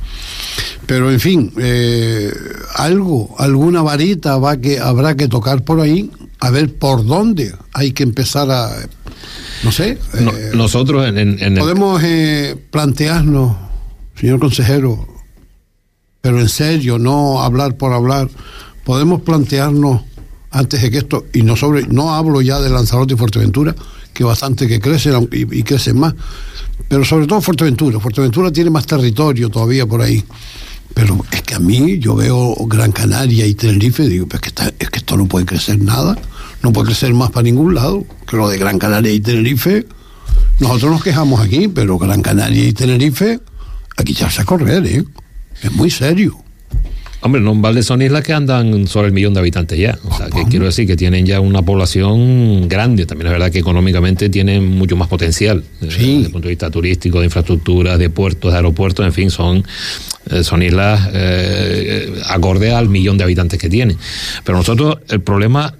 Pero 0.86 1.10
en 1.10 1.20
fin, 1.20 1.52
eh, 1.58 2.32
algo, 2.76 3.34
alguna 3.38 3.82
varita 3.82 4.36
va 4.38 4.58
que 4.58 4.78
habrá 4.78 5.16
que 5.16 5.28
tocar 5.28 5.62
por 5.64 5.80
ahí, 5.80 6.10
a 6.40 6.50
ver 6.50 6.74
por 6.74 7.06
dónde 7.06 7.54
hay 7.72 7.92
que 7.92 8.02
empezar 8.02 8.50
a, 8.50 8.70
no 9.62 9.72
sé. 9.72 9.98
Eh, 10.14 10.50
nosotros 10.54 11.06
en, 11.06 11.56
podemos 11.56 12.02
eh, 12.04 12.56
plantearnos, 12.70 13.56
señor 14.14 14.40
consejero, 14.40 15.08
pero 16.20 16.40
en 16.40 16.48
serio, 16.48 16.98
no 16.98 17.42
hablar 17.42 17.76
por 17.76 17.92
hablar, 17.92 18.28
podemos 18.84 19.22
plantearnos 19.22 20.02
antes 20.54 20.80
de 20.80 20.90
que 20.90 20.98
esto 20.98 21.26
y 21.32 21.42
no 21.42 21.56
sobre, 21.56 21.86
no 21.88 22.14
hablo 22.14 22.40
ya 22.40 22.60
de 22.60 22.70
Lanzarote 22.70 23.14
y 23.14 23.16
Fuerteventura, 23.16 23.74
que 24.12 24.22
bastante 24.22 24.68
que 24.68 24.80
crecen 24.80 25.28
y, 25.32 25.58
y 25.58 25.62
crecen 25.64 25.98
más, 25.98 26.14
pero 26.88 27.04
sobre 27.04 27.26
todo 27.26 27.40
Fuerteventura. 27.40 27.98
Fuerteventura 27.98 28.52
tiene 28.52 28.70
más 28.70 28.86
territorio 28.86 29.50
todavía 29.50 29.84
por 29.84 30.00
ahí. 30.00 30.24
Pero 30.94 31.18
es 31.32 31.42
que 31.42 31.54
a 31.56 31.58
mí 31.58 31.98
yo 31.98 32.14
veo 32.14 32.54
Gran 32.66 32.92
Canaria 32.92 33.44
y 33.46 33.54
Tenerife 33.54 34.08
digo, 34.08 34.28
pues 34.28 34.40
que 34.40 34.50
es 34.78 34.90
que 34.90 34.98
esto 34.98 35.16
no 35.16 35.26
puede 35.26 35.44
crecer 35.44 35.80
nada, 35.80 36.16
no 36.62 36.72
puede 36.72 36.86
crecer 36.86 37.12
más 37.14 37.32
para 37.32 37.42
ningún 37.42 37.74
lado. 37.74 38.04
Que 38.28 38.36
lo 38.36 38.48
de 38.48 38.58
Gran 38.58 38.78
Canaria 38.78 39.12
y 39.12 39.18
Tenerife, 39.18 39.86
nosotros 40.60 40.92
nos 40.92 41.02
quejamos 41.02 41.40
aquí, 41.40 41.66
pero 41.66 41.98
Gran 41.98 42.22
Canaria 42.22 42.68
y 42.68 42.72
Tenerife, 42.72 43.40
aquí 43.96 44.14
ya 44.14 44.30
se 44.30 44.42
a 44.42 44.44
correr, 44.44 44.86
¿eh? 44.86 45.04
Es 45.62 45.72
muy 45.72 45.90
serio. 45.90 46.43
Hombre, 47.24 47.40
no 47.40 47.52
en 47.52 47.82
son 47.82 48.02
islas 48.02 48.22
que 48.22 48.34
andan 48.34 48.86
sobre 48.86 49.06
el 49.06 49.14
millón 49.14 49.32
de 49.32 49.40
habitantes 49.40 49.78
ya. 49.78 49.98
O 50.04 50.14
sea, 50.14 50.28
que 50.28 50.44
quiero 50.44 50.66
decir 50.66 50.86
que 50.86 50.94
tienen 50.94 51.24
ya 51.24 51.40
una 51.40 51.62
población 51.62 52.68
grande. 52.68 53.06
También 53.06 53.28
es 53.28 53.32
verdad 53.32 53.50
que 53.50 53.60
económicamente 53.60 54.28
tienen 54.28 54.68
mucho 54.68 54.94
más 54.94 55.08
potencial. 55.08 55.64
Eh, 55.80 55.86
desde 55.86 56.16
el 56.16 56.30
punto 56.30 56.48
de 56.48 56.50
vista 56.50 56.70
turístico, 56.70 57.20
de 57.20 57.24
infraestructura, 57.24 57.96
de 57.96 58.10
puertos, 58.10 58.52
de 58.52 58.58
aeropuertos, 58.58 59.06
en 59.06 59.14
fin, 59.14 59.30
son, 59.30 59.64
eh, 60.30 60.44
son 60.44 60.62
islas 60.62 61.08
eh, 61.14 62.12
acorde 62.28 62.74
al 62.74 62.90
millón 62.90 63.16
de 63.16 63.24
habitantes 63.24 63.58
que 63.58 63.70
tienen. 63.70 63.96
Pero 64.44 64.58
nosotros, 64.58 64.98
el 65.08 65.22
problema 65.22 65.72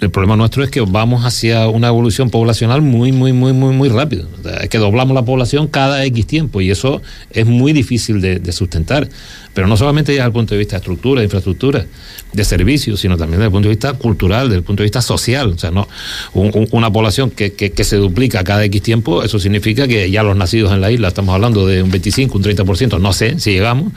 el 0.00 0.10
problema 0.10 0.36
nuestro 0.36 0.64
es 0.64 0.70
que 0.70 0.80
vamos 0.80 1.24
hacia 1.24 1.68
una 1.68 1.86
evolución 1.86 2.28
poblacional 2.28 2.82
muy, 2.82 3.12
muy, 3.12 3.32
muy, 3.32 3.52
muy, 3.52 3.74
muy 3.74 3.88
rápido. 3.88 4.26
es 4.60 4.68
que 4.68 4.78
doblamos 4.78 5.14
la 5.14 5.24
población 5.24 5.68
cada 5.68 6.04
X 6.04 6.26
tiempo 6.26 6.60
y 6.60 6.70
eso 6.70 7.00
es 7.30 7.46
muy 7.46 7.72
difícil 7.72 8.20
de, 8.20 8.52
sustentar. 8.52 9.08
Pero 9.54 9.68
no 9.68 9.76
solamente 9.76 10.10
desde 10.10 10.24
el 10.24 10.32
punto 10.32 10.54
de 10.54 10.58
vista 10.58 10.76
de 10.76 10.78
estructura, 10.78 11.20
de 11.20 11.26
infraestructura, 11.26 11.86
de 12.32 12.44
servicios, 12.44 12.98
sino 13.00 13.16
también 13.16 13.38
desde 13.38 13.46
el 13.46 13.52
punto 13.52 13.68
de 13.68 13.74
vista 13.74 13.92
cultural, 13.92 14.48
desde 14.48 14.58
el 14.58 14.64
punto 14.64 14.82
de 14.82 14.86
vista 14.86 15.00
social. 15.00 15.52
O 15.52 15.58
sea, 15.58 15.70
no 15.70 15.86
una 16.34 16.92
población 16.92 17.30
que, 17.30 17.52
que, 17.52 17.84
se 17.84 17.96
duplica 17.96 18.42
cada 18.42 18.64
X 18.64 18.82
tiempo, 18.82 19.22
eso 19.22 19.38
significa 19.38 19.86
que 19.86 20.10
ya 20.10 20.24
los 20.24 20.36
nacidos 20.36 20.72
en 20.72 20.80
la 20.80 20.90
isla, 20.90 21.08
estamos 21.08 21.34
hablando 21.34 21.66
de 21.66 21.84
un 21.84 21.90
25, 21.90 22.36
un 22.36 22.42
30%, 22.42 23.00
no 23.00 23.12
sé 23.12 23.38
si 23.38 23.52
llegamos, 23.52 23.92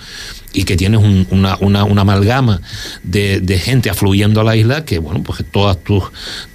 y 0.57 0.63
que 0.63 0.75
tienes 0.75 0.99
una, 1.29 1.55
una, 1.61 1.83
una, 1.83 2.01
amalgama 2.01 2.61
de, 3.03 3.39
de, 3.41 3.59
gente 3.59 3.91
afluyendo 3.91 4.41
a 4.41 4.43
la 4.43 4.55
isla 4.55 4.83
que, 4.85 4.97
bueno, 4.97 5.21
pues 5.21 5.45
todas 5.51 5.77
tus 5.83 6.03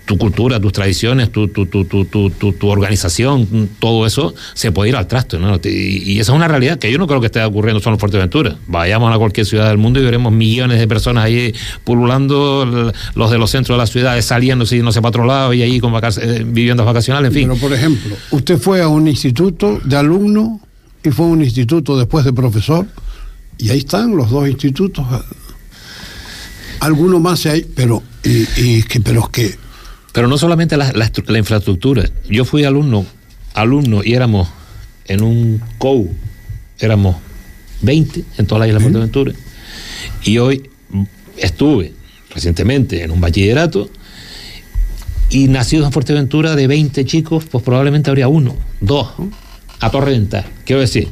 tu 0.05 0.18
cultura, 0.18 0.59
tus 0.59 0.72
tradiciones, 0.72 1.30
tu, 1.30 1.46
tu, 1.46 1.66
tu, 1.66 1.84
tu, 1.84 2.68
organización, 2.68 3.70
todo 3.78 4.05
eso 4.05 4.34
se 4.55 4.72
puede 4.72 4.90
ir 4.90 4.96
al 4.96 5.07
trasto. 5.07 5.38
¿no? 5.38 5.61
Y, 5.62 6.18
esa 6.18 6.32
es 6.32 6.36
una 6.36 6.48
realidad 6.48 6.80
que 6.80 6.90
yo 6.90 6.98
no 6.98 7.07
creo 7.07 7.20
que 7.20 7.26
esté 7.26 7.42
ocurriendo 7.44 7.80
solo 7.80 7.94
en 7.94 8.00
Fuerteventura. 8.00 8.57
Vayamos 8.66 9.14
a 9.14 9.18
cualquier 9.18 9.46
ciudad 9.46 9.68
del 9.68 9.78
mundo 9.78 10.00
y 10.00 10.03
veremos 10.03 10.32
millones 10.32 10.80
de 10.80 10.88
personas 10.88 11.24
ahí 11.24 11.55
pululando, 11.84 12.92
los 13.14 13.30
de 13.30 13.38
los 13.38 13.50
centros 13.53 13.76
de 13.76 13.78
las 13.78 13.90
ciudades 13.90 14.24
saliendo, 14.24 14.66
si 14.66 14.80
no 14.80 14.90
sé, 14.90 15.00
para 15.00 15.55
y 15.55 15.62
ahí 15.62 15.78
con 15.78 15.94
eh, 15.94 16.44
viviendas 16.44 16.84
vacacionales, 16.84 17.28
en 17.28 17.34
fin. 17.34 17.48
Pero, 17.48 17.61
por 17.61 17.72
ejemplo, 17.72 18.16
usted 18.32 18.59
fue 18.59 18.82
a 18.82 18.88
un 18.88 19.07
instituto 19.07 19.80
de 19.84 19.96
alumno 19.96 20.61
y 21.05 21.11
fue 21.11 21.26
a 21.26 21.28
un 21.28 21.42
instituto 21.42 21.96
después 21.96 22.24
de 22.24 22.32
profesor 22.32 22.86
y 23.62 23.70
ahí 23.70 23.78
están 23.78 24.16
los 24.16 24.28
dos 24.28 24.48
institutos. 24.48 25.06
Algunos 26.80 27.20
más 27.20 27.46
hay, 27.46 27.62
pero, 27.62 28.02
y, 28.24 28.82
que, 28.82 29.00
pero 29.00 29.20
es 29.20 29.28
que... 29.28 29.54
Pero 30.12 30.26
no 30.26 30.36
solamente 30.36 30.76
la, 30.76 30.92
infraestructura. 31.38 32.10
Yo 32.28 32.44
fui 32.44 32.64
alumno, 32.64 33.06
alumno 33.54 34.02
y 34.04 34.14
éramos 34.14 34.48
en 35.06 35.22
un 35.22 35.62
COU, 35.78 36.12
éramos 36.80 37.16
20 37.82 38.24
en 38.36 38.46
toda 38.46 38.58
la 38.58 38.66
isla 38.66 38.78
de 38.80 38.82
Fuerteventura. 38.82 39.32
Y 40.24 40.38
hoy 40.38 40.68
estuve 41.36 41.92
recientemente 42.34 43.04
en 43.04 43.12
un 43.12 43.20
bachillerato 43.20 43.88
y 45.30 45.46
nacidos 45.46 45.86
en 45.86 45.92
Fuerteventura 45.92 46.56
de 46.56 46.66
20 46.66 47.04
chicos, 47.04 47.44
pues 47.44 47.62
probablemente 47.62 48.10
habría 48.10 48.26
uno, 48.26 48.56
dos, 48.80 49.08
a 49.78 49.90
torre 49.90 50.20
Quiero 50.64 50.80
decir, 50.80 51.08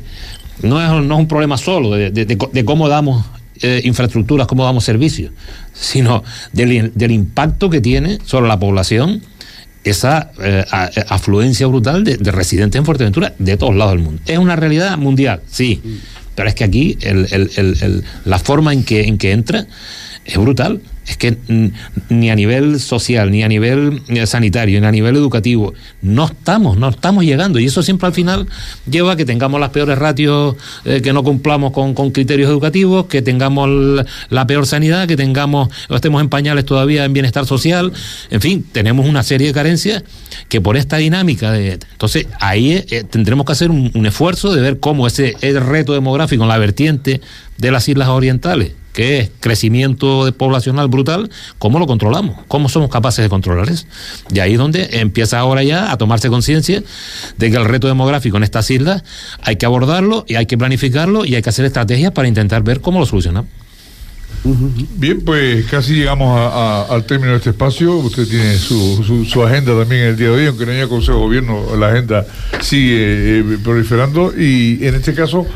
no 0.63 0.81
es, 0.81 1.05
no 1.05 1.15
es 1.15 1.21
un 1.21 1.29
problema 1.29 1.57
solo 1.57 1.93
de, 1.93 2.65
cómo 2.65 2.89
damos 2.89 3.25
eh, 3.63 3.81
infraestructuras, 3.85 4.47
cómo 4.47 4.65
damos 4.65 4.85
servicios, 4.85 5.33
sino 5.73 6.23
del, 6.53 7.11
impacto 7.13 7.71
que 7.71 7.81
tiene 7.81 8.19
sobre 8.25 8.49
la 8.49 8.59
población 8.59 9.23
esa 9.83 10.31
eh, 10.41 10.65
afluencia 11.09 11.67
brutal 11.67 12.05
de, 12.05 12.17
residentes 12.31 12.79
en 12.79 12.85
Fuerteventura 12.85 13.35
de 13.39 13.57
todos 13.57 13.75
lados 13.75 13.95
del 13.95 14.03
mundo. 14.03 14.23
Es 14.27 14.39
una 14.39 14.57
realidad 14.57 14.97
mundial, 14.99 15.41
sí, 15.51 15.81
pero 16.35 16.49
es 16.49 16.55
que 16.55 16.65
aquí 16.65 16.99
la 18.25 18.39
forma 18.39 18.73
en 18.73 18.85
que, 18.85 19.03
en 19.03 19.19
que 19.19 19.33
entra 19.33 19.67
es 20.25 20.37
brutal 20.37 20.81
es 21.11 21.17
que 21.17 21.37
ni 22.09 22.31
a 22.31 22.37
nivel 22.37 22.79
social, 22.79 23.33
ni 23.33 23.43
a 23.43 23.49
nivel 23.49 24.01
eh, 24.07 24.27
sanitario, 24.29 24.81
ni 24.81 24.87
a 24.87 24.93
nivel 24.93 25.17
educativo, 25.17 25.75
no 26.03 26.27
estamos, 26.27 26.79
no 26.79 26.89
estamos 26.89 27.25
llegando. 27.25 27.59
Y 27.59 27.65
eso 27.65 27.83
siempre 27.83 28.07
al 28.07 28.13
final 28.13 28.47
lleva 28.89 29.13
a 29.13 29.17
que 29.17 29.25
tengamos 29.25 29.61
las 29.61 29.71
peores 29.71 29.99
ratios, 29.99 30.55
eh, 30.85 31.01
que 31.03 31.13
no 31.13 31.25
cumplamos 31.25 31.73
con, 31.73 31.95
criterios 32.13 32.49
educativos, 32.49 33.07
que 33.07 33.23
tengamos 33.23 33.69
la, 34.29 34.47
peor 34.47 34.67
sanidad, 34.67 35.09
que 35.09 35.17
tengamos, 35.17 35.69
estemos 35.89 36.21
en 36.23 36.29
pañales 36.29 36.65
todavía 36.65 37.05
en 37.05 37.13
bienestar 37.13 37.45
social. 37.45 37.93
En 38.31 38.41
fin, 38.41 38.65
tenemos 38.71 39.09
una 39.09 39.25
serie 39.25 39.49
de 39.49 39.53
carencias 39.53 40.05
que 40.49 40.61
por 40.61 40.77
esta 40.77 40.99
dinámica 40.99 41.51
de. 41.51 41.73
Entonces, 41.73 42.29
ahí 42.39 42.85
eh, 42.89 43.05
tendremos 43.09 43.47
que 43.47 43.53
hacer 43.53 43.71
un, 43.71 43.91
un, 43.95 44.07
esfuerzo 44.07 44.55
de 44.55 44.63
ver 44.63 44.79
cómo 44.79 45.09
ese, 45.09 45.35
ese 45.41 45.59
reto 45.59 45.93
demográfico 45.93 46.45
en 46.45 46.49
la 46.49 46.59
vertiente 46.59 47.21
de 47.59 47.71
las 47.73 47.89
islas 47.89 48.09
orientales 48.09 48.80
que 48.93 49.21
es 49.21 49.31
crecimiento 49.41 50.33
poblacional 50.37 50.89
brutal, 50.89 51.31
¿cómo 51.59 51.79
lo 51.79 51.87
controlamos? 51.87 52.37
¿Cómo 52.49 52.69
somos 52.69 52.91
capaces 52.91 53.23
de 53.23 53.29
controlar 53.29 53.69
eso? 53.69 53.87
Y 54.33 54.41
ahí 54.41 54.53
es 54.53 54.59
donde 54.59 54.89
empieza 54.93 55.39
ahora 55.39 55.63
ya 55.63 55.93
a 55.93 55.99
tomarse 55.99 56.29
conciencia 56.29 56.83
de 57.37 57.51
que 57.51 57.57
el 57.57 57.65
reto 57.65 57.89
demográfico 57.89 58.37
en 58.37 58.43
estas 58.43 58.71
islas 58.71 59.05
hay 59.43 59.57
que 59.57 59.67
abordarlo 59.67 60.25
y 60.29 60.35
hay 60.35 60.47
que 60.47 60.59
planificarlo 60.59 61.25
y 61.25 61.35
hay 61.35 61.43
que 61.43 61.51
hacer 61.51 61.65
estrategias 61.65 62.13
para 62.13 62.29
intentar 62.29 62.63
ver 62.63 62.81
cómo 62.81 62.99
lo 62.99 63.07
solucionamos. 63.07 63.51
Bien, 64.43 65.21
pues 65.21 65.67
casi 65.67 65.95
llegamos 65.95 66.39
al 66.91 67.05
término 67.05 67.33
de 67.33 67.39
este 67.39 67.51
espacio. 67.51 67.97
Usted 67.97 68.27
tiene 68.27 68.57
su, 68.57 69.27
su, 69.29 69.43
agenda 69.43 69.79
también 69.79 70.03
el 70.03 70.17
día 70.17 70.29
de 70.29 70.33
hoy, 70.33 70.47
aunque 70.47 70.65
no 70.65 70.73
haya 70.73 70.89
Consejo 70.89 71.19
de 71.19 71.25
Gobierno, 71.25 71.77
la 71.77 71.89
agenda 71.89 72.27
sigue 72.63 73.41
eh, 73.41 73.59
proliferando. 73.63 74.33
Y 74.35 74.79
en 74.81 74.95
este 74.95 75.13
caso, 75.13 75.47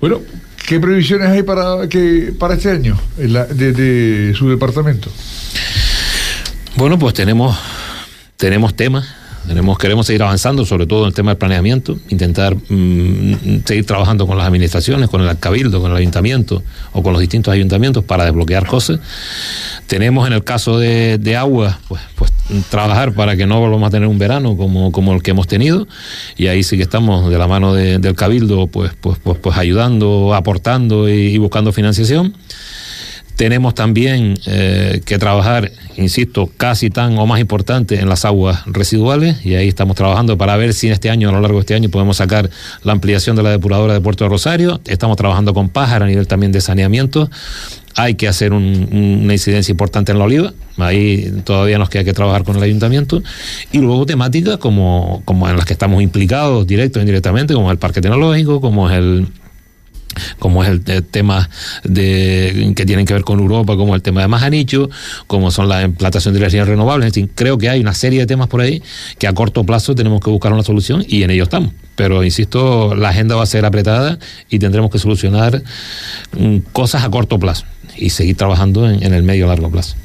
bueno, 0.00 0.20
¿Qué 0.66 0.80
previsiones 0.80 1.28
hay 1.28 1.42
para 1.42 1.88
que 1.88 2.32
para 2.38 2.54
este 2.54 2.70
año 2.70 2.98
de, 3.16 4.32
su 4.36 4.48
departamento? 4.48 5.10
Bueno, 6.76 6.98
pues 6.98 7.14
tenemos 7.14 7.58
tenemos 8.36 8.74
temas, 8.74 9.06
tenemos 9.46 9.78
queremos 9.78 10.06
seguir 10.06 10.22
avanzando, 10.22 10.64
sobre 10.64 10.86
todo 10.86 11.02
en 11.02 11.08
el 11.08 11.14
tema 11.14 11.32
del 11.32 11.38
planeamiento, 11.38 11.98
intentar 12.08 12.54
mm, 12.56 13.64
seguir 13.64 13.86
trabajando 13.86 14.26
con 14.26 14.38
las 14.38 14.46
administraciones, 14.46 15.08
con 15.08 15.20
el 15.22 15.38
cabildo, 15.38 15.80
con 15.80 15.90
el 15.90 15.96
ayuntamiento 15.96 16.62
o 16.92 17.02
con 17.02 17.12
los 17.12 17.20
distintos 17.20 17.52
ayuntamientos 17.52 18.04
para 18.04 18.24
desbloquear 18.24 18.66
cosas. 18.66 19.00
Tenemos 19.86 20.26
en 20.26 20.32
el 20.32 20.44
caso 20.44 20.78
de, 20.78 21.18
de 21.18 21.36
agua, 21.36 21.78
pues, 21.88 22.02
pues 22.16 22.32
trabajar 22.70 23.14
para 23.14 23.36
que 23.36 23.46
no 23.46 23.60
volvamos 23.60 23.88
a 23.88 23.90
tener 23.90 24.08
un 24.08 24.18
verano 24.18 24.56
como, 24.56 24.92
como 24.92 25.14
el 25.14 25.22
que 25.22 25.30
hemos 25.30 25.46
tenido 25.46 25.86
y 26.36 26.48
ahí 26.48 26.62
sí 26.62 26.76
que 26.76 26.82
estamos 26.82 27.30
de 27.30 27.38
la 27.38 27.46
mano 27.46 27.72
del 27.74 28.14
cabildo 28.14 28.66
pues 28.66 28.92
pues 29.00 29.18
pues, 29.22 29.38
pues 29.38 29.56
ayudando 29.56 30.34
aportando 30.34 31.08
y, 31.08 31.38
buscando 31.38 31.72
financiación 31.72 32.34
tenemos 33.42 33.74
también 33.74 34.38
eh, 34.46 35.00
que 35.04 35.18
trabajar, 35.18 35.72
insisto, 35.96 36.48
casi 36.56 36.90
tan 36.90 37.18
o 37.18 37.26
más 37.26 37.40
importante 37.40 37.98
en 37.98 38.08
las 38.08 38.24
aguas 38.24 38.62
residuales. 38.66 39.44
Y 39.44 39.56
ahí 39.56 39.66
estamos 39.66 39.96
trabajando 39.96 40.38
para 40.38 40.56
ver 40.56 40.72
si 40.74 40.86
en 40.86 40.92
este 40.92 41.10
año, 41.10 41.28
a 41.28 41.32
lo 41.32 41.40
largo 41.40 41.56
de 41.56 41.62
este 41.62 41.74
año, 41.74 41.88
podemos 41.88 42.18
sacar 42.18 42.48
la 42.84 42.92
ampliación 42.92 43.34
de 43.34 43.42
la 43.42 43.50
depuradora 43.50 43.94
de 43.94 44.00
Puerto 44.00 44.22
de 44.22 44.30
Rosario. 44.30 44.80
Estamos 44.86 45.16
trabajando 45.16 45.54
con 45.54 45.70
Pájara 45.70 46.04
a 46.04 46.08
nivel 46.08 46.28
también 46.28 46.52
de 46.52 46.60
saneamiento. 46.60 47.28
Hay 47.96 48.14
que 48.14 48.28
hacer 48.28 48.52
una 48.52 49.32
incidencia 49.32 49.72
importante 49.72 50.12
en 50.12 50.20
la 50.20 50.24
oliva, 50.24 50.54
ahí 50.78 51.30
todavía 51.44 51.78
nos 51.78 51.90
queda 51.90 52.04
que 52.04 52.12
trabajar 52.12 52.44
con 52.44 52.56
el 52.56 52.62
ayuntamiento, 52.62 53.22
y 53.72 53.78
luego 53.78 54.06
temáticas 54.06 54.58
como, 54.58 55.20
como 55.24 55.46
en 55.48 55.56
las 55.56 55.66
que 55.66 55.72
estamos 55.72 56.00
implicados 56.00 56.64
directo 56.66 57.00
e 57.00 57.02
indirectamente, 57.02 57.54
como 57.54 57.72
el 57.72 57.76
parque 57.78 58.00
tecnológico, 58.00 58.60
como 58.60 58.88
es 58.88 58.96
el 58.96 59.26
como 60.38 60.62
es 60.62 60.70
el, 60.70 60.82
tema 61.04 61.48
de 61.84 62.72
que 62.76 62.86
tienen 62.86 63.06
que 63.06 63.14
ver 63.14 63.24
con 63.24 63.40
Europa, 63.40 63.76
como 63.76 63.94
el 63.94 64.02
tema 64.02 64.20
de 64.22 64.28
Majanicho, 64.28 64.90
como 65.26 65.50
son 65.50 65.68
la 65.68 65.82
implantación 65.82 66.34
de 66.34 66.40
energías 66.40 66.68
renovables, 66.68 67.08
en 67.08 67.12
fin, 67.12 67.30
creo 67.34 67.58
que 67.58 67.68
hay 67.68 67.80
una 67.80 67.94
serie 67.94 68.20
de 68.20 68.26
temas 68.26 68.48
por 68.48 68.60
ahí 68.60 68.82
que 69.18 69.26
a 69.26 69.32
corto 69.32 69.64
plazo 69.64 69.94
tenemos 69.94 70.20
que 70.20 70.30
buscar 70.30 70.52
una 70.52 70.62
solución 70.62 71.04
y 71.06 71.22
en 71.22 71.30
ello 71.30 71.44
estamos. 71.44 71.72
Pero 71.94 72.24
insisto, 72.24 72.94
la 72.94 73.10
agenda 73.10 73.36
va 73.36 73.42
a 73.42 73.46
ser 73.46 73.64
apretada 73.64 74.18
y 74.48 74.58
tendremos 74.58 74.90
que 74.90 74.98
solucionar 74.98 75.62
mm, 76.36 76.58
cosas 76.72 77.04
a 77.04 77.10
corto 77.10 77.38
plazo 77.38 77.64
y 77.96 78.10
seguir 78.10 78.36
trabajando 78.36 78.88
en, 78.88 79.12
el 79.12 79.22
medio 79.22 79.46
largo 79.46 79.70
plazo. 79.70 79.96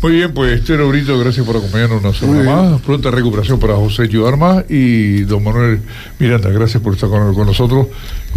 Muy 0.00 0.12
bien, 0.12 0.32
pues 0.32 0.60
Estero 0.60 0.88
Brito, 0.88 1.18
gracias 1.18 1.44
por 1.46 1.56
acompañarnos 1.56 2.02
una 2.02 2.12
semana 2.12 2.42
más. 2.42 2.80
Pronta 2.82 3.10
recuperación 3.10 3.58
para 3.58 3.74
José 3.74 4.08
Armas 4.26 4.64
y 4.68 5.22
don 5.22 5.44
Manuel 5.44 5.80
Miranda, 6.18 6.50
gracias 6.50 6.82
por 6.82 6.94
estar 6.94 7.08
con, 7.08 7.46
nosotros. 7.46 7.88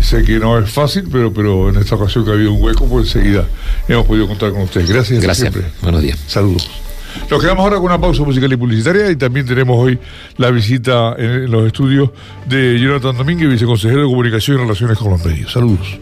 Sé 0.01 0.23
que 0.23 0.39
no 0.39 0.59
es 0.59 0.69
fácil, 0.69 1.07
pero, 1.11 1.33
pero 1.33 1.69
en 1.69 1.77
esta 1.77 1.95
ocasión 1.95 2.25
que 2.25 2.31
ha 2.31 2.33
habido 2.33 2.53
un 2.53 2.61
hueco, 2.61 2.85
pues 2.85 3.15
enseguida 3.15 3.45
hemos 3.87 4.05
podido 4.05 4.27
contar 4.27 4.51
con 4.51 4.61
ustedes. 4.61 4.89
Gracias. 4.89 5.21
Gracias. 5.21 5.51
Siempre. 5.51 5.71
Buenos 5.81 6.01
días. 6.01 6.19
Saludos. 6.27 6.69
Nos 7.29 7.41
quedamos 7.41 7.63
ahora 7.63 7.77
con 7.77 7.85
una 7.85 7.99
pausa 7.99 8.23
musical 8.23 8.51
y 8.51 8.57
publicitaria 8.57 9.09
y 9.09 9.15
también 9.15 9.45
tenemos 9.45 9.77
hoy 9.77 9.97
la 10.37 10.51
visita 10.51 11.15
en 11.17 11.49
los 11.49 11.65
estudios 11.65 12.11
de 12.45 12.79
Jonathan 12.79 13.17
Domínguez, 13.17 13.49
viceconsejero 13.49 14.01
de 14.01 14.07
Comunicación 14.07 14.57
y 14.57 14.61
Relaciones 14.61 14.97
con 14.97 15.11
los 15.11 15.25
Medios. 15.25 15.51
Saludos. 15.51 15.99